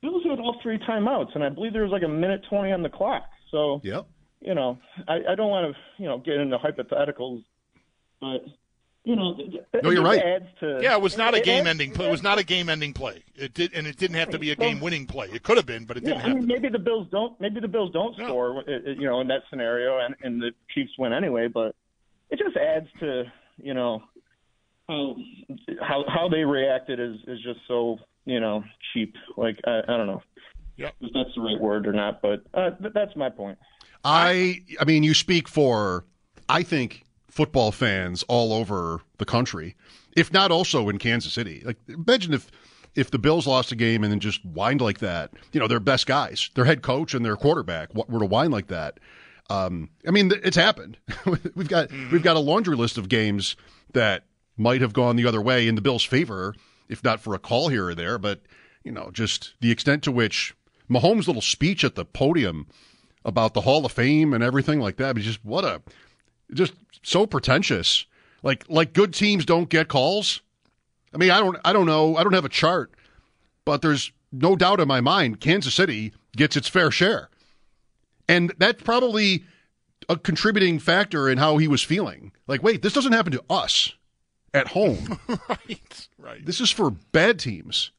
Bills 0.02 0.22
had 0.24 0.38
all 0.38 0.56
three 0.62 0.78
timeouts, 0.78 1.34
and 1.34 1.42
I 1.42 1.48
believe 1.48 1.72
there 1.72 1.82
was 1.82 1.92
like 1.92 2.02
a 2.02 2.08
minute 2.08 2.42
twenty 2.48 2.72
on 2.72 2.82
the 2.82 2.90
clock. 2.90 3.24
So 3.50 3.80
Yep. 3.84 4.06
you 4.40 4.54
know, 4.54 4.78
I, 5.08 5.20
I 5.30 5.34
don't 5.34 5.48
want 5.50 5.74
to, 5.74 6.02
you 6.02 6.08
know, 6.08 6.18
get 6.18 6.34
into 6.36 6.58
hypotheticals, 6.58 7.42
but 8.20 8.44
you 9.04 9.16
know, 9.16 9.36
No, 9.82 9.90
you're 9.90 10.02
right. 10.02 10.18
Adds 10.22 10.46
to, 10.60 10.80
Yeah, 10.82 10.94
it 10.96 11.02
was 11.02 11.16
not 11.18 11.34
a 11.34 11.36
it 11.36 11.40
adds- 11.40 11.46
game-ending 11.46 11.90
play. 11.92 12.06
It 12.06 12.10
was 12.10 12.22
not 12.22 12.38
a 12.38 12.42
game-ending 12.44 12.94
play. 12.94 13.22
It 13.36 13.52
did, 13.52 13.74
and 13.74 13.86
it 13.86 13.98
didn't 13.98 14.16
have 14.16 14.30
to 14.30 14.38
be 14.38 14.50
a 14.50 14.56
game-winning 14.56 15.06
play. 15.06 15.28
It 15.30 15.42
could 15.42 15.58
have 15.58 15.66
been, 15.66 15.84
but 15.84 15.98
it 15.98 16.04
didn't 16.04 16.22
I 16.22 16.28
have 16.28 16.36
mean, 16.36 16.46
maybe 16.46 16.70
the 16.70 16.78
Bills 16.78 17.06
don't. 17.10 17.38
Maybe 17.40 17.60
the 17.60 17.68
Bills 17.68 17.92
don't 17.92 18.16
No. 18.18 18.24
score, 18.26 18.64
you 18.66 19.04
know, 19.06 19.20
in 19.20 19.28
that 19.28 19.42
scenario, 19.50 19.98
and, 19.98 20.14
and 20.22 20.40
the 20.40 20.52
Chiefs 20.74 20.92
win 20.98 21.12
anyway. 21.12 21.48
But 21.48 21.74
it 22.30 22.38
just 22.38 22.56
adds 22.56 22.86
to, 23.00 23.24
you 23.58 23.74
know, 23.74 24.02
how 24.88 25.16
how, 25.82 26.04
how 26.08 26.28
they 26.30 26.44
reacted 26.44 26.98
is 26.98 27.16
is 27.26 27.42
just 27.42 27.60
so, 27.68 27.98
you 28.24 28.40
know, 28.40 28.64
cheap. 28.92 29.14
Like 29.36 29.58
I, 29.66 29.80
I 29.80 29.96
don't 29.96 30.06
know. 30.06 30.22
Yep. 30.76 30.94
If 31.00 31.12
that's 31.12 31.34
the 31.36 31.42
right 31.42 31.60
word 31.60 31.86
or 31.86 31.92
not, 31.92 32.20
but 32.20 32.42
uh, 32.52 32.70
th- 32.70 32.92
that's 32.92 33.14
my 33.16 33.30
point. 33.30 33.58
I 34.04 34.62
I 34.80 34.84
mean, 34.84 35.02
you 35.02 35.14
speak 35.14 35.48
for 35.48 36.04
I 36.48 36.62
think 36.62 37.04
football 37.30 37.72
fans 37.72 38.22
all 38.28 38.52
over 38.52 39.00
the 39.18 39.24
country, 39.24 39.76
if 40.16 40.32
not 40.32 40.50
also 40.50 40.88
in 40.88 40.98
Kansas 40.98 41.32
City. 41.32 41.62
Like 41.64 41.78
imagine 41.88 42.34
if 42.34 42.50
if 42.94 43.10
the 43.10 43.18
Bills 43.18 43.46
lost 43.46 43.72
a 43.72 43.76
game 43.76 44.04
and 44.04 44.12
then 44.12 44.20
just 44.20 44.40
whined 44.42 44.80
like 44.80 44.98
that. 44.98 45.32
You 45.52 45.60
know, 45.60 45.68
their 45.68 45.80
best 45.80 46.06
guys, 46.06 46.50
their 46.54 46.64
head 46.64 46.82
coach 46.82 47.14
and 47.14 47.24
their 47.24 47.36
quarterback 47.36 47.94
were 47.94 48.20
to 48.20 48.26
whine 48.26 48.50
like 48.50 48.68
that. 48.68 49.00
Um, 49.50 49.90
I 50.06 50.10
mean, 50.10 50.32
it's 50.42 50.56
happened. 50.56 50.96
we've 51.54 51.68
got 51.68 51.90
we've 51.90 52.22
got 52.22 52.36
a 52.36 52.40
laundry 52.40 52.76
list 52.76 52.98
of 52.98 53.08
games 53.08 53.56
that 53.92 54.24
might 54.56 54.80
have 54.80 54.92
gone 54.92 55.16
the 55.16 55.26
other 55.26 55.40
way 55.42 55.68
in 55.68 55.74
the 55.74 55.82
Bills' 55.82 56.04
favor, 56.04 56.54
if 56.88 57.02
not 57.02 57.20
for 57.20 57.34
a 57.34 57.38
call 57.38 57.68
here 57.68 57.88
or 57.88 57.94
there. 57.94 58.18
But 58.18 58.40
you 58.82 58.92
know, 58.92 59.10
just 59.12 59.54
the 59.60 59.70
extent 59.70 60.02
to 60.04 60.12
which 60.12 60.54
Mahomes' 60.90 61.26
little 61.26 61.42
speech 61.42 61.84
at 61.84 61.94
the 61.94 62.04
podium 62.04 62.66
about 63.24 63.54
the 63.54 63.62
Hall 63.62 63.84
of 63.86 63.92
Fame 63.92 64.34
and 64.34 64.44
everything 64.44 64.80
like 64.80 64.96
that. 64.96 65.16
Just 65.16 65.44
what 65.44 65.64
a 65.64 65.82
just 66.52 66.74
so 67.02 67.26
pretentious. 67.26 68.06
Like 68.42 68.64
like 68.68 68.92
good 68.92 69.14
teams 69.14 69.44
don't 69.44 69.68
get 69.68 69.88
calls. 69.88 70.42
I 71.12 71.16
mean, 71.16 71.30
I 71.30 71.40
don't 71.40 71.56
I 71.64 71.72
don't 71.72 71.86
know. 71.86 72.16
I 72.16 72.22
don't 72.22 72.34
have 72.34 72.44
a 72.44 72.50
chart, 72.50 72.92
but 73.64 73.82
there's 73.82 74.12
no 74.32 74.56
doubt 74.56 74.80
in 74.80 74.88
my 74.88 75.00
mind 75.00 75.40
Kansas 75.40 75.74
City 75.74 76.12
gets 76.36 76.56
its 76.56 76.68
fair 76.68 76.90
share. 76.90 77.30
And 78.28 78.52
that's 78.58 78.82
probably 78.82 79.44
a 80.08 80.16
contributing 80.16 80.78
factor 80.78 81.28
in 81.28 81.38
how 81.38 81.58
he 81.58 81.68
was 81.68 81.82
feeling. 81.82 82.32
Like, 82.46 82.62
wait, 82.62 82.82
this 82.82 82.92
doesn't 82.92 83.12
happen 83.12 83.32
to 83.32 83.44
us 83.48 83.94
at 84.54 84.68
home. 84.68 85.18
right, 85.48 86.08
right. 86.18 86.46
This 86.46 86.60
is 86.60 86.70
for 86.70 86.90
bad 86.90 87.38
teams 87.38 87.90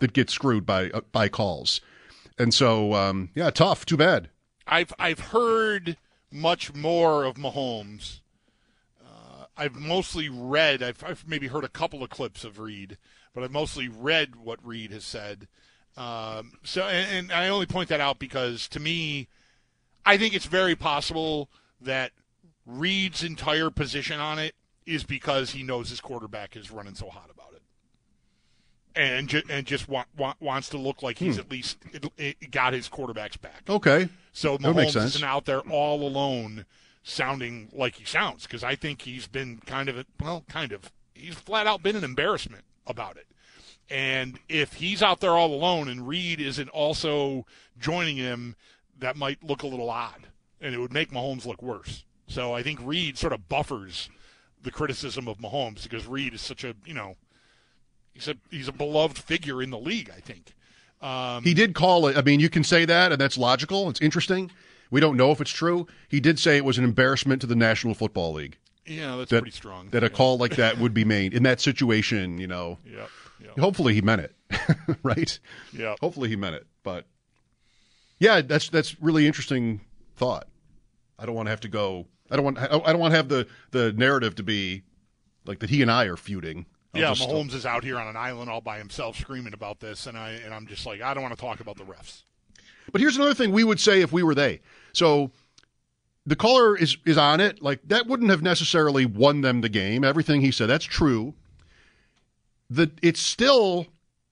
that 0.00 0.12
get 0.12 0.30
screwed 0.30 0.66
by 0.66 0.90
uh, 0.90 1.02
by 1.12 1.28
calls. 1.28 1.80
And 2.38 2.52
so, 2.52 2.94
um, 2.94 3.30
yeah, 3.34 3.50
tough. 3.50 3.86
Too 3.86 3.96
bad. 3.96 4.30
I've 4.66 4.92
I've 4.98 5.20
heard 5.20 5.96
much 6.32 6.74
more 6.74 7.24
of 7.24 7.34
Mahomes. 7.34 8.20
Uh, 9.04 9.44
I've 9.56 9.76
mostly 9.76 10.28
read. 10.28 10.82
I've, 10.82 11.04
I've 11.04 11.28
maybe 11.28 11.48
heard 11.48 11.64
a 11.64 11.68
couple 11.68 12.02
of 12.02 12.10
clips 12.10 12.44
of 12.44 12.58
Reid, 12.58 12.96
but 13.34 13.44
I've 13.44 13.52
mostly 13.52 13.88
read 13.88 14.36
what 14.36 14.64
Reid 14.66 14.90
has 14.92 15.04
said. 15.04 15.48
Um, 15.96 16.52
so, 16.62 16.84
and, 16.84 17.30
and 17.30 17.32
I 17.32 17.48
only 17.48 17.66
point 17.66 17.88
that 17.88 18.00
out 18.00 18.18
because 18.18 18.68
to 18.68 18.80
me, 18.80 19.28
I 20.06 20.16
think 20.16 20.34
it's 20.34 20.46
very 20.46 20.76
possible 20.76 21.50
that 21.80 22.12
Reid's 22.64 23.24
entire 23.24 23.70
position 23.70 24.20
on 24.20 24.38
it 24.38 24.54
is 24.90 25.04
because 25.04 25.50
he 25.50 25.62
knows 25.62 25.88
his 25.90 26.00
quarterback 26.00 26.56
is 26.56 26.70
running 26.70 26.94
so 26.94 27.08
hot 27.08 27.30
about 27.32 27.52
it, 27.54 27.62
and 28.94 29.28
ju- 29.28 29.42
and 29.48 29.66
just 29.66 29.88
wa- 29.88 30.04
wa- 30.16 30.34
wants 30.40 30.68
to 30.70 30.78
look 30.78 31.02
like 31.02 31.18
he's 31.18 31.36
Hmm. 31.36 31.40
at 31.40 31.50
least 31.50 31.78
it, 31.92 32.06
it 32.18 32.50
got 32.50 32.72
his 32.72 32.88
quarterback's 32.88 33.36
back. 33.36 33.62
Okay. 33.68 34.08
So 34.32 34.58
Mahomes 34.58 34.96
isn't 35.04 35.24
out 35.24 35.44
there 35.44 35.60
all 35.60 36.06
alone, 36.06 36.66
sounding 37.02 37.68
like 37.72 37.96
he 37.96 38.04
sounds 38.04 38.42
because 38.44 38.62
I 38.64 38.74
think 38.76 39.02
he's 39.02 39.26
been 39.26 39.58
kind 39.66 39.88
of 39.88 39.96
a, 39.98 40.06
well, 40.20 40.44
kind 40.48 40.72
of 40.72 40.92
he's 41.14 41.34
flat 41.34 41.66
out 41.66 41.82
been 41.82 41.96
an 41.96 42.04
embarrassment 42.04 42.64
about 42.86 43.16
it. 43.16 43.26
And 43.88 44.38
if 44.48 44.74
he's 44.74 45.02
out 45.02 45.20
there 45.20 45.32
all 45.32 45.52
alone 45.52 45.88
and 45.88 46.06
Reid 46.06 46.40
isn't 46.40 46.68
also 46.68 47.44
joining 47.78 48.16
him, 48.16 48.54
that 48.98 49.16
might 49.16 49.42
look 49.42 49.62
a 49.62 49.66
little 49.66 49.90
odd, 49.90 50.28
and 50.60 50.74
it 50.74 50.78
would 50.78 50.92
make 50.92 51.10
Mahomes 51.10 51.44
look 51.46 51.60
worse. 51.62 52.04
So 52.28 52.52
I 52.54 52.62
think 52.62 52.78
Reid 52.82 53.18
sort 53.18 53.32
of 53.32 53.48
buffers 53.48 54.08
the 54.62 54.70
criticism 54.70 55.28
of 55.28 55.38
Mahomes 55.38 55.82
because 55.84 56.06
Reid 56.06 56.34
is 56.34 56.40
such 56.40 56.64
a 56.64 56.74
you 56.84 56.94
know 56.94 57.16
he's 58.12 58.28
a 58.28 58.36
he's 58.50 58.68
a 58.68 58.72
beloved 58.72 59.18
figure 59.18 59.62
in 59.62 59.70
the 59.70 59.78
league. 59.78 60.10
I 60.14 60.20
think. 60.20 60.54
Um, 61.00 61.42
He 61.44 61.54
did 61.54 61.74
call 61.74 62.06
it. 62.08 62.16
I 62.16 62.22
mean, 62.22 62.40
you 62.40 62.50
can 62.50 62.62
say 62.62 62.84
that, 62.84 63.10
and 63.12 63.20
that's 63.20 63.38
logical. 63.38 63.88
It's 63.88 64.00
interesting. 64.02 64.50
We 64.90 65.00
don't 65.00 65.16
know 65.16 65.30
if 65.30 65.40
it's 65.40 65.50
true. 65.50 65.86
He 66.08 66.20
did 66.20 66.38
say 66.38 66.56
it 66.56 66.64
was 66.64 66.76
an 66.76 66.84
embarrassment 66.84 67.40
to 67.40 67.46
the 67.46 67.56
National 67.56 67.94
Football 67.94 68.34
League. 68.34 68.58
Yeah, 68.84 69.16
that's 69.16 69.30
that, 69.30 69.42
pretty 69.42 69.56
strong. 69.56 69.88
That 69.90 70.04
a 70.04 70.10
call 70.10 70.36
like 70.36 70.56
that 70.56 70.78
would 70.80 70.92
be 70.92 71.04
made 71.04 71.32
in 71.32 71.44
that 71.44 71.60
situation. 71.60 72.38
You 72.38 72.48
know. 72.48 72.78
Yep, 72.84 73.08
yep. 73.42 73.58
Hopefully 73.58 73.94
he 73.94 74.02
meant 74.02 74.22
it, 74.22 74.34
right? 75.02 75.38
Yeah. 75.72 75.94
Hopefully 76.00 76.28
he 76.28 76.36
meant 76.36 76.56
it, 76.56 76.66
but 76.82 77.06
yeah, 78.18 78.42
that's 78.42 78.68
that's 78.68 79.00
really 79.00 79.26
interesting 79.26 79.80
thought. 80.16 80.46
I 81.18 81.26
don't 81.26 81.34
want 81.34 81.46
to 81.46 81.50
have 81.50 81.60
to 81.60 81.68
go. 81.68 82.06
I 82.30 82.36
don't 82.36 82.44
want. 82.44 82.58
I 82.58 82.68
don't 82.68 82.98
want 82.98 83.12
to 83.12 83.16
have 83.16 83.28
the 83.28 83.46
the 83.70 83.92
narrative 83.92 84.36
to 84.36 84.42
be 84.42 84.82
like 85.46 85.58
that. 85.60 85.70
He 85.70 85.82
and 85.82 85.90
I 85.90 86.04
are 86.04 86.16
feuding. 86.16 86.66
I'll 86.94 87.00
yeah, 87.00 87.14
just- 87.14 87.28
Mahomes 87.28 87.54
is 87.54 87.66
out 87.66 87.84
here 87.84 87.98
on 87.98 88.08
an 88.08 88.16
island 88.16 88.50
all 88.50 88.60
by 88.60 88.78
himself 88.78 89.16
screaming 89.16 89.54
about 89.54 89.80
this, 89.80 90.06
and 90.06 90.16
I 90.16 90.30
and 90.30 90.52
I'm 90.52 90.66
just 90.66 90.86
like, 90.86 91.00
I 91.00 91.14
don't 91.14 91.22
want 91.22 91.34
to 91.34 91.40
talk 91.40 91.60
about 91.60 91.76
the 91.76 91.84
refs. 91.84 92.22
But 92.92 93.00
here's 93.00 93.16
another 93.16 93.34
thing 93.34 93.52
we 93.52 93.64
would 93.64 93.80
say 93.80 94.00
if 94.00 94.12
we 94.12 94.22
were 94.22 94.34
they. 94.34 94.60
So 94.92 95.30
the 96.26 96.36
caller 96.36 96.76
is 96.76 96.96
is 97.04 97.18
on 97.18 97.40
it. 97.40 97.62
Like 97.62 97.80
that 97.88 98.06
wouldn't 98.06 98.30
have 98.30 98.42
necessarily 98.42 99.06
won 99.06 99.40
them 99.40 99.60
the 99.60 99.68
game. 99.68 100.04
Everything 100.04 100.40
he 100.40 100.50
said, 100.50 100.68
that's 100.68 100.84
true. 100.84 101.34
The 102.68 102.90
it's 103.02 103.20
still 103.20 103.86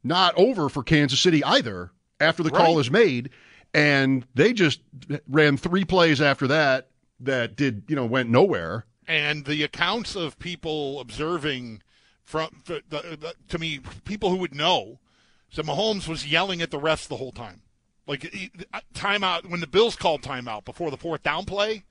not 0.05 0.35
over 0.37 0.69
for 0.69 0.83
Kansas 0.83 1.21
City 1.21 1.43
either 1.45 1.91
after 2.21 2.43
the 2.43 2.51
call 2.51 2.79
is 2.79 2.91
made. 2.91 3.31
And 3.75 4.27
they 4.35 4.53
just 4.53 4.81
ran 5.29 5.57
three 5.57 5.85
plays 5.85 6.21
after 6.21 6.47
that 6.49 6.89
that 7.21 7.57
did, 7.57 7.85
you 7.89 7.97
know, 7.97 8.07
went 8.07 8.29
nowhere. 8.29 8.85
And 9.07 9.45
the 9.45 9.63
accounts 9.63 10.15
of 10.15 10.39
people 10.39 11.01
observing 11.01 11.83
from 12.23 12.63
the, 12.67 12.83
the, 12.89 13.35
to 13.49 13.59
me, 13.59 13.81
people 14.05 14.31
who 14.31 14.37
would 14.37 14.55
know, 14.55 14.99
so 15.51 15.63
Mahomes 15.63 16.07
was 16.07 16.31
yelling 16.31 16.61
at 16.61 16.71
the 16.71 16.79
refs 16.79 17.09
the 17.09 17.17
whole 17.17 17.33
time. 17.33 17.63
Like 18.07 18.51
uh, 18.73 18.81
timeout 18.95 19.49
when 19.49 19.61
the 19.61 19.67
Bills 19.67 19.97
called 19.97 20.23
timeout 20.23 20.65
before 20.65 20.91
the 20.91 20.97
fourth 20.97 21.23
down 21.23 21.45
play, 21.45 21.85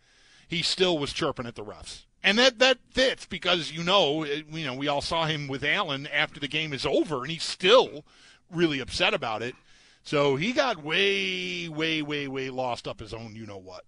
he 0.47 0.61
still 0.61 0.97
was 0.97 1.13
chirping 1.13 1.45
at 1.45 1.55
the 1.55 1.63
refs. 1.63 2.05
And 2.23 2.37
that 2.39 2.59
that 2.59 2.79
fits 2.91 3.25
because 3.25 3.71
you 3.71 3.83
know 3.83 4.25
you 4.25 4.65
know 4.65 4.73
we 4.73 4.87
all 4.87 5.01
saw 5.01 5.25
him 5.25 5.47
with 5.47 5.63
Allen 5.63 6.07
after 6.07 6.39
the 6.39 6.47
game 6.47 6.73
is 6.73 6.85
over, 6.85 7.21
and 7.21 7.31
he's 7.31 7.43
still 7.43 8.03
really 8.51 8.79
upset 8.79 9.13
about 9.13 9.43
it. 9.43 9.55
So 10.03 10.37
he 10.37 10.53
got 10.53 10.83
way, 10.83 11.67
way, 11.67 12.01
way, 12.01 12.27
way 12.27 12.49
lost 12.49 12.87
up 12.87 12.99
his 12.99 13.13
own 13.13 13.35
you 13.35 13.45
know 13.45 13.57
what 13.57 13.85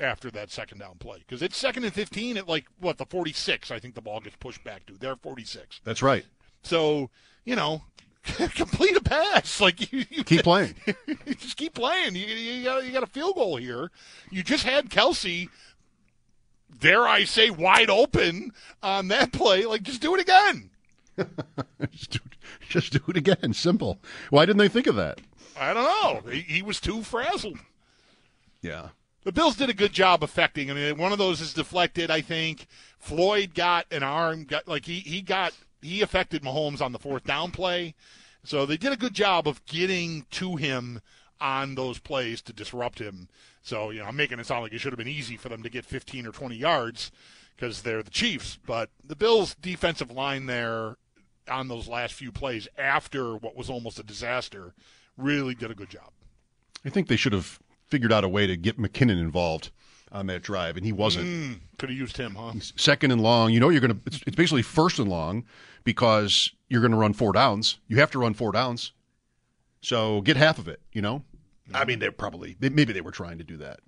after 0.00 0.30
that 0.30 0.50
second 0.50 0.78
down 0.78 0.96
play 0.98 1.18
because 1.18 1.42
it's 1.42 1.56
second 1.56 1.84
and 1.84 1.92
fifteen 1.92 2.36
at 2.36 2.48
like 2.48 2.66
what 2.78 2.98
the 2.98 3.06
forty 3.06 3.32
six. 3.32 3.70
I 3.70 3.78
think 3.78 3.94
the 3.94 4.00
ball 4.00 4.20
gets 4.20 4.36
pushed 4.36 4.64
back 4.64 4.86
to. 4.86 4.94
They're 4.94 5.16
forty 5.16 5.44
six. 5.44 5.80
That's 5.84 6.02
right. 6.02 6.24
So 6.62 7.10
you 7.44 7.56
know, 7.56 7.82
complete 8.54 8.96
a 8.96 9.00
pass. 9.00 9.60
Like 9.60 9.92
you, 9.92 10.04
you 10.10 10.24
Keep 10.24 10.44
playing. 10.44 10.74
just 11.38 11.56
keep 11.56 11.74
playing. 11.74 12.14
You, 12.14 12.26
you, 12.26 12.64
got, 12.64 12.84
you 12.84 12.92
got 12.92 13.02
a 13.02 13.06
field 13.06 13.34
goal 13.34 13.56
here. 13.56 13.90
You 14.30 14.42
just 14.42 14.64
had 14.64 14.90
Kelce, 14.90 15.48
dare 16.78 17.06
I 17.06 17.24
say, 17.24 17.50
wide 17.50 17.90
open 17.90 18.52
on 18.82 19.08
that 19.08 19.32
play. 19.32 19.64
Like, 19.64 19.82
just 19.82 20.00
do 20.00 20.14
it 20.14 20.20
again. 20.20 20.70
just, 21.90 22.10
do, 22.10 22.18
just 22.68 22.92
do 22.92 23.00
it 23.08 23.16
again. 23.16 23.52
Simple. 23.52 23.98
Why 24.30 24.46
didn't 24.46 24.58
they 24.58 24.68
think 24.68 24.86
of 24.86 24.96
that? 24.96 25.20
I 25.58 25.74
don't 25.74 25.84
know. 26.24 26.30
He, 26.30 26.40
he 26.40 26.62
was 26.62 26.80
too 26.80 27.02
frazzled. 27.02 27.58
Yeah. 28.62 28.88
The 29.22 29.32
Bills 29.32 29.56
did 29.56 29.68
a 29.68 29.74
good 29.74 29.92
job 29.92 30.22
affecting. 30.22 30.70
I 30.70 30.74
mean, 30.74 30.96
one 30.96 31.12
of 31.12 31.18
those 31.18 31.40
is 31.40 31.52
deflected. 31.52 32.10
I 32.10 32.22
think 32.22 32.66
Floyd 32.98 33.54
got 33.54 33.86
an 33.90 34.02
arm. 34.02 34.44
Got 34.44 34.66
like 34.66 34.86
he 34.86 35.00
he 35.00 35.20
got 35.20 35.52
he 35.82 36.00
affected 36.00 36.42
Mahomes 36.42 36.80
on 36.80 36.92
the 36.92 36.98
fourth 36.98 37.24
down 37.24 37.50
play. 37.50 37.94
So 38.44 38.64
they 38.64 38.76
did 38.76 38.92
a 38.92 38.96
good 38.96 39.14
job 39.14 39.46
of 39.46 39.64
getting 39.66 40.24
to 40.30 40.56
him 40.56 41.00
on 41.40 41.74
those 41.74 41.98
plays 41.98 42.42
to 42.42 42.52
disrupt 42.52 42.98
him. 42.98 43.28
So, 43.62 43.90
you 43.90 44.00
know, 44.00 44.06
I'm 44.06 44.16
making 44.16 44.38
it 44.38 44.46
sound 44.46 44.62
like 44.62 44.72
it 44.72 44.78
should 44.78 44.92
have 44.92 44.98
been 44.98 45.08
easy 45.08 45.36
for 45.36 45.48
them 45.48 45.62
to 45.62 45.70
get 45.70 45.84
15 45.84 46.26
or 46.26 46.32
20 46.32 46.56
yards 46.56 47.10
because 47.56 47.82
they're 47.82 48.02
the 48.02 48.10
Chiefs. 48.10 48.58
But 48.66 48.90
the 49.04 49.16
Bills' 49.16 49.54
defensive 49.54 50.10
line 50.10 50.46
there 50.46 50.96
on 51.50 51.68
those 51.68 51.88
last 51.88 52.14
few 52.14 52.32
plays 52.32 52.68
after 52.78 53.36
what 53.36 53.56
was 53.56 53.68
almost 53.68 53.98
a 53.98 54.02
disaster 54.02 54.74
really 55.16 55.54
did 55.54 55.70
a 55.70 55.74
good 55.74 55.90
job. 55.90 56.10
I 56.84 56.90
think 56.90 57.08
they 57.08 57.16
should 57.16 57.32
have 57.34 57.58
figured 57.90 58.12
out 58.12 58.24
a 58.24 58.28
way 58.28 58.46
to 58.46 58.56
get 58.56 58.78
McKinnon 58.78 59.20
involved 59.20 59.70
on 60.12 60.26
that 60.26 60.42
drive, 60.42 60.76
and 60.76 60.84
he 60.86 60.92
wasn't. 60.92 61.26
Mm, 61.26 61.60
could 61.78 61.90
have 61.90 61.98
used 61.98 62.16
him, 62.16 62.34
huh? 62.34 62.52
Second 62.76 63.10
and 63.10 63.22
long. 63.22 63.52
You 63.52 63.60
know, 63.60 63.68
you're 63.68 63.80
going 63.80 63.94
to. 63.94 64.00
It's, 64.06 64.22
it's 64.26 64.36
basically 64.36 64.62
first 64.62 64.98
and 64.98 65.08
long 65.08 65.44
because 65.84 66.50
you're 66.68 66.80
going 66.80 66.92
to 66.92 66.96
run 66.96 67.12
four 67.12 67.32
downs. 67.32 67.78
You 67.88 67.98
have 67.98 68.10
to 68.12 68.18
run 68.18 68.34
four 68.34 68.52
downs. 68.52 68.92
So 69.82 70.20
get 70.22 70.36
half 70.36 70.58
of 70.58 70.68
it. 70.68 70.80
You 70.92 71.02
know. 71.02 71.24
I 71.72 71.84
mean, 71.84 72.00
they're 72.00 72.10
probably 72.10 72.56
maybe 72.60 72.92
they 72.92 73.00
were 73.00 73.12
trying 73.12 73.38
to 73.38 73.44
do 73.44 73.56
that. 73.58 73.80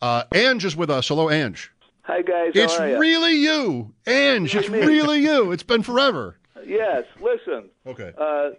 Uh, 0.00 0.24
Ange 0.34 0.64
is 0.64 0.76
with 0.76 0.90
us. 0.90 1.08
Hello, 1.08 1.28
Ange. 1.28 1.70
Hi 2.02 2.22
guys. 2.22 2.52
How 2.54 2.62
It's 2.62 2.78
are 2.78 2.98
really 2.98 3.34
you, 3.34 3.94
Ange. 4.06 4.54
It's 4.56 4.70
really 4.70 5.20
you. 5.20 5.52
It's 5.52 5.62
been 5.62 5.82
forever. 5.82 6.37
Yes. 6.66 7.04
Listen. 7.20 7.70
Okay. 7.86 8.12
Uh, 8.18 8.50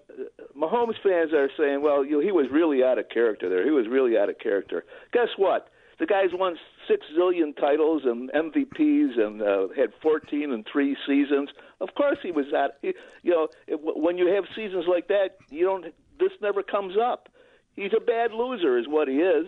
Mahomes 0.58 0.96
fans 1.04 1.34
are 1.34 1.50
saying, 1.58 1.82
well, 1.82 2.06
you 2.06 2.14
know, 2.14 2.20
he 2.20 2.32
was 2.32 2.48
really 2.52 2.84
out 2.84 2.98
of 2.98 3.10
character 3.10 3.50
there. 3.50 3.64
He 3.64 3.72
was 3.72 3.88
really 3.88 4.18
out 4.18 4.30
of 4.30 4.40
character. 4.40 4.86
Guess 5.14 5.30
what? 5.38 5.70
The 6.00 6.06
guy's 6.06 6.30
won 6.32 6.58
six 6.88 7.06
zillion 7.18 7.56
titles 7.56 8.04
and 8.06 8.32
MVPs 8.32 9.20
and 9.20 9.42
uh, 9.42 9.68
had 9.76 9.92
14 10.02 10.52
and 10.52 10.66
three 10.72 10.96
seasons. 11.06 11.50
Of 11.82 11.90
course, 11.96 12.18
he 12.24 12.32
was 12.32 12.46
out. 12.56 12.72
He, 12.82 12.94
you 13.22 13.32
know, 13.32 13.48
it, 13.68 13.80
when 13.82 14.18
you 14.18 14.34
have 14.34 14.46
seasons 14.56 14.86
like 14.88 15.10
that, 15.10 15.38
you 15.50 15.66
don't. 15.66 15.86
This 16.18 16.32
never 16.42 16.64
comes 16.64 16.96
up. 16.98 17.30
He's 17.76 17.92
a 17.96 18.00
bad 18.00 18.32
loser, 18.32 18.78
is 18.78 18.88
what 18.88 19.08
he 19.08 19.16
is, 19.16 19.48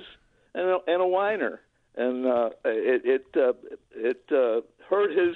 and 0.53 0.67
a, 0.67 0.77
and 0.87 1.01
a 1.01 1.07
whiner. 1.07 1.61
And 1.95 2.25
uh, 2.25 2.49
it 2.65 3.01
it 3.05 3.25
uh, 3.35 3.53
it 3.95 4.23
uh, 4.31 4.61
hurt 4.89 5.11
his 5.11 5.35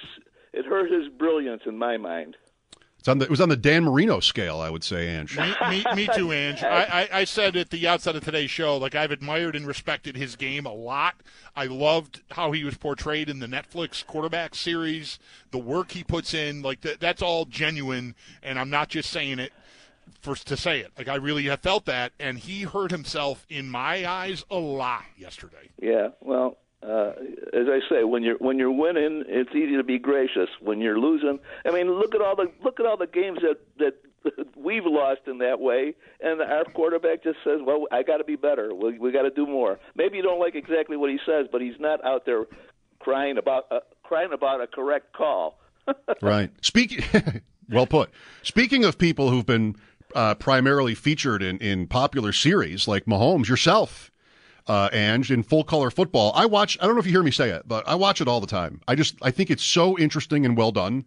it 0.52 0.66
hurt 0.66 0.90
his 0.90 1.08
brilliance 1.08 1.62
in 1.66 1.78
my 1.78 1.96
mind. 1.96 2.36
It's 3.06 3.10
on 3.12 3.18
the, 3.18 3.26
it 3.26 3.30
was 3.30 3.40
on 3.40 3.48
the 3.48 3.56
Dan 3.56 3.84
Marino 3.84 4.18
scale, 4.18 4.58
I 4.58 4.68
would 4.68 4.82
say, 4.82 5.06
Ange. 5.06 5.38
me, 5.38 5.54
me, 5.70 5.84
me 5.94 6.08
too, 6.16 6.32
Ange. 6.32 6.64
I, 6.64 6.82
I, 6.82 7.20
I 7.20 7.24
said 7.24 7.54
at 7.54 7.70
the 7.70 7.86
outset 7.86 8.16
of 8.16 8.24
today's 8.24 8.50
show, 8.50 8.76
like 8.78 8.96
I've 8.96 9.12
admired 9.12 9.54
and 9.54 9.64
respected 9.64 10.16
his 10.16 10.34
game 10.34 10.66
a 10.66 10.72
lot. 10.72 11.14
I 11.54 11.66
loved 11.66 12.22
how 12.32 12.50
he 12.50 12.64
was 12.64 12.76
portrayed 12.76 13.30
in 13.30 13.38
the 13.38 13.46
Netflix 13.46 14.04
quarterback 14.04 14.56
series, 14.56 15.20
the 15.52 15.58
work 15.58 15.92
he 15.92 16.02
puts 16.02 16.34
in. 16.34 16.62
Like 16.62 16.80
that, 16.80 16.98
that's 16.98 17.22
all 17.22 17.44
genuine, 17.44 18.16
and 18.42 18.58
I'm 18.58 18.70
not 18.70 18.88
just 18.88 19.10
saying 19.10 19.38
it 19.38 19.52
for 20.20 20.34
to 20.34 20.56
say 20.56 20.80
it. 20.80 20.90
Like 20.98 21.06
I 21.06 21.14
really 21.14 21.44
have 21.44 21.60
felt 21.60 21.84
that, 21.84 22.10
and 22.18 22.36
he 22.40 22.62
hurt 22.62 22.90
himself 22.90 23.46
in 23.48 23.70
my 23.70 24.04
eyes 24.04 24.44
a 24.50 24.58
lot 24.58 25.04
yesterday. 25.16 25.70
Yeah, 25.80 26.08
well, 26.20 26.56
uh, 26.82 27.12
as 27.52 27.66
I 27.68 27.80
say, 27.88 28.04
when 28.04 28.22
you're 28.22 28.36
when 28.36 28.58
you're 28.58 28.70
winning, 28.70 29.24
it's 29.26 29.50
easy 29.50 29.76
to 29.76 29.84
be 29.84 29.98
gracious. 29.98 30.48
When 30.60 30.80
you're 30.80 30.98
losing, 30.98 31.38
I 31.64 31.70
mean, 31.70 31.90
look 31.90 32.14
at 32.14 32.20
all 32.20 32.36
the 32.36 32.50
look 32.62 32.78
at 32.80 32.86
all 32.86 32.96
the 32.96 33.06
games 33.06 33.38
that 33.42 33.58
that 33.78 33.94
we've 34.56 34.84
lost 34.84 35.22
in 35.26 35.38
that 35.38 35.60
way, 35.60 35.94
and 36.20 36.40
our 36.40 36.64
quarterback 36.64 37.22
just 37.22 37.38
says, 37.44 37.60
"Well, 37.64 37.86
I 37.90 38.02
got 38.02 38.18
to 38.18 38.24
be 38.24 38.36
better. 38.36 38.74
We, 38.74 38.98
we 38.98 39.12
got 39.12 39.22
to 39.22 39.30
do 39.30 39.46
more." 39.46 39.78
Maybe 39.94 40.18
you 40.18 40.22
don't 40.22 40.40
like 40.40 40.54
exactly 40.54 40.96
what 40.96 41.10
he 41.10 41.18
says, 41.26 41.46
but 41.50 41.60
he's 41.60 41.78
not 41.80 42.04
out 42.04 42.26
there 42.26 42.44
crying 42.98 43.38
about 43.38 43.66
uh, 43.70 43.80
crying 44.02 44.32
about 44.32 44.60
a 44.60 44.66
correct 44.66 45.12
call. 45.12 45.58
right. 46.22 46.50
Speaking, 46.62 47.04
well 47.70 47.86
put. 47.86 48.10
Speaking 48.42 48.84
of 48.84 48.98
people 48.98 49.30
who've 49.30 49.46
been 49.46 49.76
uh, 50.14 50.34
primarily 50.34 50.94
featured 50.94 51.42
in, 51.42 51.58
in 51.58 51.86
popular 51.86 52.32
series 52.32 52.86
like 52.86 53.06
Mahomes, 53.06 53.48
yourself, 53.48 54.10
uh, 54.66 54.88
Ange, 54.92 55.30
in 55.30 55.42
full 55.42 55.64
color 55.64 55.90
football, 55.90 56.32
I 56.34 56.46
watch. 56.46 56.76
I 56.80 56.86
don't 56.86 56.94
know 56.94 57.00
if 57.00 57.06
you 57.06 57.12
hear 57.12 57.22
me 57.22 57.30
say 57.30 57.50
it, 57.50 57.62
but 57.66 57.86
I 57.86 57.94
watch 57.94 58.20
it 58.20 58.28
all 58.28 58.40
the 58.40 58.46
time. 58.46 58.80
I 58.88 58.94
just 58.94 59.16
I 59.22 59.30
think 59.30 59.50
it's 59.50 59.62
so 59.64 59.98
interesting 59.98 60.44
and 60.44 60.56
well 60.56 60.72
done, 60.72 61.04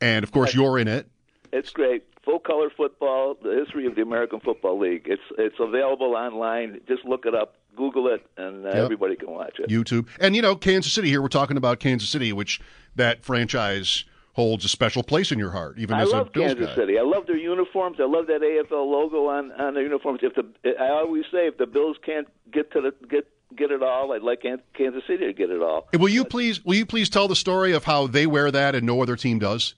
and 0.00 0.22
of 0.24 0.32
course 0.32 0.54
you're 0.54 0.78
in 0.78 0.88
it. 0.88 1.08
It's 1.52 1.70
great. 1.70 2.04
Full 2.24 2.38
color 2.38 2.70
football, 2.70 3.36
the 3.42 3.50
history 3.64 3.86
of 3.86 3.94
the 3.96 4.02
American 4.02 4.40
Football 4.40 4.78
League. 4.78 5.02
It's 5.06 5.22
it's 5.38 5.56
available 5.60 6.14
online. 6.14 6.80
Just 6.88 7.04
look 7.04 7.26
it 7.26 7.34
up, 7.34 7.56
Google 7.76 8.08
it, 8.08 8.24
and 8.36 8.64
uh, 8.64 8.68
Yep. 8.68 8.76
everybody 8.76 9.16
can 9.16 9.30
watch 9.30 9.58
it. 9.58 9.68
YouTube, 9.68 10.06
and 10.20 10.34
you 10.36 10.42
know 10.42 10.54
Kansas 10.56 10.92
City. 10.92 11.08
Here 11.08 11.20
we're 11.20 11.28
talking 11.28 11.56
about 11.56 11.80
Kansas 11.80 12.08
City, 12.08 12.32
which 12.32 12.60
that 12.96 13.24
franchise 13.24 14.04
holds 14.34 14.64
a 14.64 14.68
special 14.68 15.02
place 15.02 15.30
in 15.30 15.38
your 15.38 15.50
heart, 15.50 15.78
even 15.78 15.96
I 15.96 16.02
as 16.02 16.10
a 16.12 16.16
love 16.16 16.32
Bills 16.32 16.54
Kansas 16.54 16.68
guy. 16.70 16.74
City. 16.74 16.98
I 16.98 17.02
love 17.02 17.26
their 17.26 17.36
uniforms. 17.36 17.98
I 18.00 18.04
love 18.06 18.26
that 18.28 18.40
AFL 18.40 18.70
logo 18.90 19.28
on 19.28 19.52
on 19.52 19.74
their 19.74 19.82
uniforms. 19.82 20.20
If 20.22 20.34
the 20.34 20.46
I 20.80 20.88
always 20.90 21.24
say 21.32 21.46
if 21.48 21.58
the 21.58 21.66
Bills 21.66 21.96
can't 22.04 22.26
get 22.50 22.70
to 22.72 22.80
the 22.80 22.94
get 23.08 23.28
get 23.56 23.70
it 23.70 23.82
all, 23.82 24.12
I'd 24.12 24.22
like 24.22 24.42
Kansas 24.42 25.02
City 25.06 25.26
to 25.26 25.32
get 25.34 25.50
it 25.50 25.60
all. 25.62 25.86
Will 25.92 26.08
you 26.08 26.24
please? 26.24 26.64
Will 26.64 26.76
you 26.76 26.86
please 26.86 27.10
tell 27.10 27.28
the 27.28 27.36
story 27.36 27.72
of 27.72 27.84
how 27.84 28.06
they 28.06 28.26
wear 28.26 28.50
that 28.50 28.74
and 28.74 28.86
no 28.86 29.02
other 29.02 29.16
team 29.16 29.38
does? 29.38 29.74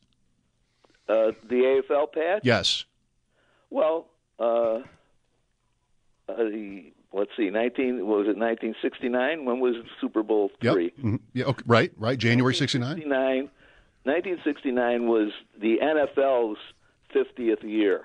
Uh, 1.09 1.33
the 1.49 1.83
AFL 1.91 2.13
patch. 2.13 2.43
Yes. 2.45 2.85
Well, 3.71 4.07
uh, 4.39 4.45
uh, 4.45 4.83
the 6.29 6.93
let's 7.13 7.31
see, 7.37 7.51
nineteen 7.51 8.07
was 8.07 8.27
it 8.29 8.37
nineteen 8.37 8.75
sixty 8.81 9.09
nine? 9.09 9.45
When 9.45 9.59
was 9.61 9.75
Super 10.01 10.23
Bowl 10.23 10.51
Yep. 10.63 10.73
three? 10.73 10.91
Mhm. 11.03 11.21
Yeah. 11.33 11.47
Okay. 11.47 11.63
Right. 11.67 11.93
Right. 11.99 12.17
January 12.19 12.55
'69. 12.55 12.89
1969, 13.09 13.51
1969 14.05 15.07
was 15.07 15.33
the 15.61 15.79
NFL's 15.83 16.59
50th 17.15 17.63
year. 17.63 18.05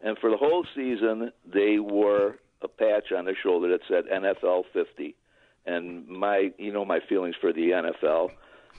And 0.00 0.18
for 0.18 0.30
the 0.30 0.36
whole 0.36 0.66
season, 0.74 1.32
they 1.44 1.78
wore 1.78 2.38
a 2.62 2.68
patch 2.68 3.12
on 3.16 3.24
their 3.24 3.36
shoulder 3.42 3.68
that 3.70 3.80
said 3.88 4.04
NFL 4.06 4.64
50. 4.72 5.14
And 5.66 6.06
my, 6.06 6.52
you 6.58 6.72
know, 6.72 6.84
my 6.84 7.00
feelings 7.08 7.34
for 7.40 7.52
the 7.52 7.70
NFL, 7.70 8.30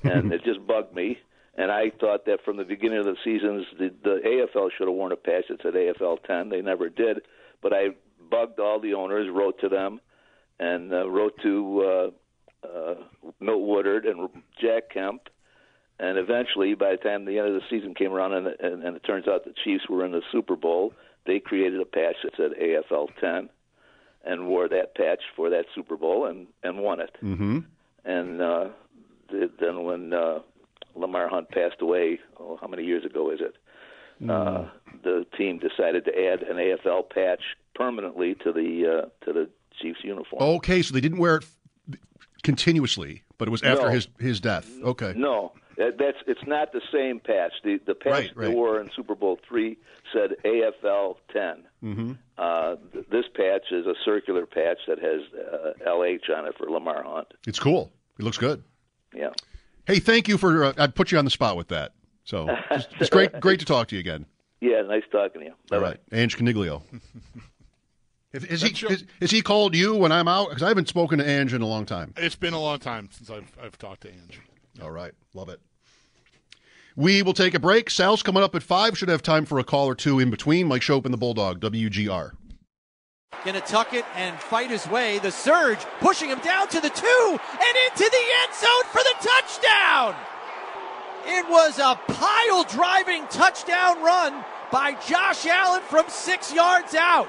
and 0.04 0.32
it 0.34 0.44
just 0.44 0.66
bugged 0.66 0.96
me. 0.96 1.20
And 1.56 1.72
I 1.72 1.92
thought 2.00 2.26
that 2.26 2.44
from 2.46 2.58
the 2.58 2.64
beginning 2.64 3.00
of 3.00 3.06
the 3.06 3.18
seasons, 3.24 3.66
the, 3.78 3.92
the 4.04 4.22
AFL 4.26 4.70
should 4.78 4.88
have 4.88 4.96
worn 4.96 5.12
a 5.12 5.16
patch 5.16 5.46
that 5.50 5.62
said 5.64 5.74
AFL 5.74 6.24
10. 6.24 6.50
They 6.50 6.62
never 6.62 6.88
did. 6.88 7.22
But 7.62 7.74
I 7.74 7.90
bugged 8.30 8.60
all 8.60 8.80
the 8.80 8.94
owners, 8.94 9.28
wrote 9.32 9.60
to 9.62 9.70
them, 9.70 10.00
and 10.60 10.94
uh, 10.94 11.10
wrote 11.10 11.34
to 11.42 12.12
uh, 12.64 12.68
uh, 12.68 12.96
Milt 13.40 13.62
Woodard 13.62 14.06
and 14.06 14.30
Jack 14.62 14.92
Kemp, 14.94 15.30
and 16.00 16.18
eventually, 16.18 16.76
by 16.76 16.92
the 16.92 16.98
time 16.98 17.26
the 17.26 17.40
end 17.40 17.48
of 17.48 17.54
the 17.56 17.62
season 17.70 17.94
came 17.96 18.12
around, 18.12 18.34
and, 18.34 18.48
and, 18.60 18.84
and 18.84 18.96
it 18.96 19.04
turns 19.04 19.28
out 19.28 19.46
the 19.46 19.54
Chiefs 19.64 19.90
were 19.90 20.06
in 20.06 20.12
the 20.12 20.22
Super 20.32 20.56
Bowl, 20.56 20.94
they 21.26 21.40
created 21.40 21.80
a 21.82 21.86
patch 21.86 22.16
that 22.24 22.34
said 22.38 22.52
AFL 22.62 23.08
10, 23.20 23.50
and 24.26 24.48
wore 24.48 24.68
that 24.68 24.96
patch 24.96 25.22
for 25.36 25.50
that 25.50 25.66
Super 25.74 25.96
Bowl 25.98 26.26
and 26.26 26.48
and 26.64 26.80
won 26.80 27.00
it. 27.00 27.16
Mm-hmm. 27.24 27.60
And 28.06 28.42
uh, 28.42 28.70
th- 29.30 29.52
then 29.60 29.84
when 29.84 30.14
uh, 30.14 30.40
Lamar 30.96 31.28
Hunt 31.30 31.50
passed 31.50 31.82
away, 31.82 32.20
oh, 32.40 32.58
how 32.62 32.68
many 32.68 32.84
years 32.84 33.04
ago 33.06 33.32
is 33.32 33.40
it? 33.42 33.56
Uh, 34.30 34.66
the 35.04 35.26
team 35.38 35.60
decided 35.60 36.04
to 36.06 36.12
add 36.12 36.42
an 36.42 36.58
AFL 36.58 37.08
patch 37.10 37.42
permanently 37.76 38.34
to 38.44 38.52
the 38.52 39.04
uh, 39.04 39.26
to 39.26 39.32
the 39.34 39.48
Chiefs 39.82 40.00
uniform. 40.04 40.42
Okay, 40.42 40.82
so 40.82 40.94
they 40.94 41.02
didn't 41.02 41.20
wear 41.20 41.38
it 41.38 41.46
continuously, 42.44 43.24
but 43.38 43.48
it 43.48 43.52
was 43.52 43.62
after 43.64 43.86
No. 43.88 43.90
his 43.92 44.08
his 44.20 44.40
death. 44.40 44.70
Okay. 44.84 45.14
No, 45.16 45.52
that, 45.78 45.98
that's 45.98 46.18
it's 46.28 46.46
not 46.46 46.72
the 46.74 46.82
same 46.92 47.20
patch. 47.20 47.54
The 47.64 47.80
the 47.86 47.96
patch 47.96 48.12
Right, 48.12 48.32
they 48.36 48.48
right. 48.48 48.56
wore 48.56 48.80
in 48.82 48.90
Super 48.96 49.16
Bowl 49.16 49.40
three 49.48 49.78
said 50.14 50.32
AFL 50.44 51.18
10. 51.34 51.64
Mm-hmm. 51.84 52.12
Uh, 52.38 52.76
th- 52.94 53.06
this 53.10 53.26
patch 53.34 53.72
is 53.72 53.86
a 53.86 53.94
circular 54.06 54.46
patch 54.46 54.78
that 54.88 55.00
has 55.00 55.22
uh, 55.34 55.74
LH 55.88 56.30
on 56.36 56.48
it 56.48 56.56
for 56.58 56.70
Lamar 56.70 57.04
Hunt. 57.04 57.28
It's 57.46 57.60
cool. 57.60 57.92
It 58.20 58.24
looks 58.24 58.38
good. 58.38 58.64
Yeah. 59.14 59.30
Hey, 59.86 60.00
thank 60.00 60.28
you 60.28 60.38
for. 60.38 60.66
Uh, 60.66 60.74
I 60.78 60.88
put 60.88 61.12
you 61.12 61.18
on 61.18 61.26
the 61.26 61.32
spot 61.32 61.56
with 61.58 61.70
that. 61.70 61.94
So 62.24 62.48
it's, 62.72 62.88
it's 63.00 63.10
great. 63.10 63.32
Great 63.40 63.60
to 63.60 63.66
talk 63.66 63.88
to 63.90 63.96
you 63.96 64.00
again. 64.02 64.26
Yeah, 64.60 64.82
nice 64.82 65.04
talking 65.12 65.42
to 65.42 65.48
you. 65.48 65.54
All 65.72 65.80
right, 65.80 65.98
Ange 66.12 66.38
Coniglio. 66.38 66.82
Is, 68.34 68.44
is 68.46 68.62
he 68.62 68.86
is, 68.88 69.06
is 69.22 69.32
he 69.32 69.42
called 69.42 69.76
you 69.76 69.96
when 69.96 70.12
I'm 70.12 70.28
out? 70.28 70.50
Because 70.50 70.64
I 70.64 70.68
haven't 70.68 70.88
spoken 70.90 71.20
to 71.20 71.28
Ange 71.30 71.54
in 71.54 71.62
a 71.62 71.68
long 71.68 71.86
time. 71.86 72.14
It's 72.18 72.36
been 72.36 72.54
a 72.54 72.60
long 72.60 72.80
time 72.80 73.10
since 73.12 73.30
I've 73.30 73.50
I've 73.64 73.78
talked 73.78 74.02
to 74.02 74.10
Ange. 74.10 74.42
All 74.82 74.92
right, 74.92 75.12
love 75.34 75.50
it. 75.50 75.60
We 76.96 77.22
will 77.22 77.34
take 77.34 77.54
a 77.54 77.60
break. 77.60 77.90
Sal's 77.90 78.24
coming 78.24 78.42
up 78.44 78.56
at 78.56 78.64
five. 78.64 78.98
Should 78.98 79.10
have 79.10 79.22
time 79.22 79.46
for 79.46 79.60
a 79.60 79.64
call 79.64 79.86
or 79.86 79.96
two 79.96 80.20
in 80.20 80.32
between. 80.32 80.68
Mike 80.68 80.82
Schopp 80.82 81.06
and 81.06 81.14
the 81.14 81.18
Bulldog, 81.18 81.60
WGR. 81.60 82.32
Gonna 83.46 83.62
tuck 83.62 83.94
it 83.94 84.06
and 84.16 84.38
fight 84.40 84.72
his 84.72 84.88
way. 84.88 85.20
The 85.20 85.32
surge 85.32 85.80
pushing 86.00 86.30
him 86.30 86.40
down 86.40 86.68
to 86.70 86.82
the 86.82 86.90
two 86.90 87.40
and 87.52 87.78
into 87.86 88.10
the 88.10 88.26
end 88.42 88.54
zone 88.54 88.84
for 88.92 89.04
the 89.04 89.16
touchdown. 89.22 90.16
It 91.28 91.48
was 91.50 91.78
a 91.78 92.00
pile 92.12 92.64
driving 92.64 93.28
touchdown 93.28 94.02
run 94.02 94.44
by 94.72 94.94
Josh 95.08 95.46
Allen 95.46 95.82
from 95.84 96.06
six 96.10 96.54
yards 96.54 96.96
out. 96.96 97.28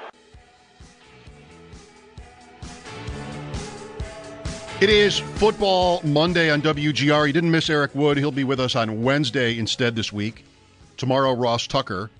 It 4.81 4.91
is 4.91 5.19
Football 5.19 6.01
Monday 6.05 6.51
on 6.51 6.63
WGR. 6.63 7.27
You 7.27 7.33
didn't 7.33 7.51
miss 7.51 7.69
Eric 7.69 7.95
Wood. 7.97 8.17
He'll 8.17 8.31
be 8.31 8.45
with 8.45 8.61
us 8.61 8.77
on 8.77 9.03
Wednesday 9.03 9.59
instead 9.59 9.97
this 9.97 10.13
week. 10.13 10.45
Tomorrow, 10.97 11.33
Ross 11.35 11.67
Tucker. 11.67 12.11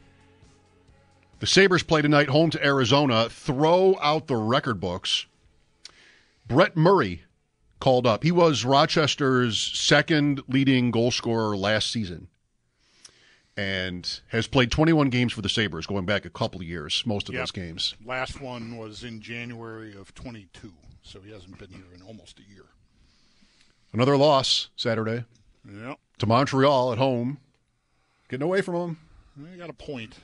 The 1.39 1.47
Sabres 1.47 1.85
play 1.85 2.03
tonight 2.03 2.29
home 2.29 2.51
to 2.51 2.65
Arizona. 2.65 3.29
Throw 3.31 3.97
out 4.03 4.27
the 4.27 4.35
record 4.35 4.81
books. 4.81 5.27
Brett 6.49 6.77
Murray 6.77 7.23
called 7.79 8.09
up. 8.09 8.25
He 8.25 8.33
was 8.33 8.65
Rochester's 8.65 9.57
second 9.61 10.43
leading 10.49 10.91
goal 10.91 11.13
scorer 11.13 11.57
last 11.57 11.93
season 11.93 12.27
and 13.57 14.21
has 14.29 14.49
played 14.49 14.73
21 14.73 15.11
games 15.11 15.33
for 15.33 15.43
the 15.43 15.49
Sabres 15.49 15.87
going 15.87 16.07
back 16.07 16.25
a 16.25 16.31
couple 16.31 16.61
of 16.61 16.67
years, 16.67 17.05
most 17.07 17.29
of 17.29 17.35
Yep. 17.37 17.43
those 17.43 17.51
games. 17.53 17.95
Last 18.05 18.41
one 18.41 18.77
was 18.77 19.05
in 19.05 19.21
January 19.21 19.95
of 19.97 20.13
22, 20.15 20.73
so 21.09 21.21
he 21.21 21.33
hasn't 21.33 21.59
been 21.59 21.71
here 21.71 21.85
in 21.95 22.03
almost 22.03 22.39
a 22.39 22.53
year. 22.53 22.67
Another 23.93 24.17
loss 24.17 24.69
Saturday 24.77 25.25
Yep. 25.67 25.99
to 26.19 26.27
Montreal 26.27 26.93
at 26.93 26.99
home. 26.99 27.39
Getting 28.29 28.45
away 28.45 28.61
from 28.61 28.75
them. 28.75 28.99
I 29.53 29.57
got 29.57 29.71
a 29.71 29.73
point. 29.73 30.15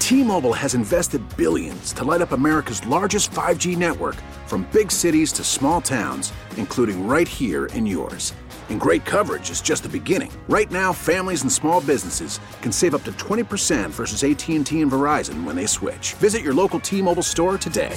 T-Mobile 0.00 0.52
has 0.52 0.74
invested 0.74 1.20
billions 1.36 1.92
to 1.94 2.04
light 2.04 2.20
up 2.22 2.32
America's 2.32 2.84
largest 2.86 3.30
5G 3.32 3.76
network 3.76 4.16
from 4.46 4.66
big 4.72 4.90
cities 4.90 5.32
to 5.32 5.44
small 5.44 5.80
towns, 5.80 6.32
including 6.56 7.06
right 7.06 7.26
here 7.28 7.66
in 7.66 7.86
yours. 7.86 8.32
And 8.68 8.80
great 8.80 9.04
coverage 9.04 9.50
is 9.50 9.60
just 9.60 9.82
the 9.84 9.88
beginning. 9.88 10.32
Right 10.48 10.70
now, 10.72 10.92
families 10.92 11.42
and 11.42 11.52
small 11.52 11.80
businesses 11.80 12.40
can 12.62 12.72
save 12.72 12.94
up 12.96 13.04
to 13.04 13.12
20% 13.12 13.90
versus 13.90 14.24
AT&T 14.24 14.80
and 14.80 14.90
Verizon 14.90 15.44
when 15.44 15.54
they 15.54 15.66
switch. 15.66 16.14
Visit 16.14 16.42
your 16.42 16.54
local 16.54 16.80
T-Mobile 16.80 17.22
store 17.22 17.58
today. 17.58 17.96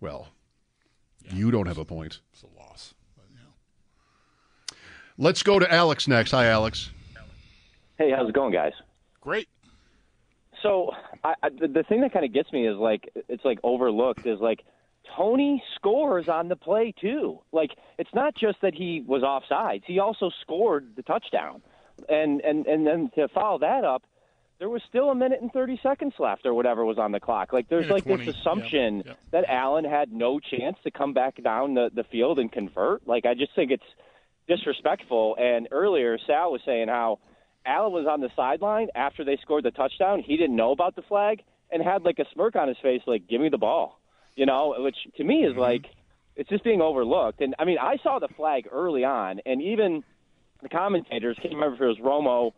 Well, 0.00 0.28
you 1.32 1.50
don't 1.50 1.66
have 1.66 1.78
a 1.78 1.84
point. 1.84 2.20
It's 2.32 2.42
a 2.42 2.58
loss. 2.58 2.94
Let's 5.18 5.42
go 5.42 5.58
to 5.58 5.70
Alex 5.70 6.08
next. 6.08 6.30
Hi, 6.30 6.46
Alex. 6.46 6.90
Hey, 7.98 8.10
how's 8.10 8.28
it 8.30 8.34
going, 8.34 8.52
guys? 8.54 8.72
Great. 9.20 9.48
So, 10.62 10.92
I, 11.22 11.34
I, 11.42 11.48
the, 11.50 11.68
the 11.68 11.82
thing 11.82 12.00
that 12.00 12.12
kind 12.12 12.24
of 12.24 12.32
gets 12.32 12.50
me 12.52 12.66
is 12.66 12.76
like 12.76 13.10
it's 13.28 13.44
like 13.44 13.58
overlooked 13.62 14.26
is 14.26 14.40
like 14.40 14.64
Toney 15.16 15.62
scores 15.76 16.28
on 16.28 16.48
the 16.48 16.56
play 16.56 16.94
too. 16.98 17.40
Like 17.52 17.72
it's 17.98 18.14
not 18.14 18.34
just 18.34 18.62
that 18.62 18.74
he 18.74 19.04
was 19.06 19.22
offsides; 19.22 19.82
he 19.84 19.98
also 19.98 20.30
scored 20.40 20.96
the 20.96 21.02
touchdown, 21.02 21.60
and 22.08 22.40
and 22.40 22.66
and 22.66 22.86
then 22.86 23.10
to 23.14 23.28
follow 23.28 23.58
that 23.58 23.84
up, 23.84 24.02
there 24.60 24.68
was 24.68 24.82
still 24.88 25.10
a 25.10 25.14
minute 25.14 25.40
and 25.40 25.50
thirty 25.52 25.80
seconds 25.82 26.12
left 26.18 26.44
or 26.44 26.54
whatever 26.54 26.84
was 26.84 26.98
on 26.98 27.10
the 27.10 27.18
clock. 27.18 27.52
Like 27.52 27.68
there's 27.68 27.88
like 27.88 28.04
20, 28.04 28.26
this 28.26 28.36
assumption 28.36 28.98
yeah, 28.98 29.02
yeah. 29.06 29.12
that 29.32 29.44
Allen 29.48 29.84
had 29.84 30.12
no 30.12 30.38
chance 30.38 30.76
to 30.84 30.90
come 30.90 31.14
back 31.14 31.42
down 31.42 31.74
the 31.74 31.90
the 31.92 32.04
field 32.04 32.38
and 32.38 32.52
convert. 32.52 33.08
Like 33.08 33.24
I 33.24 33.34
just 33.34 33.54
think 33.56 33.72
it's 33.72 33.82
disrespectful. 34.46 35.36
And 35.40 35.68
earlier, 35.72 36.18
Sal 36.26 36.52
was 36.52 36.60
saying 36.64 36.88
how 36.88 37.20
Allen 37.64 37.92
was 37.92 38.06
on 38.06 38.20
the 38.20 38.28
sideline 38.36 38.88
after 38.94 39.24
they 39.24 39.38
scored 39.38 39.64
the 39.64 39.70
touchdown. 39.70 40.22
He 40.22 40.36
didn't 40.36 40.56
know 40.56 40.72
about 40.72 40.94
the 40.94 41.02
flag 41.02 41.42
and 41.70 41.82
had 41.82 42.02
like 42.02 42.18
a 42.18 42.26
smirk 42.34 42.54
on 42.54 42.68
his 42.68 42.76
face, 42.82 43.00
like 43.06 43.26
"Give 43.28 43.40
me 43.40 43.48
the 43.48 43.58
ball," 43.58 43.98
you 44.36 44.44
know, 44.44 44.76
which 44.78 44.96
to 45.16 45.24
me 45.24 45.44
is 45.44 45.52
mm-hmm. 45.52 45.60
like 45.60 45.86
it's 46.36 46.50
just 46.50 46.64
being 46.64 46.82
overlooked. 46.82 47.40
And 47.40 47.54
I 47.58 47.64
mean, 47.64 47.78
I 47.78 47.96
saw 48.02 48.18
the 48.18 48.28
flag 48.28 48.68
early 48.70 49.04
on, 49.04 49.40
and 49.46 49.62
even 49.62 50.04
the 50.60 50.68
commentators 50.68 51.38
can't 51.40 51.54
remember 51.54 51.76
if 51.76 51.80
it 51.80 51.86
was 51.86 51.98
Romo 51.98 52.52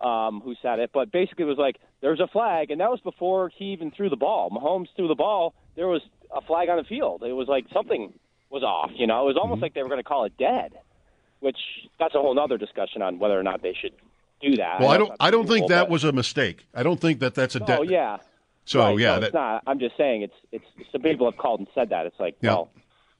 um, 0.00 0.40
who 0.44 0.54
said 0.60 0.78
it, 0.80 0.90
but 0.92 1.10
basically 1.12 1.44
it 1.44 1.48
was 1.48 1.58
like 1.58 1.76
there's 2.00 2.20
a 2.20 2.26
flag, 2.26 2.70
and 2.70 2.80
that 2.80 2.90
was 2.90 3.00
before 3.00 3.50
he 3.56 3.66
even 3.66 3.90
threw 3.90 4.08
the 4.10 4.16
ball. 4.16 4.50
Mahomes 4.50 4.88
threw 4.96 5.08
the 5.08 5.14
ball. 5.14 5.54
There 5.76 5.88
was 5.88 6.02
a 6.34 6.40
flag 6.40 6.68
on 6.68 6.76
the 6.76 6.84
field. 6.84 7.22
It 7.22 7.32
was 7.32 7.48
like 7.48 7.66
something 7.72 8.12
was 8.50 8.62
off. 8.62 8.90
You 8.94 9.06
know, 9.06 9.22
it 9.22 9.26
was 9.26 9.36
almost 9.40 9.62
like 9.62 9.74
they 9.74 9.82
were 9.82 9.88
going 9.88 10.00
to 10.00 10.04
call 10.08 10.24
it 10.24 10.36
dead, 10.38 10.72
which 11.40 11.56
that's 11.98 12.14
a 12.14 12.18
whole 12.20 12.38
other 12.38 12.58
discussion 12.58 13.02
on 13.02 13.18
whether 13.18 13.38
or 13.38 13.42
not 13.42 13.62
they 13.62 13.74
should 13.80 13.92
do 14.42 14.56
that. 14.56 14.80
Well, 14.80 14.90
I 14.90 14.96
know 14.98 15.06
don't. 15.06 15.16
I 15.20 15.30
don't 15.30 15.46
think 15.46 15.60
cool, 15.62 15.68
that 15.68 15.82
but- 15.84 15.90
was 15.90 16.04
a 16.04 16.12
mistake. 16.12 16.66
I 16.74 16.82
don't 16.82 17.00
think 17.00 17.20
that 17.20 17.34
that's 17.34 17.54
a. 17.54 17.60
dead. 17.60 17.78
Oh 17.78 17.82
yeah. 17.82 18.18
So 18.66 18.80
Right, 18.80 18.98
yeah, 18.98 19.14
no, 19.14 19.20
that, 19.20 19.26
it's 19.26 19.34
not. 19.34 19.62
I'm 19.66 19.78
just 19.78 19.96
saying 19.96 20.22
it's 20.22 20.34
it's 20.50 20.64
some 20.90 21.02
people 21.02 21.30
have 21.30 21.36
called 21.38 21.60
and 21.60 21.68
said 21.74 21.90
that. 21.90 22.06
It's 22.06 22.18
like, 22.18 22.36
Yeah. 22.40 22.50
well, 22.54 22.70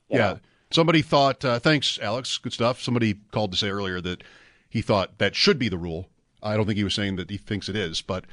yeah. 0.08 0.18
know. 0.18 0.38
Somebody 0.70 1.02
thought. 1.02 1.44
Uh, 1.44 1.58
thanks, 1.58 1.98
Alex. 2.00 2.38
Good 2.38 2.52
stuff. 2.54 2.80
Somebody 2.80 3.14
called 3.30 3.52
to 3.52 3.58
say 3.58 3.68
earlier 3.68 4.00
that 4.00 4.24
he 4.70 4.80
thought 4.80 5.18
that 5.18 5.34
should 5.36 5.58
be 5.58 5.68
the 5.68 5.76
rule. 5.78 6.08
I 6.44 6.56
don't 6.56 6.66
think 6.66 6.76
he 6.76 6.84
was 6.84 6.94
saying 6.94 7.16
that 7.16 7.30
he 7.30 7.38
thinks 7.38 7.68
it 7.68 7.74
is, 7.74 8.02
but 8.02 8.24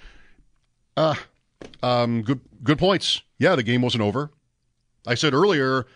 uh, 0.98 1.16
um, 1.82 2.22
good 2.22 2.42
good 2.64 2.78
points. 2.78 3.22
Yeah, 3.40 3.56
the 3.56 3.64
game 3.64 3.82
wasn't 3.82 4.04
over. 4.04 4.32
I 5.08 5.16
said 5.16 5.34
earlier, 5.34 5.88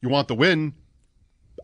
you 0.00 0.08
want 0.08 0.28
the 0.28 0.34
win. 0.34 0.74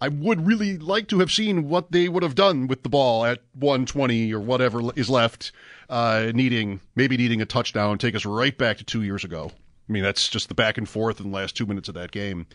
I 0.01 0.09
would 0.09 0.47
really 0.47 0.79
like 0.79 1.09
to 1.09 1.19
have 1.19 1.33
seen 1.33 1.69
what 1.69 1.91
they 1.91 2.09
would 2.09 2.23
have 2.23 2.37
done 2.37 2.69
with 2.69 2.85
the 2.85 2.89
ball 2.89 3.25
at 3.25 3.43
120 3.55 4.33
or 4.33 4.39
whatever 4.39 4.81
is 4.95 5.11
left, 5.11 5.51
uh, 5.91 6.31
needing 6.33 6.81
maybe 6.95 7.17
needing 7.17 7.43
a 7.43 7.47
touchdown, 7.47 7.99
take 7.99 8.15
us 8.15 8.25
right 8.25 8.57
back 8.57 8.79
to 8.79 8.85
two 8.85 9.03
years 9.03 9.25
ago. 9.25 9.51
I 9.89 9.93
mean, 9.93 10.03
that's 10.05 10.29
just 10.29 10.49
the 10.49 10.55
back 10.55 10.79
and 10.79 10.89
forth 10.89 11.19
in 11.19 11.31
the 11.31 11.37
last 11.37 11.57
two 11.57 11.67
minutes 11.67 11.89
of 11.89 11.95
that 11.95 12.13
game. 12.13 12.47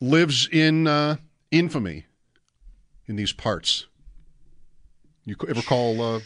Lives 0.00 0.48
in 0.50 0.88
uh, 0.88 1.16
infamy 1.52 2.06
in 3.06 3.14
these 3.16 3.32
parts. 3.32 3.86
You 5.24 5.36
ever 5.48 5.62
call 5.62 6.00
uh, 6.00 6.20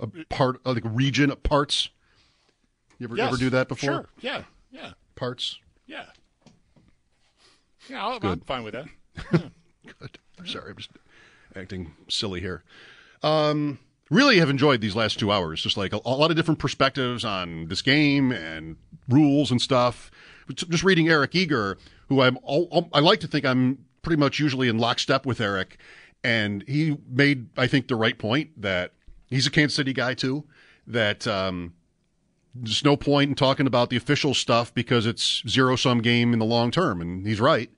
a 0.00 0.06
part, 0.28 0.60
uh, 0.66 0.72
like 0.74 0.84
a 0.84 0.88
region 0.88 1.30
of 1.30 1.42
parts? 1.42 1.88
You 2.98 3.06
ever 3.06 3.16
Yes, 3.16 3.28
ever 3.28 3.36
do 3.36 3.50
that 3.50 3.68
before? 3.68 3.90
Sure. 3.92 4.08
Yeah. 4.20 4.42
Yeah. 4.70 4.92
Parts. 5.14 5.58
Yeah. 5.86 6.04
Yeah, 7.88 8.06
I'll, 8.06 8.18
I'm 8.22 8.40
fine 8.40 8.62
with 8.62 8.74
that. 8.74 8.86
Good. 9.32 10.18
I'm 10.38 10.46
sorry, 10.46 10.70
I'm 10.70 10.76
just 10.76 10.90
acting 11.56 11.94
silly 12.08 12.40
here. 12.40 12.62
Um, 13.22 13.78
really 14.10 14.38
have 14.38 14.50
enjoyed 14.50 14.80
these 14.80 14.94
last 14.94 15.18
two 15.18 15.32
hours. 15.32 15.62
Just 15.62 15.76
like 15.76 15.92
a, 15.92 16.00
a 16.04 16.10
lot 16.10 16.30
of 16.30 16.36
different 16.36 16.60
perspectives 16.60 17.24
on 17.24 17.66
this 17.68 17.82
game 17.82 18.30
and 18.32 18.76
rules 19.08 19.50
and 19.50 19.60
stuff. 19.60 20.10
Just 20.54 20.84
reading 20.84 21.08
Eric 21.08 21.34
Eager, 21.34 21.78
who 22.08 22.20
I'm, 22.20 22.38
all, 22.42 22.88
I 22.92 23.00
like 23.00 23.20
to 23.20 23.26
think 23.26 23.44
I'm 23.44 23.84
pretty 24.02 24.18
much 24.20 24.38
usually 24.38 24.68
in 24.68 24.78
lockstep 24.78 25.24
with 25.24 25.40
Eric, 25.40 25.78
and 26.24 26.64
he 26.66 26.96
made 27.08 27.48
I 27.56 27.66
think 27.66 27.88
the 27.88 27.96
right 27.96 28.18
point 28.18 28.60
that 28.60 28.92
he's 29.28 29.46
a 29.46 29.50
Kansas 29.50 29.76
City 29.76 29.92
guy 29.92 30.14
too. 30.14 30.44
That 30.86 31.26
um, 31.26 31.74
there's 32.54 32.84
no 32.84 32.96
point 32.96 33.30
in 33.30 33.34
talking 33.34 33.66
about 33.66 33.90
the 33.90 33.96
official 33.96 34.34
stuff 34.34 34.74
because 34.74 35.06
it's 35.06 35.42
zero 35.48 35.76
sum 35.76 36.00
game 36.00 36.32
in 36.32 36.38
the 36.38 36.44
long 36.44 36.70
term, 36.70 37.00
and 37.00 37.26
he's 37.26 37.40
right, 37.40 37.70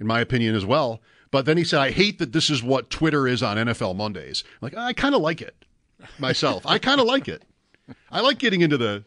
in 0.00 0.06
my 0.06 0.20
opinion 0.20 0.54
as 0.54 0.64
well. 0.64 1.00
But 1.30 1.44
then 1.44 1.56
he 1.56 1.64
said, 1.64 1.80
"I 1.80 1.90
hate 1.90 2.18
that 2.18 2.32
this 2.32 2.50
is 2.50 2.62
what 2.62 2.90
Twitter 2.90 3.26
is 3.26 3.42
on 3.42 3.56
NFL 3.56 3.96
Mondays." 3.96 4.42
I'm 4.46 4.58
like 4.66 4.76
I 4.76 4.92
kind 4.92 5.14
of 5.14 5.20
like 5.20 5.40
it 5.40 5.64
myself. 6.18 6.64
I 6.66 6.78
kind 6.78 7.00
of 7.00 7.06
like 7.06 7.28
it. 7.28 7.42
I 8.10 8.20
like 8.20 8.38
getting 8.38 8.62
into 8.62 8.76
the, 8.76 9.04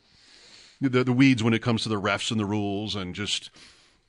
the 0.81 1.03
the 1.03 1.13
weeds 1.13 1.43
when 1.43 1.53
it 1.53 1.61
comes 1.61 1.83
to 1.83 1.89
the 1.89 1.99
refs 1.99 2.31
and 2.31 2.39
the 2.39 2.45
rules 2.45 2.95
and 2.95 3.13
just 3.13 3.49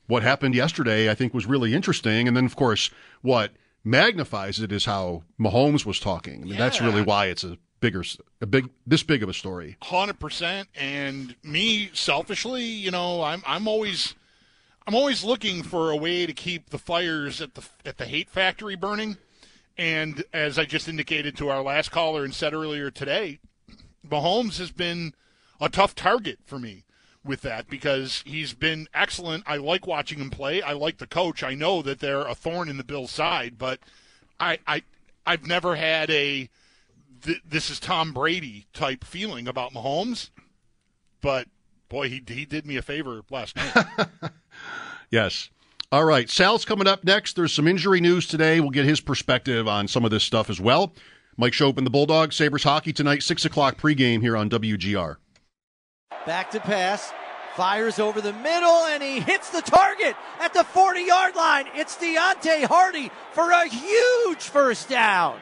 what 0.07 0.23
happened 0.23 0.55
yesterday. 0.55 1.11
I 1.11 1.15
think 1.15 1.35
was 1.35 1.47
really 1.47 1.75
interesting, 1.75 2.29
and 2.29 2.37
then 2.37 2.45
of 2.45 2.57
course 2.57 2.91
what 3.23 3.53
magnifies 3.85 4.61
it 4.61 4.73
is 4.73 4.85
how 4.85 5.23
Mahomes 5.39 5.85
was 5.85 5.99
talking. 6.01 6.43
I 6.43 6.45
mean, 6.45 6.59
That's 6.59 6.81
really 6.81 7.03
why 7.03 7.27
it's 7.27 7.45
a 7.45 7.59
bigger, 7.81 8.05
a 8.41 8.47
big, 8.47 8.71
this 8.87 9.03
big 9.03 9.23
of 9.23 9.29
a 9.29 9.35
story. 9.35 9.77
Hundred 9.83 10.19
percent. 10.19 10.69
And 10.75 11.35
me, 11.43 11.91
selfishly, 11.93 12.65
you 12.65 12.91
know, 12.91 13.23
I'm 13.23 13.43
I'm 13.47 13.67
always 13.67 14.15
I'm 14.87 14.95
always 14.95 15.25
looking 15.25 15.63
for 15.63 15.91
a 15.91 15.97
way 15.97 16.27
to 16.27 16.33
keep 16.33 16.71
the 16.71 16.79
fires 16.79 17.41
at 17.41 17.55
the 17.55 17.65
at 17.85 17.99
the 17.99 18.07
hate 18.07 18.31
factory 18.31 18.77
burning. 18.77 19.17
And 19.79 20.25
as 20.33 20.59
I 20.59 20.67
just 20.67 20.89
indicated 20.89 21.37
to 21.39 21.49
our 21.49 21.63
last 21.63 21.91
caller 21.91 22.25
and 22.25 22.35
said 22.35 22.53
earlier 22.53 22.91
today, 22.91 23.39
Mahomes 24.07 24.59
has 24.59 24.71
been 24.71 25.15
a 25.61 25.71
tough 25.71 25.95
target 25.95 26.41
for 26.45 26.59
me 26.59 26.85
with 27.25 27.43
that 27.43 27.69
because 27.69 28.23
he's 28.27 28.55
been 28.55 28.89
excellent. 28.95 29.45
I 29.47 29.57
like 29.57 29.87
watching 29.87 30.19
him 30.19 30.31
play. 30.31 30.63
I 30.63 30.73
like 30.73 30.99
the 30.99 31.07
coach. 31.07 31.43
I 31.43 31.55
know 31.55 31.83
that 31.83 32.01
they're 32.01 32.27
a 32.27 32.35
thorn 32.35 32.69
in 32.69 32.77
the 32.77 32.85
Bills' 32.85 33.11
side, 33.11 33.59
but 33.59 33.81
I 34.39 34.59
I 34.67 34.83
I've 35.27 35.47
never 35.47 35.77
had 35.77 36.11
a 36.11 36.49
th- 37.23 37.43
this 37.47 37.71
is 37.71 37.79
Tom 37.79 38.13
Brady 38.13 38.67
type 38.73 39.05
feeling 39.05 39.47
about 39.47 39.73
Mahomes. 39.73 40.31
But 41.21 41.49
boy, 41.89 42.09
he 42.09 42.23
he 42.27 42.45
did 42.45 42.67
me 42.67 42.77
a 42.77 42.83
favor 42.83 43.23
last 43.31 43.57
night. 43.57 43.87
Yes. 45.11 45.51
All 45.93 46.05
right. 46.05 46.31
Sal's 46.31 46.65
coming 46.65 46.87
up 46.87 47.03
next. 47.03 47.35
There's 47.35 47.53
some 47.53 47.67
injury 47.67 48.01
news 48.01 48.27
today. 48.29 48.61
We'll 48.61 48.71
get 48.71 48.85
his 48.85 49.01
perspective 49.01 49.67
on 49.67 49.89
some 49.89 50.05
of 50.05 50.13
this 50.13 50.23
stuff 50.23 50.49
as 50.49 50.61
well. 50.61 50.95
Mike 51.37 51.53
Schopp 51.53 51.79
and 51.79 51.87
the 51.87 51.91
Bulldogs, 51.91 52.37
Sabres 52.37 52.63
hockey 52.63 52.93
tonight, 52.93 53.23
6 53.23 53.45
o'clock 53.45 53.77
pregame 53.77 54.21
here 54.21 54.37
on 54.37 54.49
WGR. 54.49 55.17
Back 56.27 56.51
to 56.51 56.61
pass. 56.61 57.13
Fires 57.57 57.99
over 57.99 58.21
the 58.21 58.33
middle 58.33 58.85
and 58.93 59.03
he 59.03 59.21
hits 59.21 59.51
the 59.51 59.63
target 59.63 60.15
at 60.39 60.53
the 60.53 60.65
40 60.65 61.01
yard 61.01 61.35
line. 61.35 61.67
It's 61.75 61.97
Deonte 61.97 62.65
Harty 62.65 63.11
for 63.33 63.51
a 63.51 63.67
huge 63.67 64.43
first 64.43 64.89
down. 64.89 65.41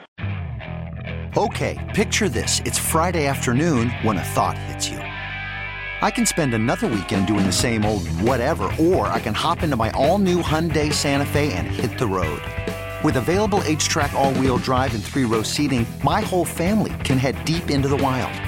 Okay, 1.36 1.76
picture 1.94 2.28
this. 2.28 2.60
It's 2.64 2.78
Friday 2.78 3.26
afternoon 3.26 3.90
when 4.02 4.16
a 4.16 4.24
thought 4.24 4.56
hits 4.56 4.88
you. 4.88 4.98
I 4.98 6.10
can 6.12 6.24
spend 6.24 6.54
another 6.54 6.86
weekend 6.86 7.26
doing 7.26 7.44
the 7.44 7.52
same 7.52 7.84
old 7.84 8.06
whatever, 8.22 8.70
or 8.78 9.08
I 9.08 9.20
can 9.20 9.34
hop 9.34 9.62
into 9.62 9.76
my 9.76 9.90
all 9.90 10.18
new 10.18 10.42
Hyundai 10.42 10.92
Santa 10.92 11.26
Fe 11.26 11.52
and 11.52 11.66
hit 11.66 11.98
the 11.98 12.06
road. 12.06 12.40
With 13.04 13.16
available 13.16 13.60
HTRAC, 13.60 14.12
all 14.14 14.32
wheel 14.34 14.58
drive, 14.58 14.94
and 14.94 15.02
three 15.02 15.24
row 15.24 15.42
seating, 15.42 15.86
my 16.02 16.20
whole 16.20 16.44
family 16.44 16.94
can 17.04 17.18
head 17.18 17.44
deep 17.44 17.70
into 17.70 17.88
the 17.88 17.96
wild. 17.96 18.47